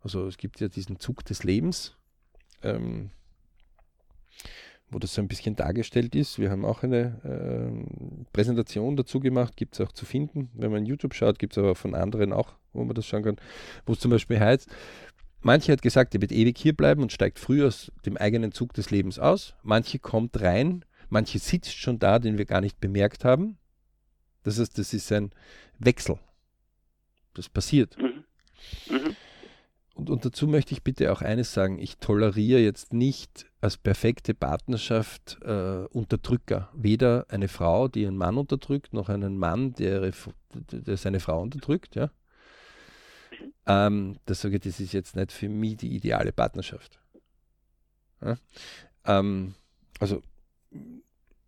Also 0.00 0.26
es 0.26 0.38
gibt 0.38 0.60
ja 0.60 0.68
diesen 0.68 0.98
Zug 0.98 1.24
des 1.24 1.44
Lebens. 1.44 1.96
Ähm, 2.62 3.10
wo 4.90 4.98
das 4.98 5.14
so 5.14 5.20
ein 5.20 5.28
bisschen 5.28 5.54
dargestellt 5.56 6.14
ist. 6.14 6.38
Wir 6.38 6.50
haben 6.50 6.64
auch 6.64 6.82
eine 6.82 7.20
äh, 7.24 8.24
Präsentation 8.32 8.96
dazu 8.96 9.20
gemacht, 9.20 9.56
gibt 9.56 9.74
es 9.74 9.86
auch 9.86 9.92
zu 9.92 10.06
finden. 10.06 10.50
Wenn 10.54 10.70
man 10.70 10.86
YouTube 10.86 11.14
schaut, 11.14 11.38
gibt 11.38 11.52
es 11.52 11.58
aber 11.58 11.74
von 11.74 11.94
anderen 11.94 12.32
auch, 12.32 12.54
wo 12.72 12.84
man 12.84 12.94
das 12.94 13.06
schauen 13.06 13.22
kann, 13.22 13.36
wo 13.86 13.92
es 13.92 14.00
zum 14.00 14.10
Beispiel 14.10 14.40
heißt, 14.40 14.68
manche 15.40 15.72
hat 15.72 15.82
gesagt, 15.82 16.14
er 16.14 16.20
wird 16.20 16.32
ewig 16.32 16.58
hier 16.58 16.74
bleiben 16.74 17.02
und 17.02 17.12
steigt 17.12 17.38
früh 17.38 17.64
aus 17.64 17.92
dem 18.06 18.16
eigenen 18.16 18.52
Zug 18.52 18.72
des 18.74 18.90
Lebens 18.90 19.18
aus. 19.18 19.54
Manche 19.62 19.98
kommt 19.98 20.40
rein, 20.40 20.84
manche 21.08 21.38
sitzt 21.38 21.76
schon 21.76 21.98
da, 21.98 22.18
den 22.18 22.38
wir 22.38 22.44
gar 22.44 22.60
nicht 22.60 22.80
bemerkt 22.80 23.24
haben. 23.24 23.58
Das 24.42 24.58
heißt, 24.58 24.78
das 24.78 24.94
ist 24.94 25.12
ein 25.12 25.30
Wechsel. 25.78 26.18
Das 27.34 27.48
passiert. 27.48 27.96
Mhm. 27.98 28.24
Mhm. 28.90 29.16
Und, 29.94 30.10
und, 30.10 30.24
dazu 30.24 30.46
möchte 30.46 30.72
ich 30.72 30.84
bitte 30.84 31.12
auch 31.12 31.22
eines 31.22 31.52
sagen, 31.52 31.80
ich 31.80 31.98
toleriere 31.98 32.60
jetzt 32.60 32.92
nicht 32.92 33.46
als 33.60 33.76
perfekte 33.76 34.32
Partnerschaft 34.32 35.38
äh, 35.42 35.86
Unterdrücker. 35.90 36.70
Weder 36.72 37.26
eine 37.28 37.48
Frau, 37.48 37.88
die 37.88 38.02
ihren 38.02 38.16
Mann 38.16 38.36
unterdrückt, 38.36 38.92
noch 38.92 39.08
einen 39.08 39.36
Mann, 39.36 39.72
der, 39.72 40.12
der 40.70 40.96
seine 40.96 41.18
Frau 41.18 41.42
unterdrückt. 41.42 41.96
Ja? 41.96 42.10
Ähm, 43.66 44.16
das 44.26 44.40
sage 44.40 44.56
ich, 44.56 44.62
das 44.62 44.80
ist 44.80 44.92
jetzt 44.92 45.16
nicht 45.16 45.32
für 45.32 45.48
mich 45.48 45.76
die 45.76 45.94
ideale 45.94 46.32
Partnerschaft. 46.32 46.98
Ja? 48.22 48.36
Ähm, 49.06 49.54
also, 50.00 50.22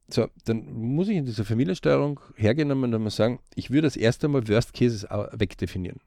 so, 0.08 0.28
dann 0.44 0.72
muss 0.72 1.08
ich 1.08 1.16
in 1.16 1.24
dieser 1.24 1.44
Familiensteuerung 1.44 2.20
hergehen 2.36 2.70
und 2.72 2.80
mal 2.80 3.10
sagen, 3.10 3.40
ich 3.54 3.70
würde 3.70 3.86
das 3.86 3.96
erste 3.96 4.28
Mal 4.28 4.48
Worst 4.48 4.74
Cases 4.74 5.04
wegdefinieren. 5.32 6.00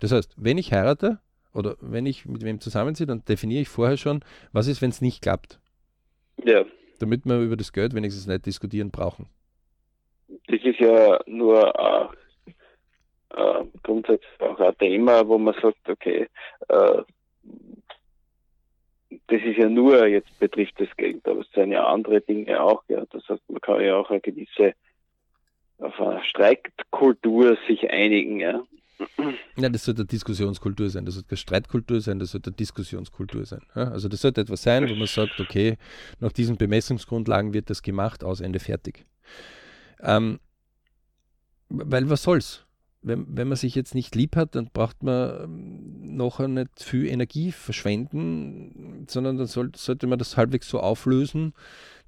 Das 0.00 0.12
heißt, 0.12 0.34
wenn 0.36 0.58
ich 0.58 0.72
heirate, 0.72 1.20
oder 1.56 1.76
wenn 1.80 2.04
ich 2.04 2.26
mit 2.26 2.44
wem 2.44 2.60
zusammenziehe, 2.60 3.06
dann 3.06 3.24
definiere 3.24 3.62
ich 3.62 3.68
vorher 3.68 3.96
schon, 3.96 4.20
was 4.52 4.66
ist, 4.66 4.82
wenn 4.82 4.90
es 4.90 5.00
nicht 5.00 5.22
klappt. 5.22 5.58
Ja. 6.44 6.66
Damit 6.98 7.24
wir 7.24 7.40
über 7.40 7.56
das 7.56 7.72
Geld 7.72 7.94
wenigstens 7.94 8.26
nicht 8.26 8.44
diskutieren 8.44 8.90
brauchen. 8.90 9.26
Das 10.48 10.60
ist 10.62 10.78
ja 10.78 11.18
nur 11.26 11.74
äh, 13.30 13.64
grundsätzlich 13.82 14.40
auch 14.40 14.58
ein 14.60 14.78
Thema, 14.78 15.26
wo 15.26 15.38
man 15.38 15.54
sagt, 15.60 15.88
okay, 15.88 16.28
äh, 16.68 17.02
das 19.28 19.42
ist 19.42 19.56
ja 19.56 19.68
nur, 19.68 20.06
jetzt 20.06 20.38
betrifft 20.38 20.74
das 20.78 20.88
Geld, 20.96 21.26
aber 21.26 21.40
es 21.40 21.50
sind 21.52 21.72
ja 21.72 21.86
andere 21.86 22.20
Dinge 22.20 22.60
auch, 22.60 22.82
ja. 22.88 23.04
Das 23.10 23.28
heißt, 23.28 23.42
man 23.48 23.60
kann 23.60 23.80
ja 23.80 23.96
auch 23.96 24.10
eine 24.10 24.20
gewisse 24.20 24.74
auf 25.78 26.00
eine 26.00 26.24
Streikkultur 26.24 27.58
sich 27.66 27.90
einigen, 27.90 28.40
ja. 28.40 28.62
Ja, 29.56 29.68
das 29.68 29.84
sollte 29.84 30.02
eine 30.02 30.06
Diskussionskultur 30.06 30.88
sein, 30.88 31.04
das 31.04 31.14
sollte 31.14 31.28
keine 31.28 31.36
Streitkultur 31.36 32.00
sein, 32.00 32.18
das 32.18 32.30
sollte 32.30 32.50
eine 32.50 32.56
Diskussionskultur 32.56 33.44
sein. 33.44 33.60
Ja? 33.74 33.90
Also 33.90 34.08
das 34.08 34.22
sollte 34.22 34.40
etwas 34.40 34.62
sein, 34.62 34.88
wo 34.88 34.94
man 34.94 35.06
sagt, 35.06 35.38
okay, 35.38 35.76
nach 36.18 36.32
diesen 36.32 36.56
Bemessungsgrundlagen 36.56 37.52
wird 37.52 37.68
das 37.68 37.82
gemacht, 37.82 38.24
aus 38.24 38.40
Ende 38.40 38.58
fertig. 38.58 39.04
Ähm, 40.00 40.40
weil 41.68 42.08
was 42.08 42.22
soll's? 42.22 42.65
Wenn, 43.06 43.24
wenn 43.36 43.46
man 43.46 43.56
sich 43.56 43.76
jetzt 43.76 43.94
nicht 43.94 44.16
lieb 44.16 44.34
hat, 44.34 44.56
dann 44.56 44.68
braucht 44.72 45.04
man 45.04 45.44
ähm, 45.44 46.16
noch 46.16 46.40
nicht 46.40 46.82
viel 46.82 47.06
Energie 47.06 47.52
verschwenden, 47.52 49.06
sondern 49.08 49.36
dann 49.38 49.46
soll, 49.46 49.70
sollte 49.76 50.08
man 50.08 50.18
das 50.18 50.36
halbwegs 50.36 50.68
so 50.68 50.80
auflösen, 50.80 51.54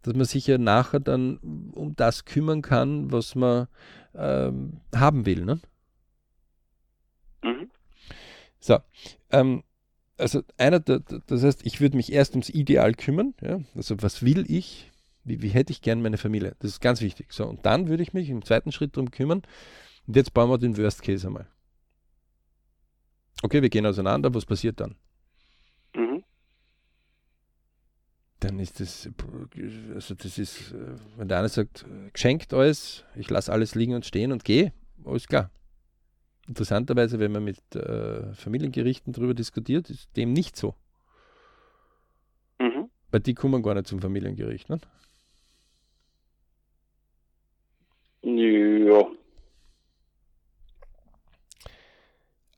dass 0.03 0.14
man 0.14 0.24
sich 0.24 0.49
ja 0.49 0.59
nachher 0.59 0.99
dann 0.99 1.38
um 1.72 1.94
das 1.94 2.24
kümmern 2.24 2.62
kann, 2.62 3.12
was 3.12 3.36
man 3.36 3.68
ähm, 4.16 4.80
haben 4.92 5.24
will. 5.24 5.44
Ne? 5.44 5.61
Mhm. 7.44 7.70
So, 8.59 8.78
ähm, 9.30 9.62
also 10.16 10.42
einer, 10.57 10.80
der, 10.80 10.99
das 10.99 11.44
heißt, 11.44 11.64
ich 11.64 11.80
würde 11.80 11.96
mich 11.96 12.12
erst 12.12 12.32
ums 12.32 12.49
Ideal 12.49 12.94
kümmern. 12.94 13.34
Ja? 13.40 13.61
Also 13.76 14.03
was 14.03 14.24
will 14.24 14.44
ich? 14.51 14.90
Wie, 15.22 15.42
wie 15.42 15.51
hätte 15.51 15.70
ich 15.70 15.80
gern 15.80 16.03
meine 16.03 16.18
Familie? 16.18 16.57
Das 16.59 16.72
ist 16.72 16.80
ganz 16.80 17.01
wichtig. 17.03 17.32
So, 17.32 17.46
und 17.46 17.64
dann 17.64 17.86
würde 17.86 18.03
ich 18.03 18.14
mich 18.14 18.30
im 18.30 18.44
zweiten 18.44 18.72
Schritt 18.72 18.96
darum 18.96 19.12
kümmern. 19.12 19.42
Und 20.09 20.17
jetzt 20.17 20.33
bauen 20.33 20.49
wir 20.49 20.57
den 20.57 20.77
Worst 20.79 21.03
Case 21.03 21.27
einmal. 21.27 21.47
Okay, 23.43 23.61
wir 23.61 23.69
gehen 23.69 23.85
auseinander. 23.85 24.35
Was 24.35 24.47
passiert 24.47 24.81
dann? 24.81 24.97
Mhm. 25.95 26.25
Dann 28.41 28.59
ist 28.59 28.81
das, 28.81 29.11
also 29.95 30.15
das 30.15 30.39
ist, 30.39 30.75
wenn 31.17 31.29
der 31.29 31.39
eine 31.39 31.49
sagt, 31.51 31.85
geschenkt 32.15 32.55
alles, 32.55 33.05
ich 33.17 33.29
lasse 33.29 33.53
alles 33.53 33.75
liegen 33.75 33.95
und 33.95 34.07
stehen 34.07 34.33
und 34.33 34.45
gehe, 34.45 34.73
alles 35.05 35.29
klar. 35.29 35.51
Interessanterweise, 36.47 37.19
wenn 37.19 37.33
man 37.33 37.45
mit 37.45 37.61
äh, 37.77 38.33
Familiengerichten 38.33 39.13
darüber 39.13 39.35
diskutiert, 39.35 39.91
ist 39.91 40.17
dem 40.17 40.33
nicht 40.33 40.57
so. 40.57 40.75
Mhm. 42.59 42.89
Weil 43.11 43.21
die 43.21 43.35
kommen 43.35 43.63
gar 43.63 43.75
nicht 43.75 43.89
zum 43.89 44.01
Familiengericht, 44.01 44.71
ne? 44.71 44.81
Ja. 48.23 49.07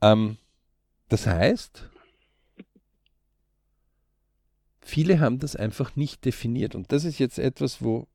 Ähm, 0.01 0.37
das 1.09 1.27
heißt, 1.27 1.89
viele 4.81 5.19
haben 5.19 5.39
das 5.39 5.55
einfach 5.55 5.95
nicht 5.95 6.25
definiert. 6.25 6.75
Und 6.75 6.91
das 6.91 7.05
ist 7.05 7.19
jetzt 7.19 7.39
etwas, 7.39 7.81
wo 7.81 8.07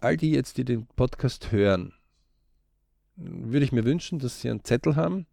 all 0.00 0.16
die 0.16 0.32
jetzt, 0.32 0.58
die 0.58 0.64
den 0.64 0.86
Podcast 0.86 1.52
hören, 1.52 1.94
würde 3.16 3.64
ich 3.64 3.72
mir 3.72 3.84
wünschen, 3.84 4.18
dass 4.18 4.40
sie 4.40 4.50
einen 4.50 4.64
Zettel 4.64 4.96
haben, 4.96 5.26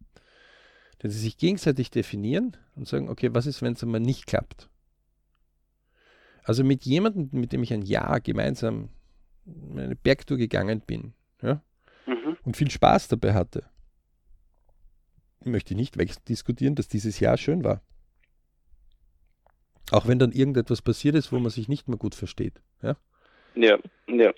den 1.02 1.10
sie 1.10 1.18
sich 1.18 1.36
gegenseitig 1.38 1.90
definieren 1.90 2.56
und 2.76 2.86
sagen, 2.86 3.08
okay, 3.08 3.30
was 3.32 3.46
ist, 3.46 3.62
wenn 3.62 3.72
es 3.72 3.82
einmal 3.82 4.00
nicht 4.00 4.26
klappt? 4.26 4.68
Also 6.44 6.64
mit 6.64 6.84
jemandem, 6.84 7.28
mit 7.32 7.52
dem 7.52 7.62
ich 7.62 7.72
ein 7.72 7.82
Jahr 7.82 8.20
gemeinsam 8.20 8.90
eine 9.70 9.96
Bergtour 9.96 10.36
gegangen 10.36 10.80
bin 10.80 11.14
ja, 11.42 11.62
mhm. 12.06 12.36
und 12.44 12.56
viel 12.56 12.70
Spaß 12.70 13.08
dabei 13.08 13.34
hatte, 13.34 13.64
möchte 15.44 15.74
ich 15.74 15.78
nicht 15.78 15.98
wegdiskutieren, 15.98 16.74
dass 16.74 16.88
dieses 16.88 17.20
Jahr 17.20 17.36
schön 17.36 17.64
war. 17.64 17.82
Auch 19.90 20.06
wenn 20.06 20.18
dann 20.18 20.32
irgendetwas 20.32 20.82
passiert 20.82 21.16
ist, 21.16 21.32
wo 21.32 21.38
man 21.38 21.50
sich 21.50 21.68
nicht 21.68 21.88
mehr 21.88 21.98
gut 21.98 22.14
versteht. 22.14 22.62
Ja, 22.82 22.96
ja. 23.54 23.78
ja. 24.06 24.32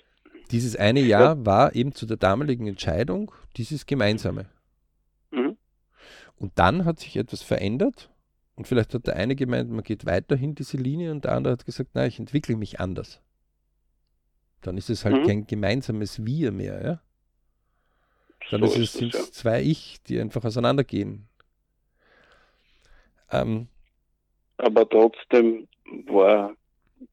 Dieses 0.51 0.75
eine 0.75 1.01
Jahr 1.01 1.37
ja. 1.37 1.45
war 1.45 1.75
eben 1.75 1.93
zu 1.93 2.05
der 2.05 2.17
damaligen 2.17 2.67
Entscheidung 2.67 3.31
dieses 3.57 3.85
Gemeinsame. 3.85 4.47
Mhm. 5.31 5.57
Und 6.35 6.51
dann 6.55 6.85
hat 6.85 6.99
sich 6.99 7.15
etwas 7.17 7.41
verändert 7.41 8.09
und 8.55 8.67
vielleicht 8.67 8.93
hat 8.93 9.07
der 9.07 9.15
eine 9.15 9.35
gemeint, 9.35 9.69
man 9.69 9.83
geht 9.83 10.05
weiterhin 10.05 10.55
diese 10.55 10.77
Linie 10.77 11.11
und 11.11 11.25
der 11.25 11.33
andere 11.33 11.53
hat 11.53 11.65
gesagt, 11.65 11.95
nein, 11.95 12.07
ich 12.07 12.19
entwickle 12.19 12.55
mich 12.55 12.79
anders. 12.79 13.21
Dann 14.61 14.77
ist 14.77 14.89
es 14.89 15.05
halt 15.05 15.23
mhm. 15.23 15.27
kein 15.27 15.47
gemeinsames 15.47 16.25
Wir 16.25 16.51
mehr, 16.51 16.83
ja. 16.83 17.01
Dann 18.51 18.61
so 18.61 18.67
ist 18.67 18.77
es, 18.77 18.93
sind 18.93 19.13
es 19.13 19.19
ja. 19.19 19.31
zwei 19.31 19.61
Ich, 19.61 20.01
die 20.03 20.19
einfach 20.19 20.43
auseinandergehen. 20.43 21.27
Ähm, 23.31 23.67
Aber 24.57 24.87
trotzdem 24.87 25.67
war 26.05 26.55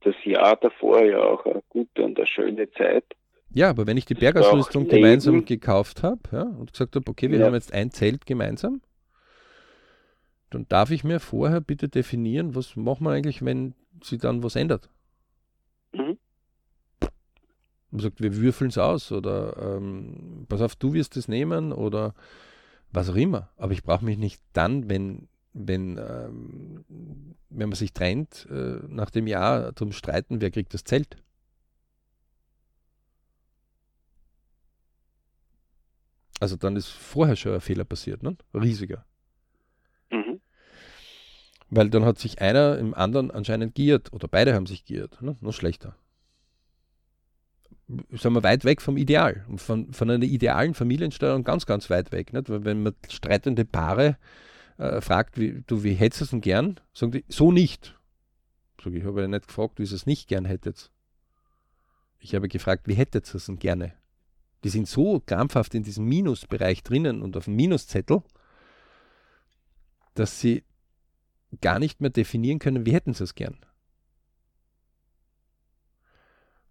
das 0.00 0.14
Jahr 0.24 0.56
davor 0.56 1.04
ja 1.04 1.18
auch 1.18 1.44
eine 1.46 1.62
gute 1.68 2.02
und 2.04 2.18
eine 2.18 2.26
schöne 2.26 2.70
Zeit. 2.72 3.04
Ja, 3.52 3.70
aber 3.70 3.86
wenn 3.86 3.96
ich 3.96 4.04
die 4.04 4.14
Bergausrüstung 4.14 4.86
gemeinsam 4.86 5.44
gekauft 5.44 6.02
habe 6.02 6.20
ja, 6.30 6.42
und 6.42 6.72
gesagt 6.72 6.94
habe, 6.94 7.10
okay, 7.10 7.30
wir 7.30 7.40
ja. 7.40 7.46
haben 7.46 7.54
jetzt 7.54 7.72
ein 7.72 7.90
Zelt 7.90 8.24
gemeinsam, 8.24 8.80
dann 10.50 10.66
darf 10.68 10.90
ich 10.90 11.02
mir 11.02 11.18
vorher 11.18 11.60
bitte 11.60 11.88
definieren, 11.88 12.54
was 12.54 12.76
machen 12.76 13.04
wir 13.04 13.10
eigentlich, 13.10 13.44
wenn 13.44 13.74
sich 14.02 14.20
dann 14.20 14.44
was 14.44 14.54
ändert. 14.54 14.88
Mhm. 15.92 16.18
Man 17.90 18.00
sagt, 18.00 18.20
wir 18.20 18.36
würfeln 18.36 18.70
es 18.70 18.78
aus 18.78 19.10
oder 19.10 19.56
ähm, 19.76 20.46
pass 20.48 20.60
auf, 20.60 20.76
du 20.76 20.92
wirst 20.92 21.16
es 21.16 21.28
nehmen 21.28 21.72
oder 21.72 22.14
was 22.92 23.08
auch 23.10 23.16
immer. 23.16 23.50
Aber 23.56 23.72
ich 23.72 23.82
brauche 23.82 24.04
mich 24.04 24.18
nicht 24.18 24.40
dann, 24.52 24.88
wenn, 24.88 25.28
wenn, 25.52 25.98
ähm, 25.98 26.84
wenn 27.48 27.68
man 27.68 27.76
sich 27.76 27.92
trennt, 27.92 28.46
äh, 28.50 28.78
nach 28.88 29.10
dem 29.10 29.26
Jahr 29.26 29.72
darum 29.72 29.92
streiten, 29.92 30.40
wer 30.40 30.50
kriegt 30.50 30.72
das 30.74 30.84
Zelt. 30.84 31.16
Also 36.40 36.56
dann 36.56 36.74
ist 36.76 36.88
vorher 36.88 37.36
schon 37.36 37.52
ein 37.52 37.60
Fehler 37.60 37.84
passiert, 37.84 38.22
ne? 38.22 38.36
riesiger. 38.54 39.04
Mhm. 40.10 40.40
Weil 41.68 41.90
dann 41.90 42.04
hat 42.04 42.18
sich 42.18 42.40
einer 42.40 42.78
im 42.78 42.94
anderen 42.94 43.30
anscheinend 43.30 43.74
giert 43.74 44.12
oder 44.12 44.26
beide 44.26 44.54
haben 44.54 44.66
sich 44.66 44.84
giert, 44.84 45.20
ne? 45.20 45.36
noch 45.40 45.52
schlechter. 45.52 45.96
Sagen 48.12 48.34
wir 48.34 48.42
weit 48.42 48.64
weg 48.64 48.80
vom 48.82 48.96
Ideal, 48.96 49.44
von, 49.56 49.92
von 49.92 50.10
einer 50.10 50.24
idealen 50.24 50.74
Familiensteuerung 50.74 51.42
ganz, 51.42 51.66
ganz 51.66 51.90
weit 51.90 52.12
weg. 52.12 52.32
Nicht? 52.32 52.48
Weil 52.48 52.64
wenn 52.64 52.82
man 52.82 52.94
streitende 53.08 53.64
Paare 53.64 54.16
äh, 54.78 55.00
fragt, 55.00 55.38
wie, 55.38 55.62
du, 55.66 55.82
wie 55.82 55.94
hättest 55.94 56.20
du 56.20 56.24
es 56.24 56.30
denn 56.30 56.40
gern, 56.40 56.80
sagen 56.92 57.12
die, 57.12 57.24
so 57.28 57.52
nicht. 57.52 57.98
Sag 58.82 58.94
ich, 58.94 59.04
habe 59.04 59.22
ja 59.22 59.28
nicht 59.28 59.48
gefragt, 59.48 59.78
wie 59.78 59.82
ihr 59.82 59.92
es 59.92 60.06
nicht 60.06 60.28
gern 60.28 60.44
hättet. 60.44 60.90
Ich 62.18 62.34
habe 62.34 62.48
gefragt, 62.48 62.86
wie 62.86 62.94
hättet 62.94 63.28
ihr 63.28 63.34
es 63.36 63.46
denn 63.46 63.58
gerne? 63.58 63.92
Die 64.64 64.68
sind 64.68 64.88
so 64.88 65.20
krampfhaft 65.20 65.74
in 65.74 65.82
diesem 65.82 66.04
Minusbereich 66.04 66.82
drinnen 66.82 67.22
und 67.22 67.36
auf 67.36 67.44
dem 67.44 67.56
Minuszettel, 67.56 68.22
dass 70.14 70.40
sie 70.40 70.64
gar 71.60 71.78
nicht 71.78 72.00
mehr 72.00 72.10
definieren 72.10 72.58
können, 72.58 72.86
wie 72.86 72.92
hätten 72.92 73.14
sie 73.14 73.24
es 73.24 73.34
gern. 73.34 73.58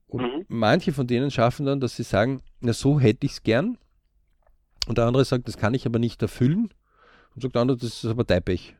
Und 0.09 0.21
mhm. 0.23 0.45
manche 0.47 0.91
von 0.91 1.07
denen 1.07 1.31
schaffen 1.31 1.65
dann, 1.65 1.79
dass 1.79 1.95
sie 1.95 2.03
sagen, 2.03 2.41
na 2.59 2.73
so 2.73 2.99
hätte 2.99 3.25
ich 3.25 3.33
es 3.33 3.43
gern. 3.43 3.77
Und 4.87 4.97
der 4.97 5.05
andere 5.05 5.23
sagt, 5.23 5.47
das 5.47 5.57
kann 5.57 5.75
ich 5.75 5.85
aber 5.85 5.99
nicht 5.99 6.21
erfüllen. 6.21 6.73
Und 7.35 7.43
sagt 7.43 7.55
der 7.55 7.61
andere, 7.61 7.77
das 7.77 8.03
ist 8.03 8.05
aber 8.05 8.23
Pech. 8.23 8.75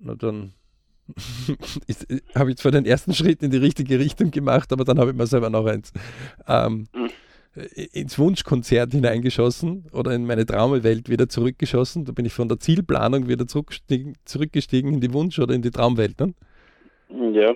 Na 0.00 0.16
dann 0.16 0.54
habe 2.34 2.50
ich 2.50 2.56
zwar 2.56 2.72
den 2.72 2.84
ersten 2.84 3.14
Schritt 3.14 3.42
in 3.42 3.50
die 3.50 3.58
richtige 3.58 3.98
Richtung 3.98 4.30
gemacht, 4.30 4.72
aber 4.72 4.84
dann 4.84 4.98
habe 4.98 5.10
ich 5.10 5.16
mir 5.16 5.26
selber 5.26 5.50
noch 5.50 5.66
eins 5.66 5.92
ähm, 6.46 6.88
ins 7.92 8.18
Wunschkonzert 8.18 8.92
hineingeschossen 8.92 9.86
oder 9.92 10.12
in 10.12 10.26
meine 10.26 10.46
Traumwelt 10.46 11.08
wieder 11.08 11.28
zurückgeschossen. 11.28 12.04
Da 12.04 12.12
bin 12.12 12.24
ich 12.24 12.32
von 12.32 12.48
der 12.48 12.58
Zielplanung 12.58 13.28
wieder 13.28 13.46
zurückgestiegen 13.46 14.94
in 14.94 15.00
die 15.00 15.12
Wunsch- 15.12 15.38
oder 15.38 15.54
in 15.54 15.62
die 15.62 15.70
Traumwelt. 15.70 16.18
Ne? 16.18 16.34
Ja. 17.32 17.54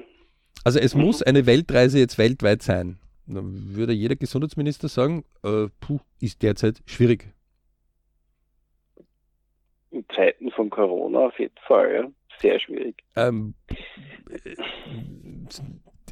Also 0.66 0.80
es 0.80 0.96
mhm. 0.96 1.02
muss 1.02 1.22
eine 1.22 1.46
Weltreise 1.46 2.00
jetzt 2.00 2.18
weltweit 2.18 2.60
sein. 2.60 2.98
Dann 3.26 3.76
würde 3.76 3.92
jeder 3.92 4.16
Gesundheitsminister 4.16 4.88
sagen, 4.88 5.24
äh, 5.44 5.68
puh, 5.78 6.00
ist 6.20 6.42
derzeit 6.42 6.82
schwierig. 6.86 7.32
In 9.92 10.04
Zeiten 10.14 10.50
von 10.50 10.68
Corona 10.68 11.26
auf 11.26 11.38
jeden 11.38 11.54
Fall, 11.68 11.94
ja 11.94 12.10
sehr 12.40 12.58
schwierig. 12.60 12.96
Ähm, 13.14 13.54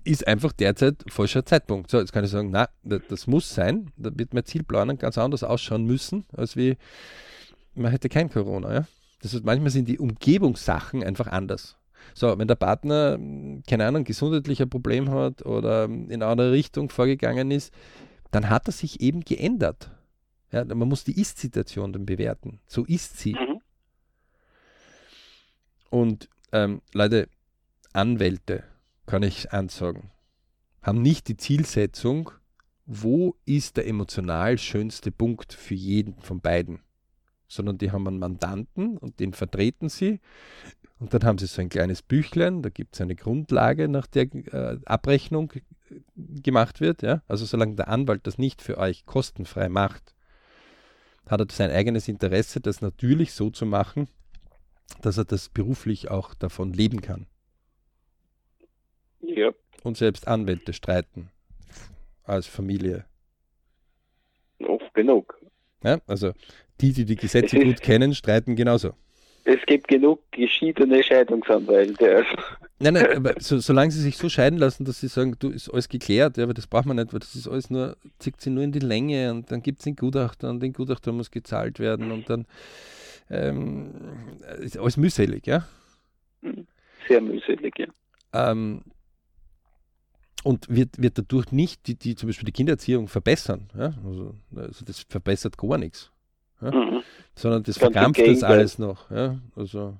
ist 0.05 0.27
einfach 0.27 0.53
derzeit 0.53 0.97
falscher 1.09 1.45
Zeitpunkt. 1.45 1.91
So, 1.91 1.99
jetzt 1.99 2.13
kann 2.13 2.25
ich 2.25 2.31
sagen, 2.31 2.51
na, 2.51 2.69
das 2.83 3.27
muss 3.27 3.53
sein. 3.53 3.91
Da 3.97 4.11
wird 4.15 4.35
mein 4.35 4.45
Zielplanung 4.45 4.99
ganz 4.99 5.19
anders 5.19 5.43
ausschauen 5.43 5.85
müssen, 5.85 6.27
als 6.33 6.57
wie 6.57 6.77
man 7.75 7.91
hätte 7.91 8.09
kein 8.09 8.31
Corona. 8.31 8.73
Ja? 8.73 8.87
Das 9.21 9.35
heißt, 9.35 9.45
manchmal 9.45 9.71
sind 9.71 9.89
die 9.89 9.99
Umgebungssachen 9.99 11.03
einfach 11.03 11.27
anders. 11.27 11.77
So, 12.13 12.39
wenn 12.39 12.49
der 12.49 12.55
Partner, 12.55 13.19
keine 13.67 13.87
Ahnung, 13.87 14.05
gesundheitlicher 14.05 14.67
Problem 14.67 15.11
hat 15.11 15.45
oder 15.47 15.85
in 15.85 16.13
eine 16.13 16.27
andere 16.27 16.53
Richtung 16.53 16.91
vorgegangen 16.91 17.51
ist, 17.51 17.73
dann 18.31 18.51
hat 18.51 18.69
er 18.69 18.73
sich 18.73 19.01
eben 19.01 19.21
geändert. 19.21 19.91
Ja, 20.53 20.65
man 20.65 20.89
muss 20.89 21.05
die 21.05 21.21
Ist-Situation 21.21 21.93
dann 21.93 22.07
bewerten. 22.07 22.61
So 22.67 22.85
ist 22.85 23.19
sie. 23.19 23.33
Mhm. 23.33 23.61
Und 25.91 26.29
ähm, 26.53 26.83
Leute, 26.93 27.29
Anwälte, 27.93 28.65
kann 29.07 29.23
ich 29.23 29.53
ansagen, 29.53 30.11
haben 30.83 31.03
nicht 31.03 31.29
die 31.29 31.37
Zielsetzung, 31.37 32.31
wo 32.87 33.37
ist 33.45 33.77
der 33.77 33.87
emotional 33.87 34.59
schönste 34.59 35.11
Punkt 35.11 35.53
für 35.53 35.75
jeden 35.75 36.21
von 36.21 36.41
beiden, 36.41 36.81
sondern 37.49 37.79
die 37.79 37.93
haben 37.93 38.07
einen 38.07 38.19
Mandanten 38.19 38.99
und 38.99 39.21
den 39.21 39.33
vertreten 39.33 39.89
sie. 39.89 40.21
Und 41.05 41.13
dann 41.13 41.25
haben 41.25 41.37
sie 41.37 41.45
so 41.45 41.61
ein 41.61 41.69
kleines 41.69 42.01
Büchlein, 42.01 42.63
da 42.63 42.71
gibt 42.71 42.95
es 42.95 43.03
eine 43.03 43.15
Grundlage, 43.15 43.89
nach 43.89 44.07
der 44.07 44.23
äh, 44.23 44.79
Abrechnung 44.87 45.53
gemacht 46.17 46.81
wird. 46.81 47.03
Ja? 47.03 47.21
Also 47.29 47.45
solange 47.45 47.75
der 47.75 47.89
Anwalt 47.89 48.27
das 48.27 48.39
nicht 48.39 48.63
für 48.63 48.79
euch 48.79 49.05
kostenfrei 49.05 49.69
macht, 49.69 50.15
hat 51.27 51.41
er 51.41 51.47
sein 51.51 51.71
eigenes 51.71 52.09
Interesse, 52.09 52.63
das 52.63 52.81
natürlich 52.81 53.35
so 53.35 53.51
zu 53.51 53.67
machen, 53.67 54.09
dass 55.03 55.19
er 55.19 55.27
das 55.27 55.51
beruflich 55.51 56.11
auch 56.11 56.33
davon 56.33 56.73
leben 56.73 57.03
kann. 57.03 57.27
Ja. 59.21 59.51
Und 59.83 59.99
selbst 59.99 60.27
Anwälte 60.27 60.73
streiten 60.73 61.29
als 62.23 62.47
Familie. 62.47 63.05
Oft 64.59 64.95
genug. 64.95 65.39
Ja, 65.83 66.01
also 66.07 66.33
die, 66.81 66.95
die 66.95 67.05
die 67.05 67.17
Gesetze 67.17 67.59
gut 67.63 67.83
kennen, 67.83 68.15
streiten 68.15 68.57
genauso. 68.57 68.95
Es 69.45 69.61
gibt 69.67 69.89
genug 69.89 70.21
geschiedene 70.33 71.03
Scheidungsanwälte. 71.03 72.17
Also. 72.17 72.37
Nein, 72.79 72.95
nein, 72.95 73.17
aber 73.17 73.35
so, 73.39 73.59
solange 73.59 73.91
sie 73.91 74.01
sich 74.01 74.17
so 74.17 74.29
scheiden 74.31 74.59
lassen, 74.59 74.85
dass 74.85 75.01
sie 75.01 75.09
sagen, 75.09 75.37
du 75.39 75.51
ist 75.51 75.69
alles 75.69 75.89
geklärt, 75.89 76.39
ja, 76.39 76.45
aber 76.45 76.55
das 76.55 76.67
braucht 76.67 76.87
man 76.87 76.97
nicht, 76.97 77.13
weil 77.13 77.21
das 77.21 77.35
ist 77.35 77.47
alles 77.47 77.69
nur, 77.69 77.97
zieht 78.19 78.41
sie 78.41 78.51
nur 78.51 78.65
in 78.65 78.73
die 78.73 78.79
Länge 78.79 79.31
und 79.31 79.51
dann 79.53 79.63
gibt 79.63 79.81
es 79.81 79.85
den 79.85 79.97
Gutachter 79.97 80.49
und 80.49 80.61
den 80.61 80.73
Gutachter 80.73 81.13
muss 81.13 81.31
gezahlt 81.31 81.79
werden 81.79 82.11
und 82.11 82.29
dann 82.31 82.47
ähm, 83.31 83.93
ist 84.61 84.79
alles 84.79 84.97
mühselig, 84.97 85.47
ja? 85.47 85.67
Sehr 87.07 87.21
mühselig, 87.21 87.79
ja. 87.79 87.87
Ähm, 88.33 88.83
und 90.43 90.69
wird, 90.69 91.01
wird 91.01 91.19
dadurch 91.19 91.53
nicht 91.53 91.87
die, 91.87 91.97
die 91.97 92.15
zum 92.17 92.29
Beispiel 92.29 92.47
die 92.47 92.53
Kindererziehung 92.53 93.09
verbessern. 93.09 93.71
Ja? 93.77 93.95
Also, 94.05 94.35
also 94.55 94.85
das 94.85 95.01
verbessert 95.09 95.57
gar 95.59 95.79
nichts. 95.79 96.11
Ja? 96.61 96.71
Mhm. 96.71 97.03
Sondern 97.35 97.63
das 97.63 97.79
Ganz 97.79 97.93
verkrampft 97.93 98.27
das 98.27 98.43
alles 98.43 98.79
noch. 98.79 99.11
Ja? 99.11 99.39
Also 99.57 99.97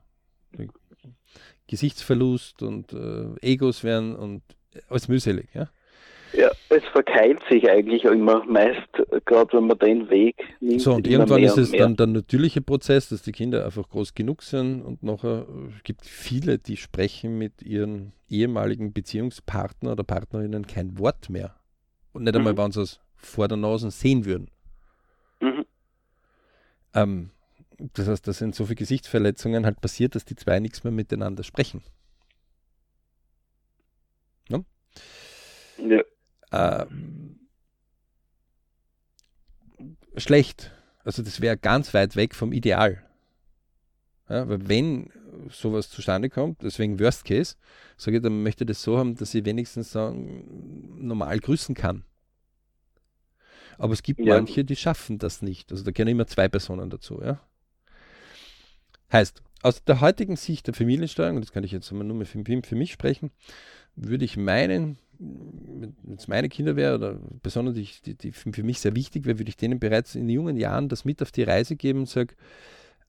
Gesichtsverlust 1.67 2.63
und 2.63 2.93
äh, 2.93 3.35
Egos 3.41 3.85
werden 3.85 4.15
und 4.15 4.43
alles 4.89 5.09
mühselig. 5.09 5.49
Ja? 5.55 5.69
Ja, 6.37 6.51
es 6.69 6.83
verkeilt 6.87 7.41
sich 7.49 7.69
eigentlich 7.71 8.05
immer 8.05 8.45
meist, 8.45 8.89
gerade 9.25 9.57
wenn 9.57 9.69
man 9.69 9.79
den 9.79 10.11
Weg 10.11 10.37
nimmt. 10.61 10.81
So, 10.81 10.95
und 10.95 11.07
irgendwann 11.07 11.43
ist 11.43 11.57
es 11.59 11.71
dann 11.71 11.95
der 11.95 12.09
natürliche 12.09 12.61
Prozess, 12.61 13.09
dass 13.09 13.23
die 13.23 13.31
Kinder 13.31 13.65
einfach 13.65 13.89
groß 13.89 14.15
genug 14.15 14.43
sind 14.43 14.83
und 14.83 15.03
nachher 15.05 15.47
äh, 15.49 15.71
gibt 15.85 16.05
viele, 16.05 16.59
die 16.59 16.77
sprechen 16.77 17.39
mit 17.39 17.63
ihren 17.63 18.13
ehemaligen 18.29 18.93
Beziehungspartner 18.93 19.93
oder 19.93 20.03
Partnerinnen 20.03 20.67
kein 20.67 20.99
Wort 20.99 21.31
mehr. 21.31 21.55
Und 22.13 22.25
nicht 22.25 22.35
einmal, 22.35 22.55
mhm. 22.55 22.59
wenn 22.59 22.73
sie 22.73 22.83
es 22.83 23.01
vor 23.15 23.47
der 23.47 23.57
Nase 23.57 23.91
sehen 23.93 24.25
würden. 24.25 24.51
Mhm. 25.41 25.65
Ähm, 26.95 27.31
das 27.79 28.09
heißt, 28.09 28.27
da 28.27 28.33
sind 28.33 28.55
so 28.55 28.67
viele 28.67 28.77
Gesichtsverletzungen 28.77 29.67
halt 29.67 29.81
passiert, 29.81 30.15
dass 30.15 30.25
die 30.25 30.37
zwei 30.37 30.61
nichts 30.61 30.85
mehr 30.85 30.93
miteinander 30.93 31.43
sprechen. 31.43 31.83
Ne? 34.49 34.65
Ja. 35.79 36.03
Ähm, 36.53 37.41
schlecht. 40.17 40.73
Also 41.03 41.23
das 41.23 41.41
wäre 41.41 41.57
ganz 41.57 41.93
weit 41.95 42.17
weg 42.17 42.35
vom 42.35 42.53
Ideal. 42.53 43.05
Ja, 44.29 44.49
weil 44.49 44.69
wenn 44.69 45.11
sowas 45.51 45.91
zustande 45.91 46.31
kommt, 46.31 46.63
deswegen 46.63 46.99
Worst 46.99 47.25
Case, 47.25 47.57
sage 47.97 48.19
ich, 48.19 48.23
dann 48.23 48.43
möchte 48.43 48.65
ich 48.65 48.69
das 48.69 48.83
so 48.83 48.97
haben, 48.97 49.17
dass 49.17 49.35
ich 49.35 49.45
wenigstens 49.45 49.93
sagen, 49.93 50.97
normal 51.07 51.41
grüßen 51.41 51.75
kann. 51.75 52.05
Aber 53.79 53.93
es 53.93 54.03
gibt 54.03 54.21
ja. 54.21 54.35
manche, 54.35 54.65
die 54.65 54.77
schaffen 54.77 55.19
das 55.19 55.43
nicht. 55.43 55.73
Also 55.73 55.85
da 55.85 55.91
gehören 55.91 56.09
immer 56.09 56.27
zwei 56.27 56.49
Personen 56.49 56.91
dazu. 56.91 57.21
Ja? 57.23 57.41
Heißt, 59.13 59.43
aus 59.63 59.83
der 59.85 60.01
heutigen 60.01 60.37
Sicht 60.37 60.67
der 60.67 60.75
Familiensteuerung, 60.75 61.37
und 61.37 61.45
das 61.45 61.53
kann 61.53 61.65
ich 61.65 61.73
jetzt 61.73 61.91
nur 61.91 62.05
mehr 62.05 62.27
für, 62.27 62.43
für 62.45 62.77
mich 62.77 62.93
sprechen, 62.93 63.31
würde 63.97 64.25
ich 64.25 64.37
meinen, 64.37 64.99
wenn 65.19 65.95
es 66.17 66.29
meine 66.29 66.49
Kinder 66.49 66.77
wäre 66.77 66.97
oder 66.97 67.19
Personen, 67.43 67.75
die, 67.75 67.89
die, 68.05 68.15
die, 68.15 68.33
für 68.33 68.63
mich 68.63 68.81
sehr 68.81 68.95
wichtig 68.95 69.25
wäre, 69.25 69.39
würde 69.39 69.49
ich 69.49 69.57
denen 69.57 69.79
bereits 69.79 70.15
in 70.15 70.29
jungen 70.29 70.57
Jahren 70.57 70.89
das 70.89 71.05
mit 71.05 71.23
auf 71.23 71.33
die 71.33 71.45
Reise 71.45 71.77
geben 71.77 72.01
und 72.01 72.09
sage, 72.09 72.35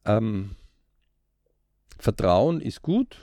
ähm, 0.05 0.51
Vertrauen 1.97 2.61
ist 2.61 2.81
gut, 2.81 3.17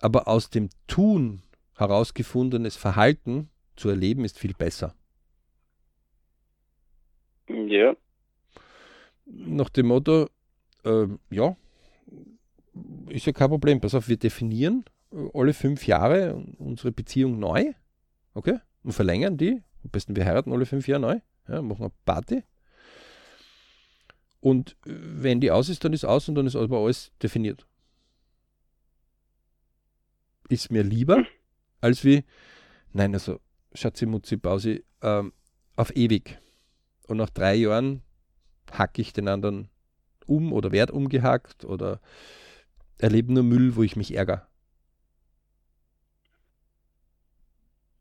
aber 0.00 0.28
aus 0.28 0.50
dem 0.50 0.68
Tun 0.86 1.42
herausgefundenes 1.76 2.76
Verhalten 2.76 3.50
zu 3.76 3.88
erleben 3.88 4.24
ist 4.24 4.38
viel 4.38 4.54
besser. 4.54 4.94
Ja. 7.70 7.94
Nach 9.26 9.68
dem 9.68 9.86
Motto, 9.86 10.28
äh, 10.84 11.06
ja, 11.30 11.56
ist 13.08 13.26
ja 13.26 13.32
kein 13.32 13.48
Problem. 13.48 13.80
Pass 13.80 13.94
auf, 13.94 14.08
wir 14.08 14.16
definieren 14.16 14.84
äh, 15.12 15.28
alle 15.34 15.52
fünf 15.52 15.86
Jahre 15.86 16.34
unsere 16.58 16.92
Beziehung 16.92 17.38
neu. 17.38 17.72
Okay? 18.34 18.58
Und 18.82 18.92
verlängern 18.92 19.36
die. 19.36 19.62
Am 19.84 19.90
besten 19.90 20.16
wir 20.16 20.24
heiraten 20.24 20.52
alle 20.52 20.66
fünf 20.66 20.88
Jahre 20.88 21.02
neu. 21.02 21.20
Ja, 21.48 21.62
machen 21.62 21.82
eine 21.82 21.92
Party. 22.04 22.42
Und 24.40 24.72
äh, 24.86 24.92
wenn 24.92 25.40
die 25.40 25.50
aus 25.50 25.68
ist, 25.68 25.84
dann 25.84 25.92
ist 25.92 26.04
aus 26.04 26.28
und 26.28 26.34
dann 26.34 26.46
ist 26.46 26.56
aber 26.56 26.78
alles 26.78 27.12
definiert. 27.22 27.66
Ist 30.48 30.70
mir 30.70 30.82
lieber, 30.82 31.24
als 31.82 32.04
wie, 32.04 32.24
nein, 32.92 33.12
also 33.12 33.38
Schatzi, 33.74 34.06
Mutzi, 34.06 34.36
Bausi, 34.36 34.82
ähm, 35.02 35.32
auf 35.76 35.94
ewig. 35.94 36.38
Und 37.08 37.16
nach 37.16 37.30
drei 37.30 37.54
Jahren 37.54 38.02
hacke 38.70 39.00
ich 39.00 39.12
den 39.12 39.28
anderen 39.28 39.68
um 40.26 40.52
oder 40.52 40.72
werde 40.72 40.92
umgehackt 40.92 41.64
oder 41.64 42.00
erlebe 42.98 43.32
nur 43.32 43.42
Müll, 43.42 43.76
wo 43.76 43.82
ich 43.82 43.96
mich 43.96 44.14
ärgere. 44.14 44.46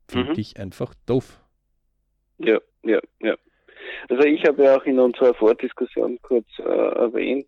Finde 0.09 0.33
mhm. 0.33 0.39
ich 0.39 0.59
einfach 0.59 0.93
doof. 1.05 1.39
Ja, 2.37 2.59
ja, 2.83 2.99
ja. 3.21 3.35
Also 4.09 4.23
ich 4.23 4.45
habe 4.45 4.63
ja 4.63 4.77
auch 4.77 4.83
in 4.85 4.99
unserer 4.99 5.33
Vordiskussion 5.33 6.19
kurz 6.21 6.47
äh, 6.59 6.63
erwähnt, 6.63 7.47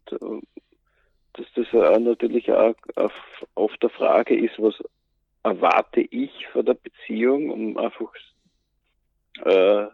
dass 1.33 1.45
das 1.55 1.67
auch 1.73 1.99
natürlich 1.99 2.51
auch 2.51 2.75
auf, 2.95 3.13
oft 3.55 3.81
der 3.81 3.89
Frage 3.89 4.37
ist, 4.37 4.59
was 4.59 4.75
erwarte 5.43 6.01
ich 6.01 6.47
von 6.47 6.65
der 6.65 6.73
Beziehung, 6.73 7.49
um 7.49 7.77
einfach 7.77 8.13
äh, 9.45 9.87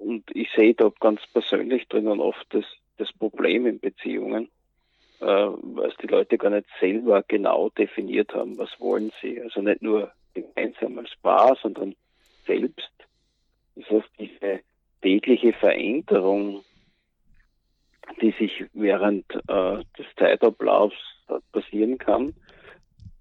und 0.00 0.24
ich 0.34 0.48
sehe 0.56 0.74
da 0.74 0.90
ganz 1.00 1.20
persönlich 1.32 1.88
drinnen 1.88 2.20
oft 2.20 2.46
das, 2.50 2.64
das 2.96 3.12
Problem 3.12 3.66
in 3.66 3.80
Beziehungen, 3.80 4.48
äh, 5.20 5.24
weil 5.24 5.92
die 6.02 6.06
Leute 6.06 6.38
gar 6.38 6.50
nicht 6.50 6.66
selber 6.80 7.22
genau 7.26 7.70
definiert 7.70 8.34
haben, 8.34 8.58
was 8.58 8.70
wollen 8.80 9.12
sie. 9.20 9.40
Also 9.40 9.60
nicht 9.60 9.82
nur 9.82 10.12
gemeinsam 10.34 10.98
als 10.98 11.10
Paar, 11.22 11.56
sondern 11.60 11.94
selbst. 12.46 12.90
Das 13.76 13.88
heißt, 13.90 14.10
diese 14.18 14.60
tägliche 15.02 15.52
Veränderung, 15.52 16.64
die 18.20 18.32
sich 18.32 18.64
während 18.72 19.24
äh, 19.48 19.84
des 19.98 20.06
Zeitablaufs 20.16 20.96
passieren 21.52 21.98
kann, 21.98 22.34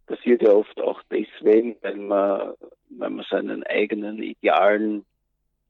passiert 0.08 0.42
ja 0.42 0.52
oft 0.52 0.80
auch 0.82 1.02
deswegen, 1.12 1.76
weil 1.82 1.98
man, 1.98 2.54
weil 2.90 3.10
man 3.10 3.26
seinen 3.30 3.64
eigenen 3.64 4.24
Idealen 4.24 5.06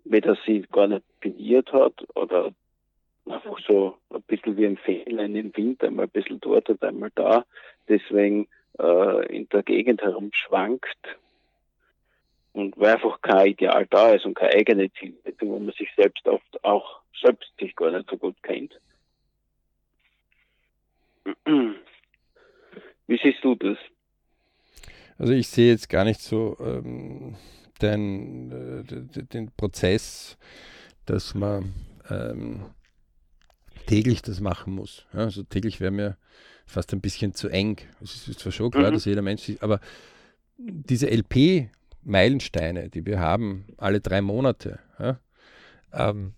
weder 0.09 0.37
sie 0.45 0.65
gar 0.71 0.87
nicht 0.87 1.03
definiert 1.23 1.71
hat 1.73 1.93
oder 2.15 2.51
einfach 3.25 3.59
so 3.67 3.97
ein 4.09 4.21
bisschen 4.23 4.57
wie 4.57 4.65
ein 4.65 4.77
Fähnlein 4.77 5.35
im 5.35 5.55
Wind, 5.55 5.83
einmal 5.83 6.05
ein 6.05 6.11
bisschen 6.11 6.39
dort 6.39 6.69
und 6.69 6.81
einmal 6.83 7.11
da, 7.15 7.45
deswegen 7.87 8.47
äh, 8.79 9.35
in 9.35 9.49
der 9.49 9.63
Gegend 9.63 10.01
herumschwankt 10.01 10.97
und 12.53 12.77
weil 12.77 12.93
einfach 12.93 13.21
kein 13.21 13.47
Ideal 13.47 13.85
da 13.87 14.13
ist 14.13 14.25
und 14.25 14.35
keine 14.35 14.53
eigene 14.53 14.91
Zielsetzung, 14.93 15.49
wo 15.49 15.59
man 15.59 15.73
sich 15.73 15.89
selbst 15.95 16.27
oft 16.27 16.63
auch 16.63 17.01
selbst 17.21 17.51
sich 17.59 17.75
gar 17.75 17.91
nicht 17.91 18.09
so 18.09 18.17
gut 18.17 18.35
kennt. 18.43 18.79
Wie 23.07 23.19
siehst 23.21 23.43
du 23.43 23.55
das? 23.55 23.77
Also 25.17 25.33
ich 25.33 25.47
sehe 25.47 25.71
jetzt 25.71 25.89
gar 25.89 26.03
nicht 26.03 26.19
so 26.19 26.57
ähm, 26.59 27.35
den, 27.81 28.51
äh, 28.51 29.23
den 29.23 29.51
Prozess, 29.51 30.37
dass 31.05 31.35
man 31.35 31.73
ähm, 32.09 32.65
täglich 33.85 34.21
das 34.21 34.39
machen 34.39 34.73
muss. 34.73 35.05
Ja, 35.13 35.19
also 35.21 35.43
täglich 35.43 35.79
wäre 35.79 35.91
mir 35.91 36.17
fast 36.65 36.93
ein 36.93 37.01
bisschen 37.01 37.33
zu 37.33 37.49
eng. 37.49 37.77
Es 38.01 38.27
ist 38.27 38.39
zwar 38.39 38.51
schon 38.51 38.71
klar, 38.71 38.91
mhm. 38.91 38.93
dass 38.95 39.05
jeder 39.05 39.21
Mensch, 39.21 39.51
aber 39.61 39.79
diese 40.57 41.09
LP 41.09 41.69
Meilensteine, 42.03 42.89
die 42.89 43.05
wir 43.05 43.19
haben, 43.19 43.65
alle 43.77 43.99
drei 43.99 44.21
Monate. 44.21 44.79
Ja? 44.99 45.19
Ähm, 45.93 46.33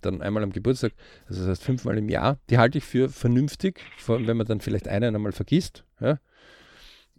dann 0.00 0.22
einmal 0.22 0.42
am 0.42 0.52
Geburtstag, 0.52 0.92
also 1.26 1.40
das 1.40 1.50
heißt 1.50 1.64
fünfmal 1.64 1.98
im 1.98 2.08
Jahr, 2.08 2.38
die 2.50 2.58
halte 2.58 2.78
ich 2.78 2.84
für 2.84 3.08
vernünftig, 3.08 3.80
vor 3.98 4.16
allem 4.16 4.26
wenn 4.26 4.36
man 4.36 4.46
dann 4.46 4.60
vielleicht 4.60 4.88
einen 4.88 5.14
einmal 5.14 5.32
vergisst. 5.32 5.84
Ja? 6.00 6.18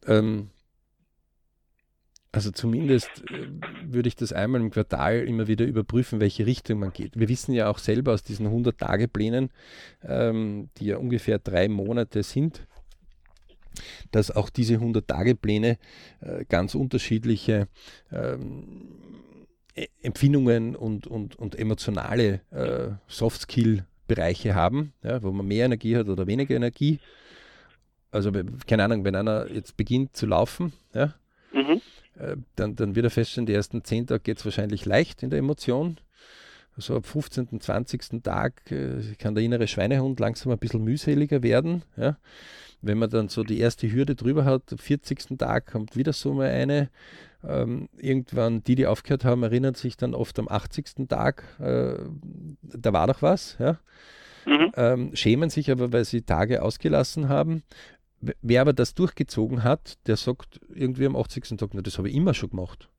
Ähm, 0.05 0.49
also 2.33 2.49
zumindest 2.49 3.09
äh, 3.29 3.47
würde 3.85 4.09
ich 4.09 4.15
das 4.15 4.33
einmal 4.33 4.59
im 4.59 4.71
Quartal 4.71 5.19
immer 5.19 5.47
wieder 5.47 5.65
überprüfen, 5.65 6.19
welche 6.19 6.47
Richtung 6.47 6.79
man 6.79 6.91
geht. 6.91 7.17
Wir 7.17 7.29
wissen 7.29 7.53
ja 7.53 7.69
auch 7.69 7.77
selber 7.77 8.11
aus 8.11 8.23
diesen 8.23 8.47
100-Tage-Plänen, 8.47 9.51
ähm, 10.03 10.69
die 10.77 10.87
ja 10.87 10.97
ungefähr 10.97 11.37
drei 11.37 11.69
Monate 11.69 12.23
sind, 12.23 12.67
dass 14.11 14.31
auch 14.31 14.49
diese 14.49 14.77
100-Tage-Pläne 14.77 15.77
äh, 16.21 16.45
ganz 16.45 16.73
unterschiedliche 16.73 17.67
ähm, 18.11 19.45
e-, 19.75 19.85
Empfindungen 20.01 20.75
und, 20.75 21.05
und, 21.05 21.35
und 21.35 21.53
emotionale 21.53 22.41
äh, 22.49 22.93
Soft-Skill-Bereiche 23.07 24.55
haben, 24.55 24.93
ja, 25.03 25.21
wo 25.21 25.31
man 25.31 25.45
mehr 25.45 25.65
Energie 25.65 25.95
hat 25.95 26.09
oder 26.09 26.25
weniger 26.25 26.55
Energie. 26.55 26.99
Also, 28.09 28.31
keine 28.65 28.85
Ahnung, 28.85 29.05
wenn 29.05 29.15
einer 29.15 29.51
jetzt 29.51 29.77
beginnt 29.77 30.15
zu 30.17 30.25
laufen, 30.25 30.73
ja, 30.95 31.13
mhm. 31.53 31.81
äh, 32.19 32.35
dann, 32.55 32.75
dann 32.75 32.95
wird 32.95 33.05
er 33.05 33.11
feststellen, 33.11 33.45
die 33.45 33.53
ersten 33.53 33.83
10 33.83 34.07
Tage 34.07 34.21
geht 34.21 34.39
es 34.39 34.45
wahrscheinlich 34.45 34.85
leicht 34.85 35.23
in 35.23 35.29
der 35.29 35.39
Emotion. 35.39 35.99
So 36.75 36.95
ab 36.95 37.05
15., 37.05 37.61
20. 37.61 38.23
Tag 38.23 38.71
äh, 38.71 39.01
kann 39.19 39.35
der 39.35 39.43
innere 39.43 39.67
Schweinehund 39.67 40.19
langsam 40.19 40.51
ein 40.51 40.57
bisschen 40.57 40.83
mühseliger 40.83 41.43
werden. 41.43 41.83
Ja 41.95 42.17
wenn 42.83 42.97
man 42.97 43.09
dann 43.09 43.29
so 43.29 43.43
die 43.43 43.59
erste 43.59 43.91
Hürde 43.91 44.13
drüber 44.13 44.45
hat, 44.45 44.63
am 44.71 44.77
40. 44.77 45.37
Tag 45.37 45.71
kommt 45.71 45.95
wieder 45.95 46.13
so 46.13 46.33
mal 46.33 46.49
eine. 46.49 46.89
Ähm, 47.45 47.89
irgendwann, 47.97 48.63
die, 48.63 48.75
die 48.75 48.87
aufgehört 48.87 49.25
haben, 49.25 49.43
erinnern 49.43 49.73
sich 49.73 49.97
dann 49.97 50.13
oft 50.13 50.37
am 50.39 50.47
80. 50.47 51.07
Tag, 51.09 51.43
äh, 51.59 51.95
da 52.61 52.93
war 52.93 53.07
doch 53.07 53.21
was. 53.21 53.57
Ja? 53.59 53.79
Mhm. 54.45 54.71
Ähm, 54.75 55.15
schämen 55.15 55.49
sich 55.49 55.71
aber, 55.71 55.91
weil 55.91 56.05
sie 56.05 56.21
Tage 56.21 56.61
ausgelassen 56.61 57.29
haben. 57.29 57.63
Wer 58.41 58.61
aber 58.61 58.73
das 58.73 58.93
durchgezogen 58.93 59.63
hat, 59.63 59.97
der 60.07 60.17
sagt 60.17 60.59
irgendwie 60.73 61.05
am 61.05 61.15
80. 61.15 61.57
Tag, 61.57 61.71
na, 61.73 61.81
das 61.81 61.97
habe 61.97 62.09
ich 62.09 62.15
immer 62.15 62.33
schon 62.33 62.51
gemacht. 62.51 62.89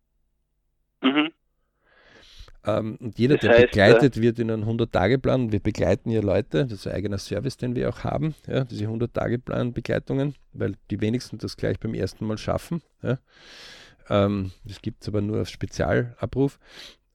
Mhm. 1.03 1.33
Ähm, 2.67 2.97
und 3.01 3.19
jeder, 3.19 3.37
der 3.37 3.51
heißt, 3.51 3.61
begleitet 3.63 4.21
wird 4.21 4.39
in 4.39 4.51
einem 4.51 4.69
100-Tage-Plan, 4.69 5.53
wir 5.53 5.61
begleiten 5.61 6.11
ja 6.11 6.21
Leute, 6.21 6.65
das 6.65 6.81
ist 6.81 6.87
ein 6.87 6.95
eigener 6.95 7.19
Service, 7.19 7.57
den 7.57 7.75
wir 7.75 7.89
auch 7.89 8.05
haben, 8.05 8.35
ja, 8.47 8.65
diese 8.65 8.87
100-Tage-Plan-Begleitungen, 8.87 10.35
weil 10.53 10.75
die 10.91 11.01
wenigsten 11.01 11.39
das 11.39 11.57
gleich 11.57 11.79
beim 11.79 11.95
ersten 11.95 12.27
Mal 12.27 12.39
schaffen. 12.39 12.83
Ja. 13.03 13.19
Ähm, 14.09 14.53
das 14.65 14.81
gibt 14.81 15.03
es 15.03 15.09
aber 15.09 15.21
nur 15.21 15.43
auf 15.43 15.49
Spezialabruf. 15.49 16.59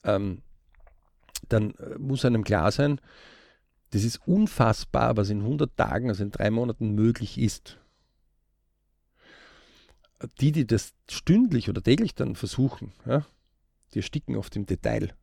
Ähm, 0.03 0.41
dann 1.47 1.71
äh, 1.71 1.97
muss 1.97 2.25
einem 2.25 2.43
klar 2.43 2.71
sein, 2.71 2.99
das 3.91 4.03
ist 4.03 4.27
unfassbar, 4.27 5.17
was 5.17 5.31
in 5.31 5.41
100 5.41 5.75
Tagen, 5.75 6.09
also 6.09 6.23
in 6.23 6.31
drei 6.31 6.51
Monaten 6.51 6.93
möglich 6.93 7.39
ist. 7.39 7.78
Die, 10.41 10.51
die 10.51 10.67
das 10.67 10.93
stündlich 11.09 11.69
oder 11.69 11.81
täglich 11.81 12.13
dann 12.13 12.35
versuchen, 12.35 12.91
ja, 13.05 13.25
die 13.93 13.99
ersticken 13.99 14.35
oft 14.35 14.55
im 14.55 14.65
Detail. 14.65 15.13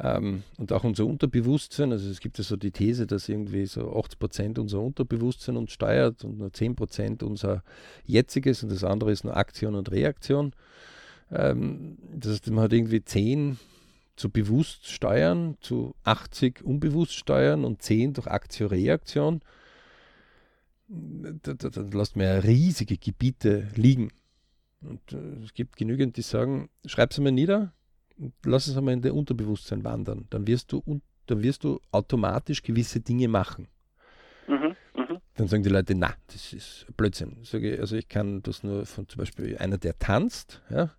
Ähm, 0.00 0.44
und 0.58 0.72
auch 0.72 0.84
unser 0.84 1.06
Unterbewusstsein, 1.06 1.90
also 1.90 2.08
es 2.08 2.20
gibt 2.20 2.38
ja 2.38 2.44
so 2.44 2.56
die 2.56 2.70
These, 2.70 3.06
dass 3.06 3.28
irgendwie 3.28 3.66
so 3.66 3.96
80 3.96 4.18
Prozent 4.18 4.58
unser 4.58 4.80
Unterbewusstsein 4.80 5.56
uns 5.56 5.72
steuert 5.72 6.24
und 6.24 6.38
nur 6.38 6.52
10 6.52 6.76
Prozent 6.76 7.22
unser 7.22 7.64
jetziges 8.04 8.62
und 8.62 8.70
das 8.70 8.84
andere 8.84 9.10
ist 9.10 9.24
nur 9.24 9.36
Aktion 9.36 9.74
und 9.74 9.90
Reaktion. 9.90 10.52
Ähm, 11.32 11.98
das 12.14 12.32
heißt, 12.32 12.50
man 12.50 12.64
hat 12.64 12.72
irgendwie 12.72 13.02
10 13.02 13.58
zu 14.14 14.30
bewusst 14.30 14.88
steuern, 14.88 15.56
zu 15.60 15.94
80 16.04 16.62
unbewusst 16.64 17.14
steuern 17.14 17.64
und 17.64 17.82
10 17.82 18.14
durch 18.14 18.28
Aktion-Reaktion. 18.28 19.40
Dann 20.88 21.90
man 22.16 22.26
ja 22.26 22.38
riesige 22.38 22.96
Gebiete 22.96 23.68
liegen. 23.74 24.10
Und 24.80 25.12
äh, 25.12 25.44
es 25.44 25.54
gibt 25.54 25.76
genügend, 25.76 26.16
die 26.16 26.22
sagen, 26.22 26.70
schreib 26.86 27.10
es 27.10 27.18
mal 27.18 27.32
nieder, 27.32 27.72
lass 28.44 28.66
es 28.68 28.76
einmal 28.76 28.94
in 28.94 29.02
dein 29.02 29.12
Unterbewusstsein 29.12 29.84
wandern. 29.84 30.26
Dann 30.30 30.46
wirst 30.46 30.72
du, 30.72 30.82
dann 31.26 31.42
wirst 31.42 31.64
du 31.64 31.80
automatisch 31.90 32.62
gewisse 32.62 33.00
Dinge 33.00 33.28
machen. 33.28 33.68
Mhm, 34.46 34.76
mh. 34.94 35.20
Dann 35.34 35.48
sagen 35.48 35.62
die 35.62 35.68
Leute, 35.68 35.94
na, 35.94 36.14
das 36.28 36.52
ist 36.52 36.86
Blödsinn. 36.96 37.38
Sage, 37.42 37.78
also 37.80 37.96
ich 37.96 38.08
kann 38.08 38.42
das 38.42 38.62
nur 38.62 38.86
von 38.86 39.08
zum 39.08 39.18
Beispiel 39.18 39.58
einer, 39.58 39.78
der 39.78 39.98
tanzt, 39.98 40.62
ja, 40.70 40.94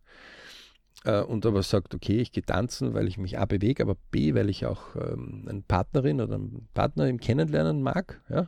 äh, 1.05 1.21
und 1.21 1.45
aber 1.45 1.63
sagt, 1.63 1.95
okay, 1.95 2.19
ich 2.19 2.31
gehe 2.31 2.43
tanzen, 2.43 2.93
weil 2.93 3.07
ich 3.07 3.17
mich 3.17 3.39
A 3.39 3.45
bewege, 3.45 3.81
aber 3.81 3.95
B, 4.11 4.35
weil 4.35 4.49
ich 4.49 4.65
auch 4.65 4.95
ähm, 4.95 5.47
eine 5.49 5.61
Partnerin 5.61 6.21
oder 6.21 6.35
einen 6.35 6.67
Partner 6.73 7.07
im 7.07 7.19
Kennenlernen 7.19 7.81
mag, 7.81 8.21
ja, 8.29 8.47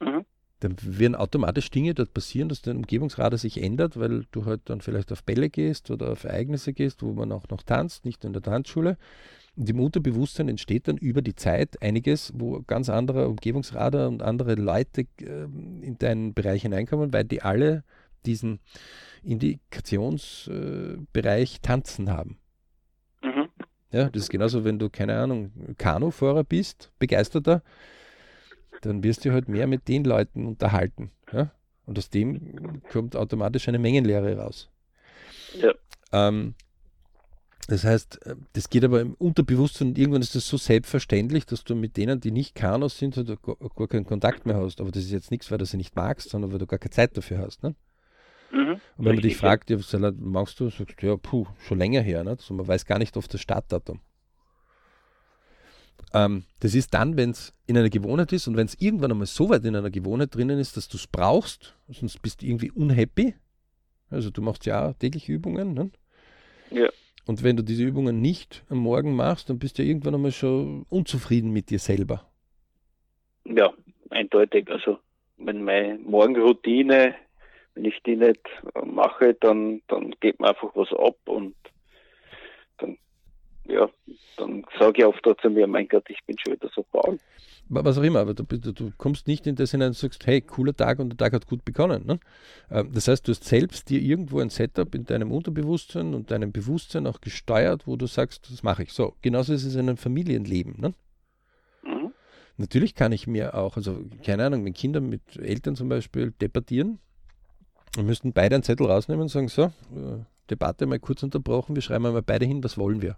mhm 0.00 0.24
dann 0.64 0.76
werden 0.80 1.14
automatisch 1.14 1.70
Dinge 1.70 1.94
dort 1.94 2.14
passieren, 2.14 2.48
dass 2.48 2.62
dein 2.62 2.78
Umgebungsradar 2.78 3.38
sich 3.38 3.62
ändert, 3.62 3.98
weil 3.98 4.24
du 4.32 4.46
halt 4.46 4.62
dann 4.64 4.80
vielleicht 4.80 5.12
auf 5.12 5.22
Bälle 5.22 5.50
gehst 5.50 5.90
oder 5.90 6.12
auf 6.12 6.24
Ereignisse 6.24 6.72
gehst, 6.72 7.02
wo 7.02 7.12
man 7.12 7.32
auch 7.32 7.46
noch 7.50 7.62
tanzt, 7.62 8.06
nicht 8.06 8.22
nur 8.22 8.30
in 8.30 8.32
der 8.32 8.40
Tanzschule. 8.42 8.96
Und 9.56 9.68
im 9.68 9.78
Unterbewusstsein 9.78 10.48
entsteht 10.48 10.88
dann 10.88 10.96
über 10.96 11.20
die 11.20 11.34
Zeit 11.34 11.82
einiges, 11.82 12.32
wo 12.34 12.62
ganz 12.66 12.88
anderer 12.88 13.28
Umgebungsradar 13.28 14.08
und 14.08 14.22
andere 14.22 14.54
Leute 14.54 15.02
äh, 15.20 15.44
in 15.82 15.98
deinen 15.98 16.32
Bereich 16.32 16.62
hineinkommen, 16.62 17.12
weil 17.12 17.24
die 17.24 17.42
alle 17.42 17.84
diesen 18.24 18.58
Indikationsbereich 19.22 21.56
äh, 21.56 21.58
tanzen 21.60 22.10
haben. 22.10 22.38
Mhm. 23.22 23.50
Ja, 23.92 24.08
das 24.08 24.22
ist 24.22 24.30
genauso, 24.30 24.64
wenn 24.64 24.78
du, 24.78 24.88
keine 24.88 25.18
Ahnung, 25.18 25.52
Kanufahrer 25.76 26.42
bist, 26.42 26.90
begeisterter, 26.98 27.62
dann 28.82 29.02
wirst 29.02 29.24
du 29.24 29.32
halt 29.32 29.48
mehr 29.48 29.66
mit 29.66 29.88
den 29.88 30.04
Leuten 30.04 30.46
unterhalten. 30.46 31.10
Ja? 31.32 31.50
Und 31.86 31.98
aus 31.98 32.10
dem 32.10 32.82
kommt 32.90 33.16
automatisch 33.16 33.68
eine 33.68 33.78
Mengenlehre 33.78 34.36
raus. 34.36 34.70
Ja. 35.60 35.72
Ähm, 36.12 36.54
das 37.68 37.84
heißt, 37.84 38.26
äh, 38.26 38.36
das 38.52 38.68
geht 38.68 38.84
aber 38.84 39.00
im 39.00 39.14
Unterbewusstsein 39.14 39.88
und 39.88 39.98
irgendwann 39.98 40.22
ist 40.22 40.34
das 40.34 40.46
so 40.46 40.56
selbstverständlich, 40.56 41.46
dass 41.46 41.64
du 41.64 41.74
mit 41.74 41.96
denen, 41.96 42.20
die 42.20 42.30
nicht 42.30 42.54
Kanos 42.54 42.98
sind, 42.98 43.16
halt 43.16 43.42
gar, 43.42 43.56
gar, 43.56 43.88
keinen 43.88 44.06
Kontakt 44.06 44.46
mehr 44.46 44.56
hast. 44.56 44.80
Aber 44.80 44.90
das 44.90 45.04
ist 45.04 45.12
jetzt 45.12 45.30
nichts, 45.30 45.50
weil 45.50 45.58
du 45.58 45.66
sie 45.66 45.76
nicht 45.76 45.96
magst, 45.96 46.30
sondern 46.30 46.52
weil 46.52 46.58
du 46.58 46.66
gar 46.66 46.78
keine 46.78 46.90
Zeit 46.90 47.16
dafür 47.16 47.38
hast. 47.38 47.62
Ne? 47.62 47.74
Mhm, 48.52 48.72
und 48.72 48.80
wenn 48.98 49.14
man 49.14 49.22
dich 49.22 49.36
fragt, 49.36 49.70
ja, 49.70 49.78
was 49.78 49.92
machst 50.18 50.60
du, 50.60 50.68
sagst 50.70 51.00
du, 51.00 51.06
ja, 51.06 51.16
puh, 51.16 51.46
schon 51.66 51.78
länger 51.78 52.02
her. 52.02 52.22
Ne? 52.22 52.30
Also 52.30 52.54
man 52.54 52.68
weiß 52.68 52.84
gar 52.84 52.98
nicht 52.98 53.16
auf 53.16 53.28
das 53.28 53.40
Startdatum. 53.40 54.00
Ähm, 56.12 56.44
das 56.60 56.74
ist 56.74 56.94
dann, 56.94 57.16
wenn 57.16 57.30
es 57.30 57.52
in 57.66 57.76
einer 57.76 57.90
Gewohnheit 57.90 58.32
ist 58.32 58.46
und 58.46 58.56
wenn 58.56 58.66
es 58.66 58.80
irgendwann 58.80 59.10
einmal 59.10 59.26
so 59.26 59.48
weit 59.48 59.64
in 59.64 59.74
einer 59.74 59.90
Gewohnheit 59.90 60.34
drinnen 60.34 60.58
ist, 60.58 60.76
dass 60.76 60.88
du 60.88 60.96
es 60.96 61.06
brauchst, 61.06 61.74
sonst 61.88 62.22
bist 62.22 62.42
du 62.42 62.46
irgendwie 62.46 62.70
unhappy. 62.70 63.34
Also 64.10 64.30
du 64.30 64.42
machst 64.42 64.66
ja 64.66 64.92
täglich 64.94 65.28
Übungen. 65.28 65.74
Ne? 65.74 65.90
Ja. 66.70 66.88
Und 67.26 67.42
wenn 67.42 67.56
du 67.56 67.62
diese 67.62 67.84
Übungen 67.84 68.20
nicht 68.20 68.64
am 68.68 68.78
Morgen 68.78 69.16
machst, 69.16 69.48
dann 69.48 69.58
bist 69.58 69.78
du 69.78 69.82
ja 69.82 69.88
irgendwann 69.88 70.14
einmal 70.14 70.32
schon 70.32 70.84
unzufrieden 70.88 71.50
mit 71.50 71.70
dir 71.70 71.78
selber. 71.78 72.30
Ja, 73.44 73.72
eindeutig. 74.10 74.70
Also 74.70 74.98
wenn 75.38 75.64
meine 75.64 75.98
Morgenroutine, 75.98 77.14
wenn 77.74 77.84
ich 77.84 78.00
die 78.04 78.16
nicht 78.16 78.40
mache, 78.84 79.34
dann, 79.34 79.82
dann 79.88 80.14
geht 80.20 80.38
mir 80.38 80.48
einfach 80.48 80.70
was 80.74 80.92
ab 80.92 81.16
und 81.26 81.54
dann 82.78 82.98
ja, 83.66 83.88
dann 84.36 84.64
sage 84.78 84.98
ich 84.98 85.04
oft 85.06 85.24
zu 85.40 85.50
mir, 85.50 85.66
mein 85.66 85.88
Gott, 85.88 86.04
ich 86.08 86.18
bin 86.26 86.36
schon 86.38 86.54
wieder 86.54 86.68
so 86.74 86.84
faul. 86.92 87.18
Was 87.68 87.96
auch 87.96 88.02
immer, 88.02 88.20
aber 88.20 88.34
du, 88.34 88.44
du, 88.44 88.72
du, 88.72 88.92
kommst 88.98 89.26
nicht 89.26 89.46
in 89.46 89.56
das 89.56 89.70
hinein 89.70 89.88
und 89.88 89.96
sagst, 89.96 90.26
hey, 90.26 90.42
cooler 90.42 90.76
Tag 90.76 90.98
und 90.98 91.08
der 91.08 91.16
Tag 91.16 91.32
hat 91.32 91.46
gut 91.46 91.64
begonnen. 91.64 92.04
Ne? 92.06 92.20
Ähm, 92.70 92.90
das 92.92 93.08
heißt, 93.08 93.26
du 93.26 93.32
hast 93.32 93.44
selbst 93.44 93.88
dir 93.88 94.00
irgendwo 94.02 94.40
ein 94.40 94.50
Setup 94.50 94.94
in 94.94 95.04
deinem 95.04 95.32
Unterbewusstsein 95.32 96.12
und 96.12 96.30
deinem 96.30 96.52
Bewusstsein 96.52 97.06
auch 97.06 97.22
gesteuert, 97.22 97.86
wo 97.86 97.96
du 97.96 98.06
sagst, 98.06 98.50
das 98.50 98.62
mache 98.62 98.82
ich. 98.82 98.92
So, 98.92 99.14
genauso 99.22 99.54
ist 99.54 99.64
es 99.64 99.74
in 99.74 99.88
einem 99.88 99.96
Familienleben. 99.96 100.78
Ne? 100.78 100.94
Mhm. 101.84 102.12
Natürlich 102.58 102.94
kann 102.94 103.12
ich 103.12 103.26
mir 103.26 103.54
auch, 103.54 103.78
also 103.78 104.04
keine 104.22 104.44
Ahnung, 104.44 104.64
wenn 104.66 104.74
Kinder 104.74 105.00
mit 105.00 105.36
Eltern 105.36 105.74
zum 105.74 105.88
Beispiel 105.88 106.32
debattieren, 106.32 106.98
müssten 107.96 108.34
beide 108.34 108.56
einen 108.56 108.62
Zettel 108.62 108.86
rausnehmen 108.86 109.22
und 109.22 109.28
sagen, 109.28 109.48
so, 109.48 109.64
äh, 109.64 110.24
Debatte 110.50 110.84
mal 110.84 110.98
kurz 110.98 111.22
unterbrochen, 111.22 111.74
wir 111.74 111.82
schreiben 111.82 112.02
mal 112.02 112.20
beide 112.20 112.44
hin, 112.44 112.62
was 112.62 112.76
wollen 112.76 113.00
wir. 113.00 113.16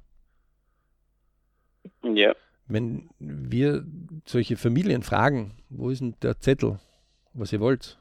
Ja. 2.14 2.34
Wenn 2.68 3.10
wir 3.18 3.84
solche 4.24 4.56
Familien 4.56 5.02
fragen, 5.02 5.56
wo 5.68 5.90
ist 5.90 6.00
denn 6.00 6.14
der 6.22 6.40
Zettel, 6.40 6.78
was 7.32 7.52
ihr 7.52 7.60
wollt? 7.60 7.98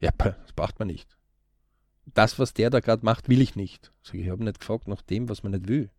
Ja, 0.00 0.10
das 0.18 0.52
braucht 0.54 0.78
man 0.78 0.88
nicht. 0.88 1.16
Das, 2.06 2.38
was 2.38 2.52
der 2.52 2.70
da 2.70 2.80
gerade 2.80 3.04
macht, 3.04 3.28
will 3.28 3.40
ich 3.40 3.56
nicht. 3.56 3.92
Also 4.02 4.18
ich 4.18 4.28
habe 4.28 4.44
nicht 4.44 4.60
gefragt 4.60 4.88
nach 4.88 5.02
dem, 5.02 5.28
was 5.28 5.42
man 5.42 5.52
nicht 5.52 5.68
will. 5.68 5.90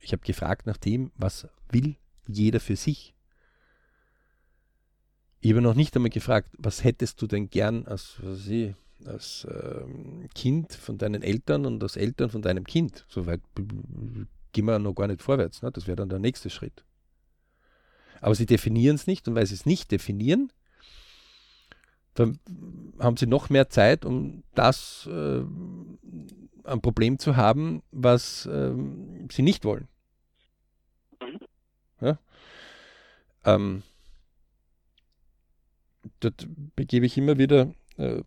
Ich 0.00 0.12
habe 0.12 0.22
gefragt 0.22 0.66
nach 0.66 0.76
dem, 0.76 1.12
was 1.16 1.48
will 1.70 1.96
jeder 2.26 2.60
für 2.60 2.76
sich. 2.76 3.14
Ich 5.40 5.50
habe 5.50 5.62
noch 5.62 5.74
nicht 5.74 5.96
einmal 5.96 6.10
gefragt, 6.10 6.50
was 6.58 6.84
hättest 6.84 7.20
du 7.20 7.26
denn 7.26 7.50
gern 7.50 7.86
als, 7.86 8.18
was 8.22 8.46
ich, 8.46 8.74
als 9.04 9.46
ähm, 9.50 10.28
Kind 10.34 10.74
von 10.74 10.98
deinen 10.98 11.22
Eltern 11.22 11.66
und 11.66 11.82
als 11.82 11.96
Eltern 11.96 12.30
von 12.30 12.42
deinem 12.42 12.64
Kind. 12.64 13.04
Soweit 13.08 13.40
gehen 14.52 14.64
wir 14.64 14.78
noch 14.78 14.94
gar 14.94 15.06
nicht 15.06 15.22
vorwärts. 15.22 15.62
Ne? 15.62 15.70
Das 15.70 15.86
wäre 15.86 15.96
dann 15.96 16.08
der 16.08 16.18
nächste 16.18 16.50
Schritt. 16.50 16.84
Aber 18.20 18.34
sie 18.34 18.46
definieren 18.46 18.96
es 18.96 19.06
nicht 19.06 19.26
und 19.28 19.34
weil 19.34 19.46
sie 19.46 19.54
es 19.54 19.66
nicht 19.66 19.90
definieren, 19.90 20.52
dann 22.14 22.38
haben 22.98 23.16
sie 23.16 23.26
noch 23.26 23.50
mehr 23.50 23.70
Zeit, 23.70 24.04
um 24.04 24.42
das 24.54 25.08
äh, 25.10 25.42
ein 26.64 26.80
Problem 26.82 27.18
zu 27.18 27.36
haben, 27.36 27.82
was 27.92 28.46
äh, 28.46 28.74
sie 29.30 29.42
nicht 29.42 29.64
wollen. 29.64 29.88
Mhm. 31.20 31.38
Ja? 32.00 32.18
Ähm, 33.44 33.82
dort 36.18 36.46
begebe 36.76 37.06
ich 37.06 37.16
immer 37.16 37.38
wieder 37.38 37.72
äh, 37.96 38.22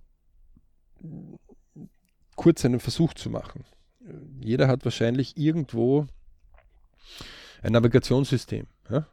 kurz 2.35 2.65
einen 2.65 2.79
Versuch 2.79 3.13
zu 3.13 3.29
machen 3.29 3.65
jeder 4.39 4.67
hat 4.67 4.85
wahrscheinlich 4.85 5.37
irgendwo 5.37 6.07
ein 7.61 7.71
Navigationssystem. 7.71 8.67
Ja? 8.89 9.07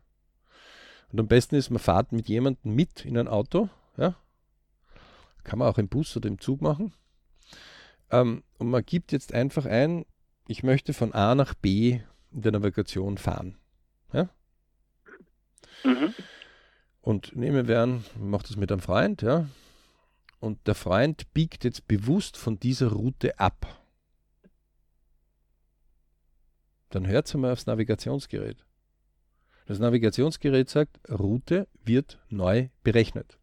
Und 1.12 1.20
am 1.20 1.28
besten 1.28 1.56
ist, 1.56 1.70
man 1.70 1.78
fährt 1.78 2.12
mit 2.12 2.28
jemandem 2.28 2.74
mit 2.74 3.04
in 3.04 3.16
ein 3.16 3.28
Auto. 3.28 3.68
Ja? 3.96 4.16
Kann 5.44 5.58
man 5.58 5.68
auch 5.68 5.78
im 5.78 5.88
Bus 5.88 6.16
oder 6.16 6.28
im 6.28 6.40
Zug 6.40 6.60
machen. 6.60 6.92
Ähm, 8.10 8.42
und 8.58 8.70
man 8.70 8.84
gibt 8.84 9.12
jetzt 9.12 9.32
einfach 9.32 9.66
ein, 9.66 10.04
ich 10.48 10.62
möchte 10.62 10.92
von 10.92 11.12
A 11.14 11.34
nach 11.34 11.54
B 11.54 12.00
in 12.32 12.42
der 12.42 12.52
Navigation 12.52 13.18
fahren. 13.18 13.56
Ja? 14.12 14.28
Mhm. 15.84 16.14
Und 17.00 17.34
nehmen 17.34 17.66
wir 17.66 17.80
an, 17.80 18.04
macht 18.18 18.50
das 18.50 18.56
mit 18.56 18.70
einem 18.70 18.80
Freund, 18.80 19.22
ja. 19.22 19.48
Und 20.38 20.66
der 20.66 20.74
Freund 20.74 21.32
biegt 21.34 21.64
jetzt 21.64 21.86
bewusst 21.86 22.36
von 22.36 22.58
dieser 22.58 22.92
Route 22.92 23.38
ab. 23.38 23.79
Dann 26.90 27.06
hört 27.06 27.26
es 27.26 27.34
einmal 27.34 27.52
aufs 27.52 27.66
Navigationsgerät. 27.66 28.64
Das 29.66 29.78
Navigationsgerät 29.78 30.68
sagt, 30.68 30.98
Route 31.08 31.68
wird 31.84 32.18
neu 32.28 32.68
berechnet. 32.82 33.38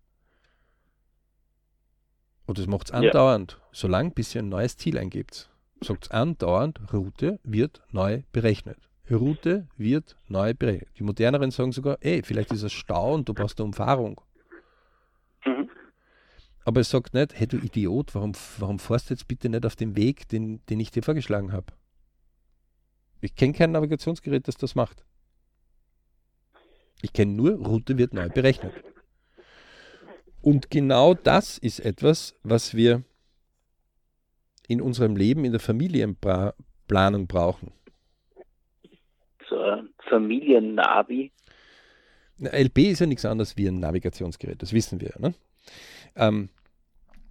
Und 2.45 2.60
das 2.60 2.68
macht 2.68 2.88
es 2.88 2.91
andauernd, 2.91 3.54
ja. 3.54 3.68
solange 3.72 4.12
bis 4.12 4.36
ihr 4.36 4.41
ein 4.41 4.50
neues 4.50 4.78
Ziel 4.78 4.98
eingibt. 4.98 5.50
Sagt 5.82 6.06
es 6.06 6.12
andauernd, 6.12 6.80
Route 6.91 7.39
wird 7.43 7.82
neu 7.91 8.24
berechnet. 8.32 8.78
Route 9.10 9.68
wird 9.78 10.18
neu 10.28 10.54
berechnet. 10.54 10.89
Die 10.98 11.04
moderneren 11.04 11.52
sagen 11.52 11.72
sogar, 11.72 11.98
ey, 12.02 12.24
vielleicht 12.24 12.52
ist 12.52 12.64
es 12.64 12.74
Stau 12.74 13.14
und 13.14 13.30
du 13.30 13.34
brauchst 13.34 13.60
eine 13.60 13.66
Umfahrung. 13.66 14.20
Mhm. 15.45 15.70
Aber 16.66 16.82
es 16.82 16.89
sagt 16.89 17.14
nicht, 17.14 17.39
hey 17.39 17.48
du 17.48 17.58
Idiot, 17.58 18.14
warum, 18.16 18.34
warum 18.58 18.80
fährst 18.80 19.10
du 19.10 19.14
jetzt 19.14 19.28
bitte 19.28 19.48
nicht 19.48 19.66
auf 19.66 19.78
den 19.78 19.95
Weg, 19.95 20.28
den, 20.28 20.66
den 20.66 20.80
ich 20.82 20.91
dir 20.91 21.04
vorgeschlagen 21.04 21.54
habe? 21.54 21.68
Ich 23.22 23.36
kenne 23.36 23.53
kein 23.53 23.72
Navigationsgerät, 23.72 24.47
das 24.47 24.57
das 24.57 24.76
macht. 24.76 25.03
Ich 27.01 27.13
kenne 27.13 27.34
nur, 27.34 27.53
Route 27.53 27.97
wird 27.97 28.13
neu 28.13 28.30
berechnet. 28.30 28.74
Und 30.41 30.70
genau 30.70 31.13
das 31.13 31.57
ist 31.57 31.80
etwas, 31.80 32.36
was 32.43 32.76
wir 32.76 33.03
in 34.68 34.82
unserem 34.82 35.15
Leben, 35.15 35.45
in 35.45 35.51
der 35.51 35.59
Familienplanung 35.59 37.28
brauchen? 37.28 37.72
So 39.49 39.57
Familiennavi. 40.09 41.32
LB 42.39 42.78
ist 42.78 42.99
ja 42.99 43.07
nichts 43.07 43.26
anderes 43.26 43.57
wie 43.57 43.68
ein 43.68 43.80
Navigationsgerät, 43.80 44.61
das 44.61 44.74
wissen 44.74 45.01
wir. 45.01 45.13
Ne? 45.18 45.34
Ähm, 46.15 46.49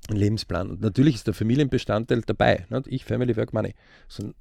ein 0.08 0.16
Lebensplan. 0.16 0.70
Und 0.70 0.80
natürlich 0.80 1.16
ist 1.16 1.26
der 1.26 1.34
Familienbestandteil 1.34 2.22
dabei. 2.22 2.66
Ne? 2.70 2.82
Ich, 2.86 3.04
Family, 3.04 3.36
Work, 3.36 3.52
Money. 3.52 3.74
So 4.08 4.32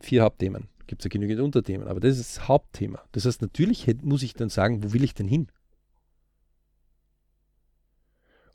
vier 0.00 0.22
Hauptthemen. 0.22 0.68
Gibt 0.86 1.00
es 1.00 1.04
ja 1.04 1.08
genügend 1.08 1.40
Unterthemen, 1.40 1.88
aber 1.88 2.00
das 2.00 2.18
ist 2.18 2.36
das 2.36 2.48
Hauptthema. 2.48 3.02
Das 3.12 3.24
heißt, 3.24 3.40
natürlich 3.42 3.86
muss 4.02 4.22
ich 4.22 4.34
dann 4.34 4.50
sagen, 4.50 4.82
wo 4.82 4.92
will 4.92 5.04
ich 5.04 5.14
denn 5.14 5.28
hin? 5.28 5.48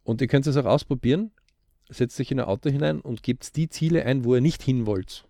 Und 0.04 0.22
ihr 0.22 0.28
könnt 0.28 0.48
es 0.48 0.58
auch 0.58 0.66
ausprobieren. 0.66 1.32
Setzt 1.90 2.20
euch 2.20 2.32
in 2.32 2.40
ein 2.40 2.46
Auto 2.46 2.70
hinein 2.70 3.02
und 3.02 3.24
gebt 3.24 3.56
die 3.56 3.70
Ziele 3.70 4.06
ein, 4.06 4.24
wo 4.24 4.36
ihr 4.36 4.42
nicht 4.42 4.62
hin 4.62 4.86
wollt. 4.86 5.28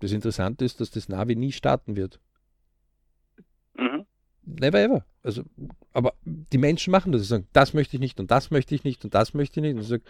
Das 0.00 0.10
Interessante 0.10 0.64
ist, 0.64 0.80
dass 0.80 0.90
das 0.90 1.08
Navi 1.08 1.36
nie 1.36 1.52
starten 1.52 1.94
wird. 1.94 2.18
Mhm. 3.74 4.04
Never 4.42 4.80
ever. 4.80 5.06
Also, 5.22 5.44
aber 5.92 6.14
die 6.24 6.58
Menschen 6.58 6.90
machen 6.90 7.12
das. 7.12 7.22
Sie 7.22 7.28
sagen, 7.28 7.46
das 7.52 7.72
möchte 7.72 7.96
ich 7.96 8.00
nicht 8.00 8.18
und 8.18 8.32
das 8.32 8.50
möchte 8.50 8.74
ich 8.74 8.82
nicht 8.82 9.04
und 9.04 9.14
das 9.14 9.32
möchte 9.32 9.60
ich 9.60 9.62
nicht. 9.62 9.74
Und 9.76 9.82
ich 9.82 9.88
sage, 9.88 10.02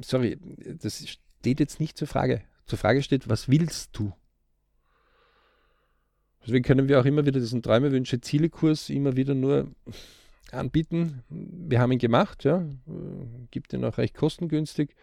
sorry, 0.00 0.38
das 0.80 1.18
steht 1.38 1.60
jetzt 1.60 1.80
nicht 1.80 1.96
zur 1.96 2.08
Frage. 2.08 2.42
Zur 2.66 2.78
Frage 2.78 3.02
steht, 3.02 3.28
was 3.28 3.48
willst 3.48 3.90
du? 3.92 4.12
Deswegen 6.42 6.64
können 6.64 6.88
wir 6.88 7.00
auch 7.00 7.04
immer 7.04 7.26
wieder 7.26 7.40
diesen 7.40 7.62
Träume, 7.62 7.92
Wünsche, 7.92 8.20
Ziele-Kurs 8.20 8.90
immer 8.90 9.16
wieder 9.16 9.34
nur 9.34 9.68
anbieten. 10.52 11.22
Wir 11.28 11.80
haben 11.80 11.92
ihn 11.92 11.98
gemacht, 11.98 12.44
ja, 12.44 12.64
gibt 13.50 13.72
ihn 13.72 13.84
auch 13.84 13.98
recht 13.98 14.14
kostengünstig. 14.14 14.94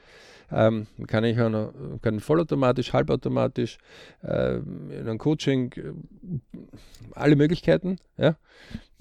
Ähm, 0.51 0.87
kann 1.07 1.23
ich 1.23 1.39
auch 1.39 1.49
noch, 1.49 1.73
kann 2.01 2.19
vollautomatisch, 2.19 2.93
halbautomatisch, 2.93 3.77
äh, 4.23 4.57
in 4.57 4.91
einem 4.91 5.17
Coaching, 5.17 5.73
äh, 5.73 5.93
alle 7.11 7.35
Möglichkeiten. 7.35 7.97
Ja. 8.17 8.37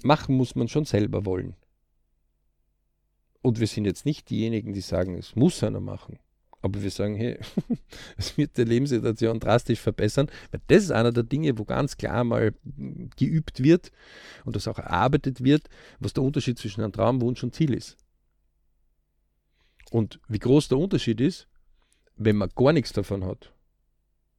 Machen 0.02 0.36
muss 0.36 0.54
man 0.54 0.68
schon 0.68 0.84
selber 0.84 1.26
wollen. 1.26 1.54
Und 3.42 3.60
wir 3.60 3.66
sind 3.66 3.84
jetzt 3.84 4.06
nicht 4.06 4.30
diejenigen, 4.30 4.72
die 4.72 4.80
sagen, 4.80 5.18
es 5.18 5.36
muss 5.36 5.62
einer 5.62 5.80
machen. 5.80 6.18
Aber 6.64 6.82
wir 6.82 6.90
sagen, 6.90 7.14
hey, 7.14 7.38
es 8.16 8.38
wird 8.38 8.56
die 8.56 8.64
Lebenssituation 8.64 9.38
drastisch 9.38 9.80
verbessern, 9.80 10.30
weil 10.50 10.62
das 10.68 10.84
ist 10.84 10.92
einer 10.92 11.12
der 11.12 11.22
Dinge, 11.22 11.58
wo 11.58 11.66
ganz 11.66 11.98
klar 11.98 12.24
mal 12.24 12.54
geübt 13.16 13.62
wird 13.62 13.92
und 14.46 14.56
das 14.56 14.66
auch 14.66 14.78
erarbeitet 14.78 15.44
wird, 15.44 15.68
was 16.00 16.14
der 16.14 16.22
Unterschied 16.22 16.58
zwischen 16.58 16.80
einem 16.80 16.92
Traum, 16.92 17.20
Wunsch 17.20 17.44
und 17.44 17.54
Ziel 17.54 17.74
ist. 17.74 17.98
Und 19.90 20.20
wie 20.26 20.38
groß 20.38 20.68
der 20.68 20.78
Unterschied 20.78 21.20
ist, 21.20 21.48
wenn 22.16 22.36
man 22.36 22.48
gar 22.56 22.72
nichts 22.72 22.94
davon 22.94 23.26
hat. 23.26 23.52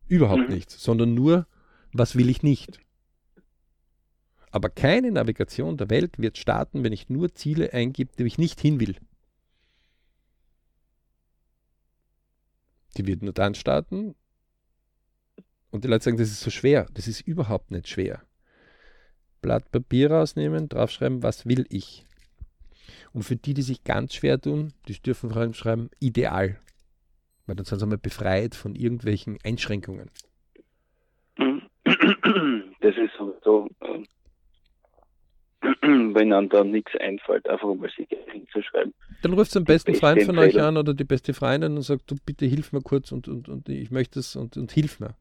Überhaupt 0.07 0.49
mhm. 0.49 0.55
nichts, 0.55 0.81
sondern 0.83 1.13
nur, 1.13 1.45
was 1.93 2.15
will 2.15 2.29
ich 2.31 2.41
nicht. 2.41 2.79
Aber 4.49 4.71
keine 4.71 5.11
Navigation 5.11 5.77
der 5.77 5.91
Welt 5.91 6.17
wird 6.17 6.39
starten, 6.39 6.83
wenn 6.83 6.91
ich 6.91 7.07
nur 7.07 7.35
Ziele 7.35 7.71
eingebe, 7.71 8.13
die 8.17 8.23
ich 8.23 8.39
nicht 8.39 8.59
hin 8.59 8.79
will. 8.79 8.95
Die 12.97 13.07
wird 13.07 13.21
nur 13.21 13.33
dann 13.33 13.55
starten. 13.55 14.15
Und 15.71 15.83
die 15.83 15.87
Leute 15.87 16.05
sagen, 16.05 16.17
das 16.17 16.29
ist 16.29 16.41
so 16.41 16.51
schwer. 16.51 16.87
Das 16.93 17.07
ist 17.07 17.21
überhaupt 17.21 17.71
nicht 17.71 17.87
schwer. 17.87 18.21
Blatt 19.41 19.71
Papier 19.71 20.11
rausnehmen, 20.11 20.69
draufschreiben, 20.69 21.21
was 21.21 21.45
will 21.45 21.65
ich. 21.69 22.05
Und 23.13 23.23
für 23.23 23.35
die, 23.35 23.53
die 23.53 23.61
sich 23.61 23.83
ganz 23.83 24.13
schwer 24.13 24.39
tun, 24.39 24.73
die 24.87 24.99
dürfen 24.99 25.29
vor 25.29 25.41
allem 25.41 25.53
schreiben, 25.53 25.89
ideal. 25.99 26.59
Weil 27.45 27.55
dann 27.55 27.65
sind 27.65 27.79
sie 27.79 27.85
mal 27.85 27.97
befreit 27.97 28.55
von 28.55 28.75
irgendwelchen 28.75 29.37
Einschränkungen. 29.43 30.09
Das 32.81 32.95
ist 32.97 33.13
so, 33.17 33.67
äh, 33.81 34.03
wenn 35.81 36.33
einem 36.33 36.49
da 36.49 36.63
nichts 36.63 36.91
einfällt, 36.99 37.47
einfach 37.49 37.73
mal 37.73 37.89
sich 37.89 38.07
hinzuschreiben. 38.31 38.93
Dann 39.21 39.33
ruft 39.33 39.55
am 39.57 39.63
besten 39.63 39.95
Freund 39.95 40.23
von 40.23 40.37
euch 40.37 40.59
an 40.59 40.77
oder 40.77 40.93
die 40.93 41.03
beste 41.03 41.33
Freundin 41.33 41.75
und 41.75 41.81
sagt, 41.81 42.09
du 42.09 42.15
bitte 42.25 42.45
hilf 42.45 42.71
mir 42.71 42.81
kurz 42.81 43.11
und, 43.11 43.27
und, 43.27 43.49
und 43.49 43.69
ich 43.69 43.91
möchte 43.91 44.19
es 44.19 44.35
und, 44.35 44.57
und 44.57 44.71
hilf 44.71 44.99
mir. 44.99 45.15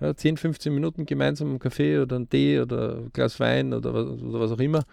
Ja, 0.00 0.14
10, 0.14 0.36
15 0.36 0.74
Minuten 0.74 1.06
gemeinsam 1.06 1.48
einen 1.48 1.58
Kaffee 1.58 1.98
oder 1.98 2.16
einen 2.16 2.28
Tee 2.28 2.60
oder 2.60 2.98
ein 2.98 3.12
Glas 3.12 3.40
Wein 3.40 3.72
oder 3.72 3.94
was, 3.94 4.06
oder 4.22 4.40
was 4.40 4.52
auch 4.52 4.60
immer. 4.60 4.84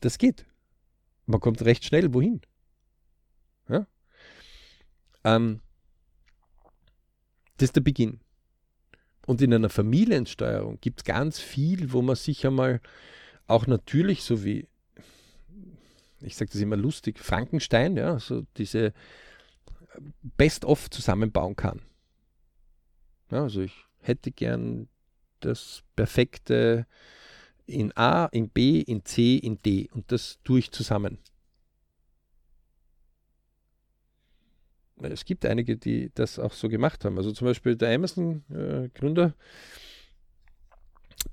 Das 0.00 0.18
geht. 0.18 0.46
Man 1.26 1.40
kommt 1.40 1.62
recht 1.62 1.84
schnell 1.84 2.14
wohin. 2.14 2.40
Ja? 3.68 3.86
Ähm, 5.24 5.60
das 7.56 7.68
ist 7.68 7.76
der 7.76 7.82
Beginn. 7.82 8.20
Und 9.30 9.40
in 9.42 9.54
einer 9.54 9.68
Familiensteuerung 9.68 10.80
gibt 10.80 11.02
es 11.02 11.04
ganz 11.04 11.38
viel, 11.38 11.92
wo 11.92 12.02
man 12.02 12.16
sich 12.16 12.44
einmal 12.44 12.80
auch 13.46 13.68
natürlich, 13.68 14.24
so 14.24 14.44
wie, 14.44 14.66
ich 16.20 16.34
sage 16.34 16.50
das 16.50 16.60
immer 16.60 16.74
lustig, 16.74 17.20
Frankenstein, 17.20 17.96
ja, 17.96 18.18
so 18.18 18.44
diese 18.56 18.92
Best-of 20.36 20.90
zusammenbauen 20.90 21.54
kann. 21.54 21.80
Ja, 23.30 23.44
also 23.44 23.60
ich 23.60 23.84
hätte 24.00 24.32
gern 24.32 24.88
das 25.38 25.84
perfekte 25.94 26.88
in 27.66 27.96
A, 27.96 28.26
in 28.32 28.48
B, 28.48 28.80
in 28.80 29.04
C, 29.04 29.36
in 29.36 29.58
D 29.58 29.88
und 29.92 30.10
das 30.10 30.40
tue 30.42 30.58
ich 30.58 30.72
zusammen. 30.72 31.18
Es 35.02 35.24
gibt 35.24 35.44
einige, 35.46 35.76
die 35.76 36.10
das 36.14 36.38
auch 36.38 36.52
so 36.52 36.68
gemacht 36.68 37.04
haben. 37.04 37.16
Also 37.16 37.32
zum 37.32 37.46
Beispiel 37.46 37.76
der 37.76 37.94
Amazon-Gründer, 37.94 39.26
äh, 39.26 39.32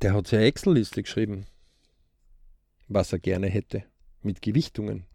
der 0.01 0.13
hat 0.13 0.32
ja 0.32 0.39
Excel-Liste 0.39 1.03
geschrieben, 1.03 1.45
was 2.88 3.11
er 3.11 3.20
gerne 3.20 3.47
hätte, 3.47 3.84
mit 4.22 4.41
Gewichtungen 4.41 5.05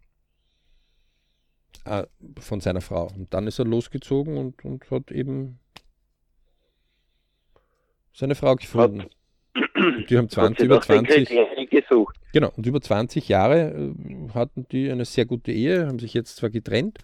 äh, 1.85 2.05
von 2.39 2.61
seiner 2.61 2.81
Frau. 2.81 3.09
Und 3.15 3.33
dann 3.35 3.47
ist 3.47 3.59
er 3.59 3.65
losgezogen 3.65 4.37
und, 4.37 4.65
und 4.65 4.91
hat 4.91 5.11
eben 5.11 5.59
seine 8.13 8.35
Frau 8.35 8.57
gefunden. 8.57 9.03
Hat, 9.03 9.11
die 10.09 10.17
haben 10.17 10.29
20, 10.29 10.65
über 10.65 10.81
20 10.81 11.31
gesucht. 11.73 12.17
Genau, 12.33 12.51
und 12.57 12.67
über 12.67 12.81
20 12.81 13.29
Jahre 13.29 13.73
äh, 13.73 14.29
hatten 14.35 14.67
die 14.71 14.91
eine 14.91 15.05
sehr 15.05 15.27
gute 15.27 15.53
Ehe, 15.53 15.87
haben 15.87 15.99
sich 15.99 16.15
jetzt 16.15 16.37
zwar 16.37 16.51
getrennt, 16.51 16.99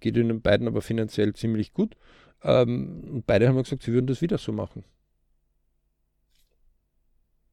geht 0.00 0.16
ihnen 0.16 0.42
beiden 0.42 0.68
aber 0.68 0.82
finanziell 0.82 1.32
ziemlich 1.34 1.72
gut. 1.72 1.96
Ähm, 2.42 3.04
und 3.10 3.26
beide 3.26 3.48
haben 3.48 3.56
gesagt, 3.56 3.82
sie 3.82 3.92
würden 3.92 4.06
das 4.06 4.22
wieder 4.22 4.38
so 4.38 4.52
machen. 4.52 4.84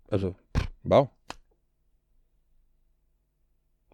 Also, 0.10 0.36
wow. 0.84 1.10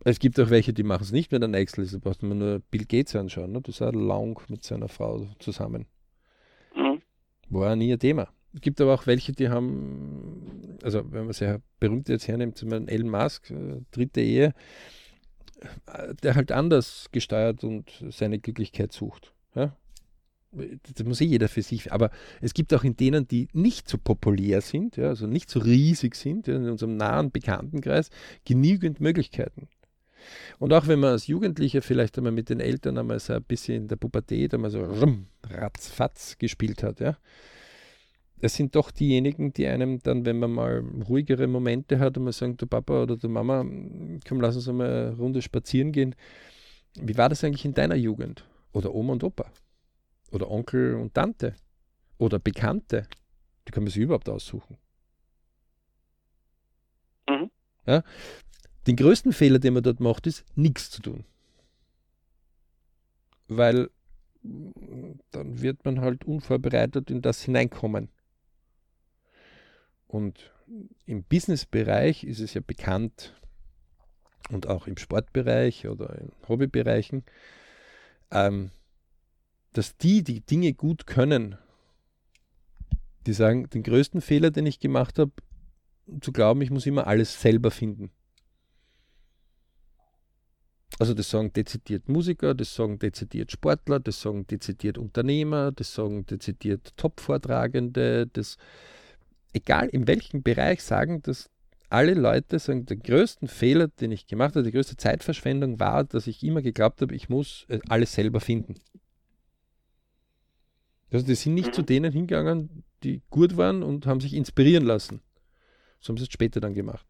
Es 0.04 0.20
gibt 0.20 0.40
auch 0.40 0.50
welche, 0.50 0.74
die 0.74 0.84
machen 0.84 1.04
es 1.04 1.12
nicht 1.12 1.32
mit 1.32 1.44
einer 1.44 1.58
Excel-Liste. 1.58 2.00
Da 2.00 2.04
brauchst 2.04 2.24
du 2.24 2.28
nur 2.28 2.60
Bill 2.72 2.86
Gates 2.86 3.16
anschauen. 3.16 3.52
Ne? 3.52 3.62
Das 3.62 3.80
ist 3.80 3.94
lang 3.94 4.42
mit 4.50 4.64
seiner 4.64 4.88
Frau 4.88 5.28
zusammen. 5.40 5.86
Mhm. 6.76 7.02
War 7.50 7.76
nie 7.76 7.94
ein 7.94 8.00
Thema. 8.00 8.28
Es 8.54 8.62
gibt 8.62 8.82
aber 8.82 8.94
auch 8.94 9.08
welche, 9.08 9.32
die 9.32 9.50
haben, 9.50 10.78
also 10.84 11.04
wenn 11.12 11.26
man 11.26 11.34
sehr 11.34 11.62
berühmt 11.80 12.10
jetzt 12.10 12.28
hernimmt, 12.28 12.58
zum 12.58 12.70
Beispiel 12.70 12.90
Elon 12.90 13.10
Musk, 13.10 13.50
äh, 13.52 13.82
dritte 13.92 14.22
Ehe, 14.22 14.54
äh, 15.86 16.14
der 16.22 16.36
halt 16.36 16.52
anders 16.52 17.08
gesteuert 17.12 17.64
und 17.64 17.90
seine 18.10 18.40
Glücklichkeit 18.40 18.92
sucht. 18.92 19.34
Ja? 19.56 19.76
Das 20.52 21.06
muss 21.06 21.22
eh 21.22 21.26
jeder 21.26 21.48
für 21.48 21.62
sich. 21.62 21.94
Aber 21.94 22.12
es 22.42 22.54
gibt 22.54 22.74
auch 22.74 22.84
in 22.84 22.98
denen, 22.98 23.26
die 23.28 23.48
nicht 23.54 23.88
so 23.88 23.98
populär 23.98 24.60
sind, 24.60 24.98
ja, 24.98 25.08
also 25.08 25.28
nicht 25.28 25.50
so 25.50 25.60
riesig 25.60 26.16
sind, 26.16 26.48
ja, 26.48 26.56
in 26.56 26.70
unserem 26.70 26.98
nahen 26.98 27.32
Bekanntenkreis, 27.32 28.10
genügend 28.44 29.00
Möglichkeiten. 29.00 29.70
Und 30.60 30.74
auch 30.74 30.88
wenn 30.88 31.00
man 31.00 31.12
als 31.12 31.28
Jugendlicher 31.28 31.82
vielleicht 31.82 32.18
einmal 32.18 32.34
mit 32.34 32.50
den 32.50 32.60
Eltern 32.60 32.98
einmal 32.98 33.20
so 33.20 33.34
ein 33.34 33.44
bisschen 33.44 33.84
in 33.84 33.88
der 33.88 33.96
Pubertät 33.96 34.54
einmal 34.54 34.70
so 34.70 34.86
ratzfatz 35.50 36.38
gespielt 36.38 36.84
hat, 36.84 37.00
ja, 37.00 37.18
es 38.42 38.56
sind 38.56 38.76
doch 38.76 38.90
diejenigen, 38.92 39.54
die 39.54 39.68
einem 39.68 40.00
dann, 40.02 40.26
wenn 40.26 40.40
man 40.40 40.52
mal 40.52 40.84
ruhigere 41.08 41.48
Momente 41.48 42.00
hat 42.00 42.18
und 42.18 42.24
man 42.24 42.34
sagt, 42.34 42.62
du 42.62 42.68
Papa 42.68 43.04
oder 43.04 43.16
du 43.16 43.30
Mama, 43.30 43.64
komm, 44.28 44.42
lass 44.42 44.56
uns 44.56 44.68
einmal 44.68 44.90
eine 44.90 45.18
Runde 45.18 45.42
spazieren 45.42 45.92
gehen. 45.92 46.16
Wie 46.96 47.18
war 47.18 47.30
das 47.30 47.44
eigentlich 47.44 47.66
in 47.66 47.76
deiner 47.76 47.96
Jugend? 47.96 48.44
Oder 48.74 48.94
Oma 48.94 49.14
und 49.14 49.24
Opa? 49.24 49.52
Oder 50.32 50.50
Onkel 50.50 50.96
und 50.96 51.14
Tante? 51.14 51.56
Oder 52.18 52.40
Bekannte? 52.40 53.08
Die 53.68 53.72
kann 53.72 53.84
man 53.84 53.92
sich 53.92 54.02
überhaupt 54.02 54.28
aussuchen. 54.28 54.78
Mhm. 57.30 57.52
Ja? 57.86 58.04
Den 58.88 58.96
größten 58.96 59.34
Fehler, 59.34 59.60
den 59.60 59.76
man 59.76 59.84
dort 59.84 60.00
macht, 60.00 60.26
ist, 60.26 60.46
nichts 60.56 60.90
zu 60.90 61.02
tun. 61.02 61.26
Weil 63.48 63.92
dann 64.42 65.62
wird 65.62 65.86
man 65.86 66.02
halt 66.02 66.26
unvorbereitet 66.26 67.12
in 67.12 67.22
das 67.22 67.44
hineinkommen. 67.44 68.10
Und 70.12 70.52
im 71.06 71.24
Business-Bereich 71.24 72.26
ist 72.26 72.42
es 72.42 72.54
ja 72.54 72.62
bekannt, 72.62 73.34
und 74.50 74.68
auch 74.68 74.88
im 74.88 74.98
Sportbereich 74.98 75.88
oder 75.88 76.18
in 76.20 76.32
Hobbybereichen, 76.48 77.24
ähm, 78.32 78.72
dass 79.74 79.98
die, 79.98 80.24
die 80.24 80.42
Dinge 80.42 80.74
gut 80.74 81.08
können, 81.08 81.58
die 83.26 83.34
sagen, 83.34 83.70
den 83.70 83.84
größten 83.84 84.22
Fehler, 84.22 84.52
den 84.52 84.66
ich 84.66 84.80
gemacht 84.80 85.20
habe, 85.20 85.32
zu 86.20 86.32
glauben, 86.32 86.62
ich 86.62 86.72
muss 86.72 86.86
immer 86.86 87.08
alles 87.08 87.40
selber 87.40 87.72
finden. 87.72 88.12
Also 91.00 91.14
das 91.14 91.30
sagen 91.30 91.54
dezidiert 91.54 92.10
Musiker, 92.10 92.54
das 92.54 92.76
sagen 92.76 93.00
dezidiert 93.00 93.52
Sportler, 93.52 94.00
das 94.00 94.22
sagen 94.22 94.46
dezidiert 94.46 94.98
Unternehmer, 94.98 95.72
das 95.72 95.94
sagen 95.94 96.26
dezidiert 96.26 96.96
Top-Vortragende, 96.98 98.28
das 98.28 98.58
egal 99.54 99.88
in 99.90 100.08
welchem 100.08 100.44
Bereich 100.44 100.84
sagen, 100.84 101.22
dass 101.22 101.50
alle 101.90 102.14
Leute 102.14 102.58
sagen, 102.58 102.86
der 102.86 102.98
größte 102.98 103.48
Fehler, 103.48 103.88
den 103.88 104.12
ich 104.12 104.26
gemacht 104.26 104.56
habe, 104.56 104.64
die 104.64 104.72
größte 104.72 104.96
Zeitverschwendung 104.96 105.80
war, 105.80 106.04
dass 106.06 106.28
ich 106.28 106.42
immer 106.44 106.62
geglaubt 106.62 107.02
habe, 107.02 107.14
ich 107.14 107.28
muss 107.28 107.66
äh, 107.68 107.80
alles 107.90 108.14
selber 108.14 108.40
finden. 108.40 108.76
Also 111.12 111.26
die 111.26 111.36
sind 111.36 111.54
nicht 111.54 111.70
mhm. 111.70 111.74
zu 111.74 111.82
denen 111.82 112.14
hingegangen, 112.14 112.84
die 113.04 113.22
gut 113.30 113.58
waren 113.58 113.84
und 113.84 114.06
haben 114.06 114.22
sich 114.22 114.34
inspirieren 114.34 114.86
lassen. 114.86 115.22
So 116.00 116.10
haben 116.10 116.18
sie 116.18 116.24
es 116.24 116.32
später 116.32 116.62
dann 116.62 116.74
gemacht. 116.74 117.06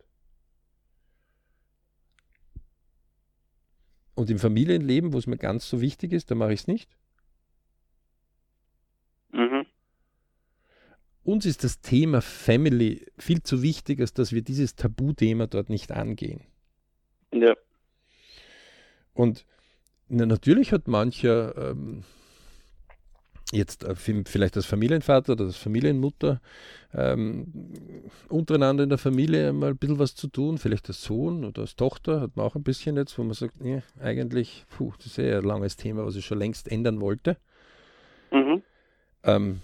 Und 4.15 4.29
im 4.29 4.39
Familienleben, 4.39 5.13
wo 5.13 5.17
es 5.17 5.27
mir 5.27 5.37
ganz 5.37 5.69
so 5.69 5.79
wichtig 5.79 6.11
ist, 6.11 6.31
da 6.31 6.35
mache 6.35 6.53
ich 6.53 6.61
es 6.61 6.67
nicht. 6.67 6.89
Mhm. 9.31 9.65
Uns 11.23 11.45
ist 11.45 11.63
das 11.63 11.81
Thema 11.81 12.21
Family 12.21 13.05
viel 13.17 13.43
zu 13.43 13.61
wichtig, 13.61 13.99
als 13.99 14.13
dass 14.13 14.31
wir 14.31 14.41
dieses 14.41 14.75
Tabuthema 14.75 15.47
dort 15.47 15.69
nicht 15.69 15.91
angehen. 15.91 16.41
Ja. 17.33 17.55
Und 19.13 19.45
na, 20.07 20.25
natürlich 20.25 20.71
hat 20.71 20.87
mancher 20.87 21.55
ähm, 21.57 22.03
jetzt 23.51 23.83
äh, 23.83 23.95
vielleicht 23.95 24.55
als 24.55 24.65
Familienvater 24.65 25.33
oder 25.33 25.45
als 25.45 25.57
Familienmutter 25.57 26.41
ähm, 26.93 27.47
untereinander 28.29 28.83
in 28.83 28.89
der 28.89 28.97
Familie 28.97 29.53
mal 29.53 29.71
ein 29.71 29.77
bisschen 29.77 29.99
was 29.99 30.15
zu 30.15 30.27
tun, 30.27 30.57
vielleicht 30.57 30.87
als 30.89 31.03
Sohn 31.03 31.45
oder 31.45 31.61
als 31.61 31.75
Tochter 31.75 32.21
hat 32.21 32.35
man 32.35 32.45
auch 32.45 32.55
ein 32.55 32.63
bisschen 32.63 32.97
jetzt, 32.97 33.17
wo 33.17 33.23
man 33.23 33.33
sagt, 33.33 33.61
nee, 33.61 33.83
eigentlich, 33.99 34.65
puh, 34.69 34.93
das 34.97 35.07
ist 35.07 35.17
ja 35.17 35.37
ein 35.37 35.43
langes 35.43 35.77
Thema, 35.77 36.05
was 36.05 36.15
ich 36.15 36.25
schon 36.25 36.39
längst 36.39 36.69
ändern 36.69 36.99
wollte. 36.99 37.37
Mhm. 38.31 38.63
Ähm, 39.23 39.61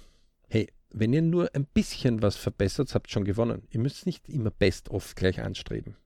hey, 0.49 0.69
wenn 0.89 1.13
ihr 1.13 1.21
nur 1.21 1.49
ein 1.53 1.65
bisschen 1.65 2.21
was 2.21 2.35
verbessert, 2.35 2.93
habt 2.93 3.07
ihr 3.07 3.11
schon 3.11 3.25
gewonnen. 3.25 3.67
Ihr 3.71 3.79
müsst 3.79 4.05
nicht 4.05 4.29
immer 4.29 4.51
Best-of 4.51 5.15
gleich 5.15 5.41
anstreben. 5.41 5.97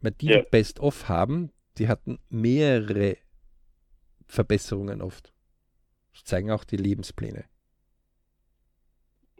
Weil 0.00 0.12
die, 0.12 0.26
ja. 0.26 0.42
die 0.42 0.48
Best-of 0.50 1.08
haben, 1.08 1.50
die 1.78 1.88
hatten 1.88 2.18
mehrere 2.28 3.16
Verbesserungen 4.26 5.00
oft. 5.02 5.32
Das 6.12 6.24
zeigen 6.24 6.50
auch 6.50 6.64
die 6.64 6.76
Lebenspläne. 6.76 7.44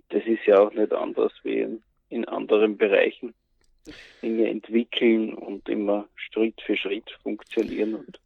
Das 0.09 0.25
ist 0.27 0.47
ja 0.47 0.59
auch 0.61 0.73
nicht 0.73 0.93
anders 0.93 1.33
wie 1.43 1.61
in, 1.61 1.83
in 2.09 2.25
anderen 2.27 2.77
Bereichen. 2.77 3.35
Dinge 4.23 4.49
entwickeln 4.49 5.35
und 5.35 5.69
immer 5.69 6.09
Schritt 6.15 6.61
für 6.63 6.77
Schritt 6.77 7.11
funktionieren 7.23 7.95
und, 7.97 8.21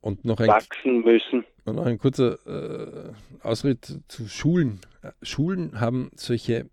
und 0.00 0.24
noch 0.24 0.40
ein, 0.40 0.48
wachsen 0.48 1.00
müssen. 1.02 1.44
Und 1.64 1.76
noch 1.76 1.86
ein 1.86 1.98
kurzer 1.98 2.38
äh, 2.46 3.12
Ausritt 3.42 4.00
zu 4.08 4.28
Schulen. 4.28 4.80
Schulen 5.22 5.80
haben 5.80 6.10
solche, 6.14 6.70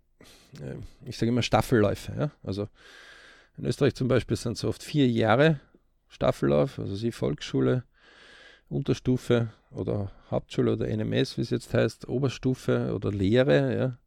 äh, 0.60 0.76
ich 1.04 1.18
sage 1.18 1.30
immer 1.30 1.42
Staffelläufe. 1.42 2.12
Ja? 2.18 2.30
Also 2.42 2.68
in 3.58 3.64
Österreich 3.64 3.94
zum 3.94 4.08
Beispiel 4.08 4.36
sind 4.36 4.56
es 4.56 4.64
oft 4.64 4.82
vier 4.82 5.08
Jahre 5.08 5.60
Staffellauf, 6.08 6.78
also 6.78 6.94
sie 6.94 7.12
Volksschule, 7.12 7.84
Unterstufe 8.68 9.48
oder 9.70 10.12
Hauptschule 10.30 10.72
oder 10.72 10.86
NMS, 10.86 11.36
wie 11.36 11.42
es 11.42 11.50
jetzt 11.50 11.72
heißt, 11.74 12.08
Oberstufe 12.08 12.92
oder 12.94 13.12
Lehre, 13.12 13.98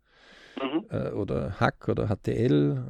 ja, 0.58 0.66
mhm. 0.66 0.86
äh, 0.90 1.12
oder 1.12 1.60
Hack 1.60 1.88
oder 1.88 2.08
HTL, 2.08 2.84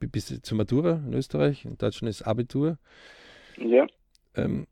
äh, 0.00 0.06
bis 0.06 0.40
zur 0.42 0.58
Matura 0.58 1.02
in 1.06 1.14
Österreich, 1.14 1.64
in 1.64 1.78
Deutschland 1.78 2.10
ist 2.10 2.22
Abitur. 2.22 2.78
Ja. 3.56 3.86
Ähm, 4.34 4.66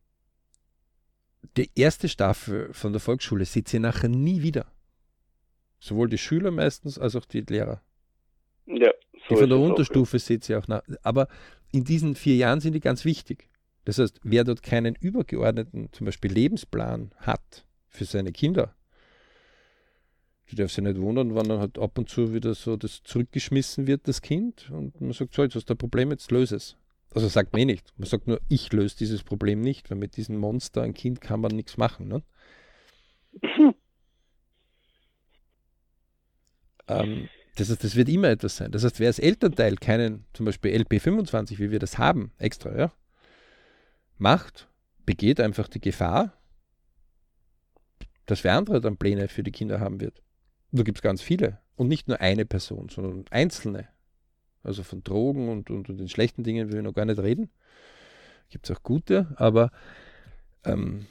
die 1.57 1.71
erste 1.75 2.09
Staffel 2.09 2.73
von 2.73 2.93
der 2.93 3.01
Volksschule 3.01 3.45
seht 3.45 3.73
ihr 3.75 3.81
nachher 3.81 4.09
nie 4.09 4.43
wieder. 4.43 4.67
Sowohl 5.79 6.09
die 6.09 6.19
Schüler 6.19 6.51
meistens 6.51 6.99
als 6.99 7.17
auch 7.17 7.25
die 7.25 7.41
Lehrer. 7.41 7.83
Ja. 8.67 8.93
So 9.29 9.35
die 9.35 9.41
von 9.41 9.49
der 9.49 9.59
Unterstufe 9.59 10.17
auch, 10.17 10.21
ja. 10.21 10.27
seht 10.27 10.49
ihr 10.49 10.59
auch 10.59 10.69
nach. 10.69 10.83
Aber 11.03 11.29
in 11.73 11.85
diesen 11.85 12.15
vier 12.15 12.37
Jahren 12.37 12.61
sind 12.61 12.75
die 12.75 12.81
ganz 12.81 13.05
wichtig. 13.05 13.49
Das 13.85 13.99
heißt, 13.99 14.21
wer 14.23 14.45
dort 14.45 14.63
keinen 14.63 14.95
übergeordneten, 14.95 15.89
zum 15.93 16.05
Beispiel 16.05 16.33
Lebensplan 16.33 17.13
hat 17.17 17.67
für 17.89 18.05
seine 18.05 18.33
Kinder, 18.33 18.75
die 20.51 20.57
darf 20.57 20.71
sich 20.71 20.85
nicht 20.85 21.01
wundern, 21.01 21.35
wann 21.35 21.49
dann 21.49 21.59
halt 21.59 21.79
ab 21.79 21.99
und 21.99 22.09
zu 22.09 22.33
wieder 22.33 22.55
so 22.55 22.77
das 22.77 23.03
zurückgeschmissen 23.03 23.87
wird, 23.87 24.07
das 24.07 24.23
Kind, 24.23 24.71
und 24.71 25.01
man 25.01 25.13
sagt, 25.13 25.35
so, 25.35 25.43
jetzt 25.43 25.57
hast 25.57 25.69
du 25.69 25.75
ein 25.75 25.79
Problem, 25.79 26.11
jetzt 26.11 26.31
löse 26.31 26.57
es. 26.57 26.77
Also 27.15 27.29
sagt 27.29 27.53
man 27.53 27.63
eh 27.63 27.65
nicht. 27.67 27.93
Man 27.99 28.09
sagt 28.09 28.27
nur, 28.27 28.41
ich 28.49 28.73
löse 28.73 28.97
dieses 28.97 29.23
Problem 29.23 29.61
nicht, 29.61 29.91
weil 29.91 29.99
mit 29.99 30.17
diesem 30.17 30.39
Monster, 30.39 30.83
ein 30.83 30.95
Kind, 30.95 31.21
kann 31.21 31.41
man 31.41 31.53
nichts 31.53 31.77
machen. 31.77 32.09
Ne? 32.09 32.23
ähm, 36.89 37.29
das 37.57 37.71
heißt, 37.71 37.85
das 37.85 37.97
wird 37.97 38.09
immer 38.09 38.29
etwas 38.29 38.57
sein. 38.57 38.73
Das 38.73 38.85
heißt, 38.85 38.99
wer 38.99 39.09
als 39.09 39.19
Elternteil 39.19 39.77
keinen, 39.77 40.25
zum 40.33 40.47
Beispiel 40.47 40.75
LP25, 40.75 41.59
wie 41.59 41.71
wir 41.71 41.79
das 41.79 41.99
haben, 41.99 42.33
extra, 42.39 42.75
ja, 42.77 42.93
macht, 44.17 44.69
begeht 45.05 45.41
einfach 45.41 45.69
die 45.69 45.81
Gefahr, 45.81 46.33
dass 48.27 48.45
wer 48.45 48.55
andere 48.55 48.81
dann 48.81 48.97
Pläne 48.97 49.29
für 49.29 49.43
die 49.43 49.53
Kinder 49.53 49.81
haben 49.81 50.01
wird. 50.01 50.23
Und 50.71 50.79
da 50.79 50.83
gibt 50.85 50.99
es 50.99 51.03
ganz 51.03 51.21
viele. 51.21 51.59
Und 51.77 51.89
nicht 51.89 52.09
nur 52.09 52.21
eine 52.21 52.47
Person, 52.47 52.89
sondern 52.89 53.25
einzelne. 53.31 53.89
Also 54.63 54.83
von 54.83 55.03
Drogen 55.03 55.49
und, 55.49 55.71
und, 55.71 55.89
und 55.89 55.99
den 55.99 56.09
schlechten 56.09 56.45
Dingen 56.45 56.71
will 56.71 56.79
ich 56.79 56.85
noch 56.85 56.95
gar 56.95 57.05
nicht 57.05 57.19
reden. 57.19 57.51
Gibt 58.49 58.69
es 58.69 58.77
auch 58.77 58.83
gute, 58.83 59.35
aber 59.37 59.71
ähm, 60.65 61.07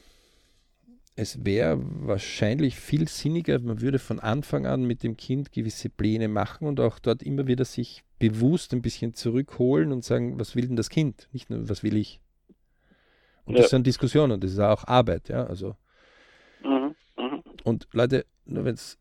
es 1.16 1.44
wäre 1.46 1.78
wahrscheinlich 1.80 2.76
viel 2.76 3.08
sinniger, 3.08 3.60
man 3.60 3.82
würde 3.82 4.00
von 4.00 4.20
Anfang 4.20 4.66
an 4.66 4.84
mit 4.84 5.04
dem 5.04 5.18
Kind 5.18 5.52
gewisse 5.52 5.90
Pläne 5.90 6.28
machen 6.28 6.68
und 6.68 6.80
auch 6.80 7.00
dort 7.00 7.22
immer 7.22 7.48
wieder 7.48 7.66
sich 7.66 8.04
bewusst 8.20 8.74
ein 8.74 8.82
bisschen 8.82 9.14
zurückholen 9.14 9.92
und 9.92 10.04
sagen, 10.04 10.40
was 10.40 10.56
will 10.56 10.68
denn 10.68 10.76
das 10.76 10.90
Kind? 10.90 11.28
Nicht 11.32 11.50
nur, 11.50 11.68
was 11.68 11.84
will 11.84 11.98
ich? 11.98 12.22
Und 13.46 13.56
ja. 13.56 13.62
das 13.62 13.72
sind 13.72 13.86
Diskussionen, 13.88 14.40
das 14.40 14.52
ist 14.52 14.60
auch 14.60 14.88
Arbeit, 14.88 15.30
ja. 15.30 15.46
Also. 15.46 15.76
Mhm. 16.64 16.96
Mhm. 17.18 17.44
Und 17.64 17.88
Leute, 17.92 18.26
nur 18.46 18.66
wenn 18.66 18.76
es 18.76 18.98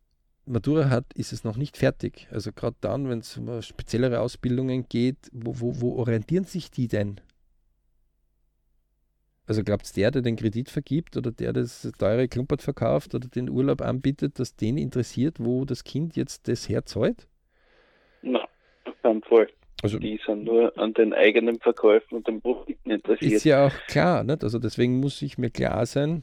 Matura 0.50 0.90
hat, 0.90 1.12
ist 1.14 1.32
es 1.32 1.44
noch 1.44 1.56
nicht 1.56 1.76
fertig. 1.76 2.28
Also 2.30 2.52
gerade 2.52 2.76
dann, 2.80 3.08
wenn 3.08 3.20
es 3.20 3.36
um 3.36 3.62
speziellere 3.62 4.20
Ausbildungen 4.20 4.86
geht, 4.88 5.16
wo, 5.32 5.60
wo, 5.60 5.80
wo 5.80 5.96
orientieren 5.96 6.44
sich 6.44 6.70
die 6.70 6.88
denn? 6.88 7.20
Also 9.46 9.64
glaubt 9.64 9.84
es 9.84 9.92
der, 9.92 10.12
der 10.12 10.22
den 10.22 10.36
Kredit 10.36 10.70
vergibt 10.70 11.16
oder 11.16 11.32
der, 11.32 11.52
der 11.52 11.64
das 11.64 11.90
teure 11.98 12.28
Klumpert 12.28 12.62
verkauft 12.62 13.14
oder 13.14 13.26
den 13.26 13.50
Urlaub 13.50 13.80
anbietet, 13.80 14.38
dass 14.38 14.54
den 14.54 14.78
interessiert, 14.78 15.38
wo 15.40 15.64
das 15.64 15.82
Kind 15.82 16.14
jetzt 16.14 16.46
das 16.46 16.68
herzahlt? 16.68 17.26
Nein, 18.22 18.46
auf 18.84 19.02
keinen 19.02 19.22
Fall. 19.22 19.48
Also, 19.82 19.98
die 19.98 20.20
sind 20.24 20.44
nur 20.44 20.76
an 20.78 20.92
den 20.94 21.14
eigenen 21.14 21.58
Verkäufen 21.58 22.18
und 22.18 22.28
den 22.28 22.40
Profiten 22.40 22.90
interessiert. 22.90 23.32
Ist 23.32 23.44
ja 23.44 23.66
auch 23.66 23.74
klar, 23.88 24.22
nicht? 24.22 24.44
Also 24.44 24.58
deswegen 24.58 25.00
muss 25.00 25.22
ich 25.22 25.38
mir 25.38 25.50
klar 25.50 25.86
sein, 25.86 26.22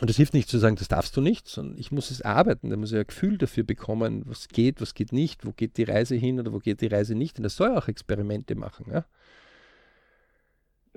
und 0.00 0.10
es 0.10 0.16
hilft 0.16 0.34
nicht 0.34 0.48
zu 0.48 0.58
sagen, 0.58 0.76
das 0.76 0.88
darfst 0.88 1.16
du 1.16 1.22
nicht, 1.22 1.48
sondern 1.48 1.78
ich 1.78 1.90
muss 1.90 2.10
es 2.10 2.20
arbeiten. 2.20 2.68
Da 2.68 2.76
muss 2.76 2.92
ich 2.92 2.98
ein 2.98 3.06
Gefühl 3.06 3.38
dafür 3.38 3.64
bekommen, 3.64 4.22
was 4.26 4.48
geht, 4.48 4.80
was 4.82 4.92
geht 4.92 5.12
nicht, 5.12 5.46
wo 5.46 5.52
geht 5.52 5.78
die 5.78 5.84
Reise 5.84 6.16
hin 6.16 6.38
oder 6.38 6.52
wo 6.52 6.58
geht 6.58 6.82
die 6.82 6.86
Reise 6.88 7.14
nicht. 7.14 7.38
Und 7.38 7.44
das 7.44 7.56
soll 7.56 7.74
auch 7.74 7.88
Experimente 7.88 8.54
machen. 8.56 8.90
Ja? 8.92 9.06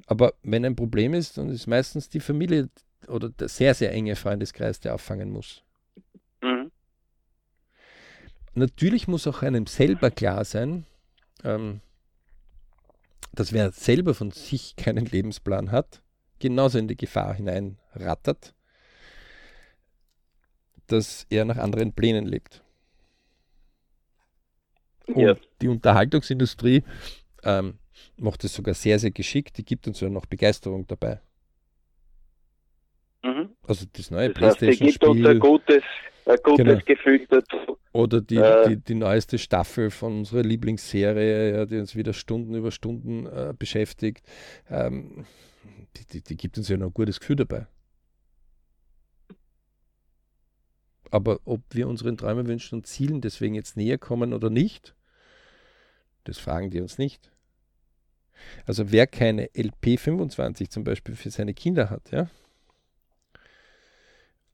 Aber 0.06 0.34
wenn 0.44 0.66
ein 0.66 0.76
Problem 0.76 1.14
ist, 1.14 1.38
dann 1.38 1.50
ist 1.50 1.68
meistens 1.68 2.10
die 2.10 2.20
Familie 2.20 2.70
oder 3.08 3.30
der 3.30 3.48
sehr, 3.48 3.74
sehr 3.74 3.94
enge 3.94 4.18
Freundeskreis, 4.18 4.82
der 4.82 4.96
auffangen 4.96 5.32
muss. 5.32 5.64
Mhm. 6.42 6.70
Natürlich 8.56 9.08
muss 9.08 9.28
auch 9.28 9.44
einem 9.44 9.66
selber 9.66 10.12
klar 10.12 10.44
sein, 10.44 10.86
ähm, 11.46 11.80
dass 13.32 13.54
wer 13.54 13.72
selber 13.72 14.14
von 14.14 14.32
sich 14.32 14.76
keinen 14.76 15.06
Lebensplan 15.06 15.72
hat, 15.72 16.02
genauso 16.40 16.78
in 16.78 16.90
die 16.90 16.98
Gefahr 16.98 17.34
hineinrattert, 17.36 18.54
dass 20.92 21.26
er 21.30 21.46
nach 21.46 21.58
anderen 21.58 21.94
Plänen 21.94 22.26
lebt. 22.26 22.64
Ja. 25.16 25.36
Die 25.62 25.68
Unterhaltungsindustrie 25.68 26.84
ähm, 27.44 27.80
macht 28.18 28.44
es 28.44 28.54
sogar 28.54 28.74
sehr, 28.74 29.00
sehr 29.00 29.12
geschickt. 29.12 29.58
Die 29.58 29.66
gibt 29.66 29.88
uns 29.88 30.00
ja 30.00 30.10
noch 30.10 30.26
Begeisterung 30.26 30.86
dabei. 30.88 31.20
Mhm. 33.24 33.50
Also 33.68 33.86
das 33.92 34.12
neue 34.12 34.30
das 34.30 34.42
heißt, 34.42 34.58
Playstation-Spiel. 34.60 35.28
ein 35.28 35.40
gutes 35.40 35.84
ein 36.26 36.38
gutes 36.44 36.66
genau. 36.66 36.80
Gefühl 36.86 37.26
dazu. 37.28 37.78
Oder 37.92 38.22
die, 38.22 38.36
äh, 38.36 38.70
die, 38.70 38.78
die, 38.78 38.94
neueste 38.94 39.40
Staffel 39.40 39.90
von 39.90 40.20
unserer 40.20 40.44
Lieblingsserie, 40.44 41.58
ja, 41.58 41.66
die 41.66 41.80
uns 41.80 41.96
wieder 41.96 42.14
Stunden 42.14 42.54
über 42.54 42.72
Stunden 42.72 43.26
äh, 43.26 43.54
beschäftigt, 43.58 44.28
ähm, 44.70 45.26
die, 45.98 46.06
die, 46.06 46.22
die 46.22 46.38
gibt 46.38 46.58
uns 46.58 46.70
ja 46.70 46.78
noch 46.78 46.88
ein 46.88 46.94
gutes 46.94 47.20
Gefühl 47.20 47.38
dabei. 47.38 47.66
Aber 51.12 51.40
ob 51.46 51.62
wir 51.72 51.88
unseren 51.88 52.18
Träumen, 52.18 52.48
Wünschen 52.48 52.76
und 52.76 52.88
Zielen 52.88 53.22
deswegen 53.22 53.56
jetzt 53.56 53.78
näher 53.78 53.98
kommen 53.98 54.34
oder 54.34 54.50
nicht, 54.50 54.96
das 56.24 56.38
fragen 56.38 56.70
die 56.70 56.82
uns 56.82 56.98
nicht. 56.98 57.32
Also 58.66 58.92
wer 58.92 59.08
keine 59.08 59.48
LP25 59.48 60.70
zum 60.70 60.84
Beispiel 60.84 61.16
für 61.16 61.32
seine 61.32 61.54
Kinder 61.54 61.90
hat, 61.90 62.12
ja, 62.12 62.30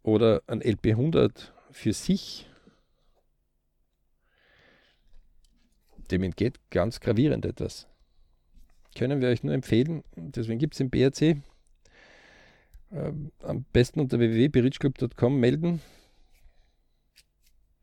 oder 0.01 0.43
ein 0.47 0.61
LP100 0.61 1.51
für 1.71 1.93
sich, 1.93 2.47
dem 6.11 6.23
entgeht 6.23 6.59
ganz 6.69 6.99
gravierend 6.99 7.45
etwas. 7.45 7.87
Können 8.95 9.19
wir 9.19 9.29
euch 9.29 9.43
nur 9.43 9.53
empfehlen, 9.53 10.03
deswegen 10.15 10.59
gibt 10.59 10.75
es 10.75 10.79
im 10.79 10.89
BRC 10.89 11.21
äh, 11.21 13.11
am 13.41 13.65
besten 13.73 13.99
unter 13.99 14.19
www.berichclub.com 14.19 15.39
melden. 15.39 15.81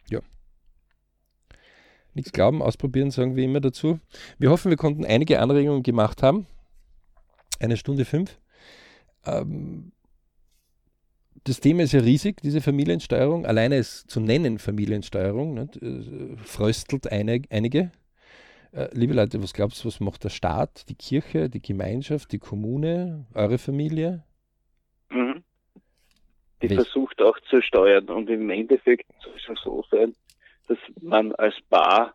Ja. 0.08 0.20
Nichts 2.14 2.32
glauben, 2.32 2.62
ausprobieren, 2.62 3.10
sagen 3.10 3.36
wir 3.36 3.44
immer 3.44 3.60
dazu. 3.60 3.98
Wir 4.38 4.50
hoffen, 4.50 4.70
wir 4.70 4.76
konnten 4.76 5.04
einige 5.04 5.40
Anregungen 5.40 5.82
gemacht 5.82 6.22
haben. 6.22 6.46
Eine 7.58 7.76
Stunde 7.76 8.04
fünf. 8.04 8.38
Ähm, 9.24 9.92
das 11.44 11.60
Thema 11.60 11.82
ist 11.82 11.92
ja 11.92 12.00
riesig, 12.00 12.40
diese 12.42 12.60
Familiensteuerung. 12.60 13.46
Alleine 13.46 13.76
es 13.76 14.06
zu 14.06 14.20
nennen, 14.20 14.58
Familiensteuerung, 14.58 15.54
nicht, 15.54 15.76
äh, 15.82 16.36
fröstelt 16.36 17.10
eine, 17.10 17.42
einige. 17.50 17.90
Äh, 18.72 18.88
liebe 18.92 19.14
Leute, 19.14 19.42
was 19.42 19.52
glaubst 19.52 19.82
du, 19.82 19.88
was 19.88 20.00
macht 20.00 20.24
der 20.24 20.30
Staat, 20.30 20.88
die 20.88 20.94
Kirche, 20.94 21.50
die 21.50 21.60
Gemeinschaft, 21.60 22.32
die 22.32 22.38
Kommune, 22.38 23.26
eure 23.34 23.58
Familie? 23.58 24.24
Mhm. 25.10 25.42
Die 26.62 26.70
Welch? 26.70 26.80
versucht 26.80 27.20
auch 27.20 27.38
zu 27.50 27.60
steuern 27.60 28.08
und 28.08 28.30
im 28.30 28.48
Endeffekt 28.50 29.06
soll 29.22 29.34
es 29.34 29.62
so 29.62 29.84
sein, 29.90 30.14
dass 30.68 30.78
man 31.00 31.32
als 31.34 31.54
Paar 31.68 32.14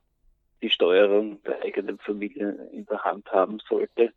die 0.61 0.69
Steuerung 0.69 1.41
der 1.43 1.61
eigenen 1.61 1.99
Familie 1.99 2.69
in 2.71 2.85
der 2.85 3.03
Hand 3.03 3.31
haben 3.31 3.59
sollte 3.67 4.11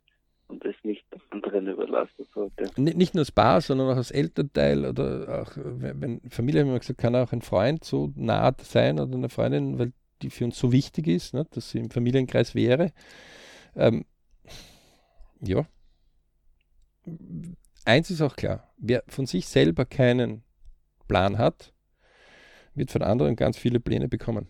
und 0.47 0.65
es 0.65 0.75
nicht 0.83 1.05
anderen 1.29 1.67
überlassen 1.67 2.25
sollte. 2.33 2.69
Nicht 2.75 3.15
nur 3.15 3.21
das 3.21 3.31
Paar, 3.31 3.61
sondern 3.61 3.89
auch 3.89 3.95
als 3.95 4.11
Elternteil 4.11 4.85
oder 4.85 5.43
auch, 5.43 5.51
wenn 5.55 6.21
Familie, 6.29 6.61
haben 6.61 6.71
wir 6.71 6.79
gesagt, 6.79 6.99
kann 6.99 7.15
auch 7.15 7.31
ein 7.31 7.41
Freund 7.41 7.83
so 7.83 8.11
nah 8.15 8.53
sein 8.61 8.99
oder 8.99 9.15
eine 9.15 9.29
Freundin, 9.29 9.79
weil 9.79 9.93
die 10.21 10.29
für 10.29 10.45
uns 10.45 10.57
so 10.57 10.71
wichtig 10.71 11.07
ist, 11.07 11.33
ne, 11.33 11.45
dass 11.51 11.71
sie 11.71 11.79
im 11.79 11.89
Familienkreis 11.89 12.53
wäre. 12.53 12.91
Ähm, 13.75 14.05
ja. 15.39 15.65
Eins 17.85 18.11
ist 18.11 18.21
auch 18.21 18.35
klar, 18.35 18.71
wer 18.77 19.03
von 19.07 19.25
sich 19.25 19.47
selber 19.47 19.85
keinen 19.85 20.43
Plan 21.07 21.37
hat, 21.37 21.73
wird 22.73 22.91
von 22.91 23.01
anderen 23.01 23.35
ganz 23.35 23.57
viele 23.57 23.79
Pläne 23.79 24.07
bekommen. 24.07 24.47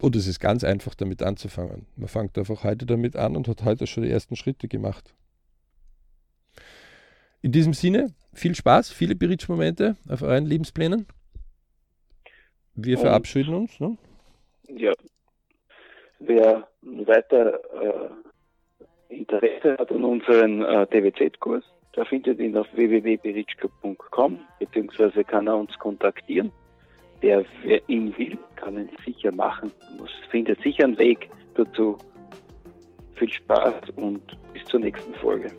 Und 0.00 0.16
es 0.16 0.26
ist 0.26 0.40
ganz 0.40 0.64
einfach, 0.64 0.94
damit 0.94 1.22
anzufangen. 1.22 1.86
Man 1.96 2.08
fängt 2.08 2.36
einfach 2.36 2.64
heute 2.64 2.84
damit 2.84 3.16
an 3.16 3.36
und 3.36 3.48
hat 3.48 3.64
heute 3.64 3.86
schon 3.86 4.02
die 4.02 4.10
ersten 4.10 4.36
Schritte 4.36 4.68
gemacht. 4.68 5.14
In 7.42 7.52
diesem 7.52 7.72
Sinne, 7.72 8.14
viel 8.32 8.54
Spaß, 8.54 8.90
viele 8.90 9.14
Berichtsmomente 9.14 9.96
auf 10.08 10.22
euren 10.22 10.46
Lebensplänen. 10.46 11.06
Wir 12.74 12.98
verabschieden 12.98 13.54
uns. 13.54 13.78
Ne? 13.78 13.96
Ja. 14.68 14.92
Wer 16.18 16.68
weiter 16.82 17.60
äh, 19.10 19.14
Interesse 19.14 19.76
hat 19.78 19.90
an 19.90 20.04
unseren 20.04 20.62
äh, 20.62 20.86
DWZ-Kurs, 20.86 21.64
der 21.96 22.04
findet 22.06 22.40
ihn 22.40 22.56
auf 22.56 22.66
www.berichclub.com, 22.74 24.38
beziehungsweise 24.58 25.24
kann 25.24 25.46
er 25.46 25.56
uns 25.56 25.78
kontaktieren 25.78 26.52
der 27.24 27.44
wer 27.62 27.80
ihn 27.88 28.16
will, 28.18 28.38
kann 28.56 28.76
ihn 28.76 28.90
sicher 29.04 29.32
machen. 29.32 29.72
Man 29.98 30.08
findet 30.30 30.60
sicher 30.62 30.84
einen 30.84 30.98
Weg 30.98 31.30
dazu. 31.54 31.96
Viel 33.14 33.32
Spaß 33.32 33.90
und 33.96 34.20
bis 34.52 34.64
zur 34.66 34.80
nächsten 34.80 35.14
Folge. 35.14 35.50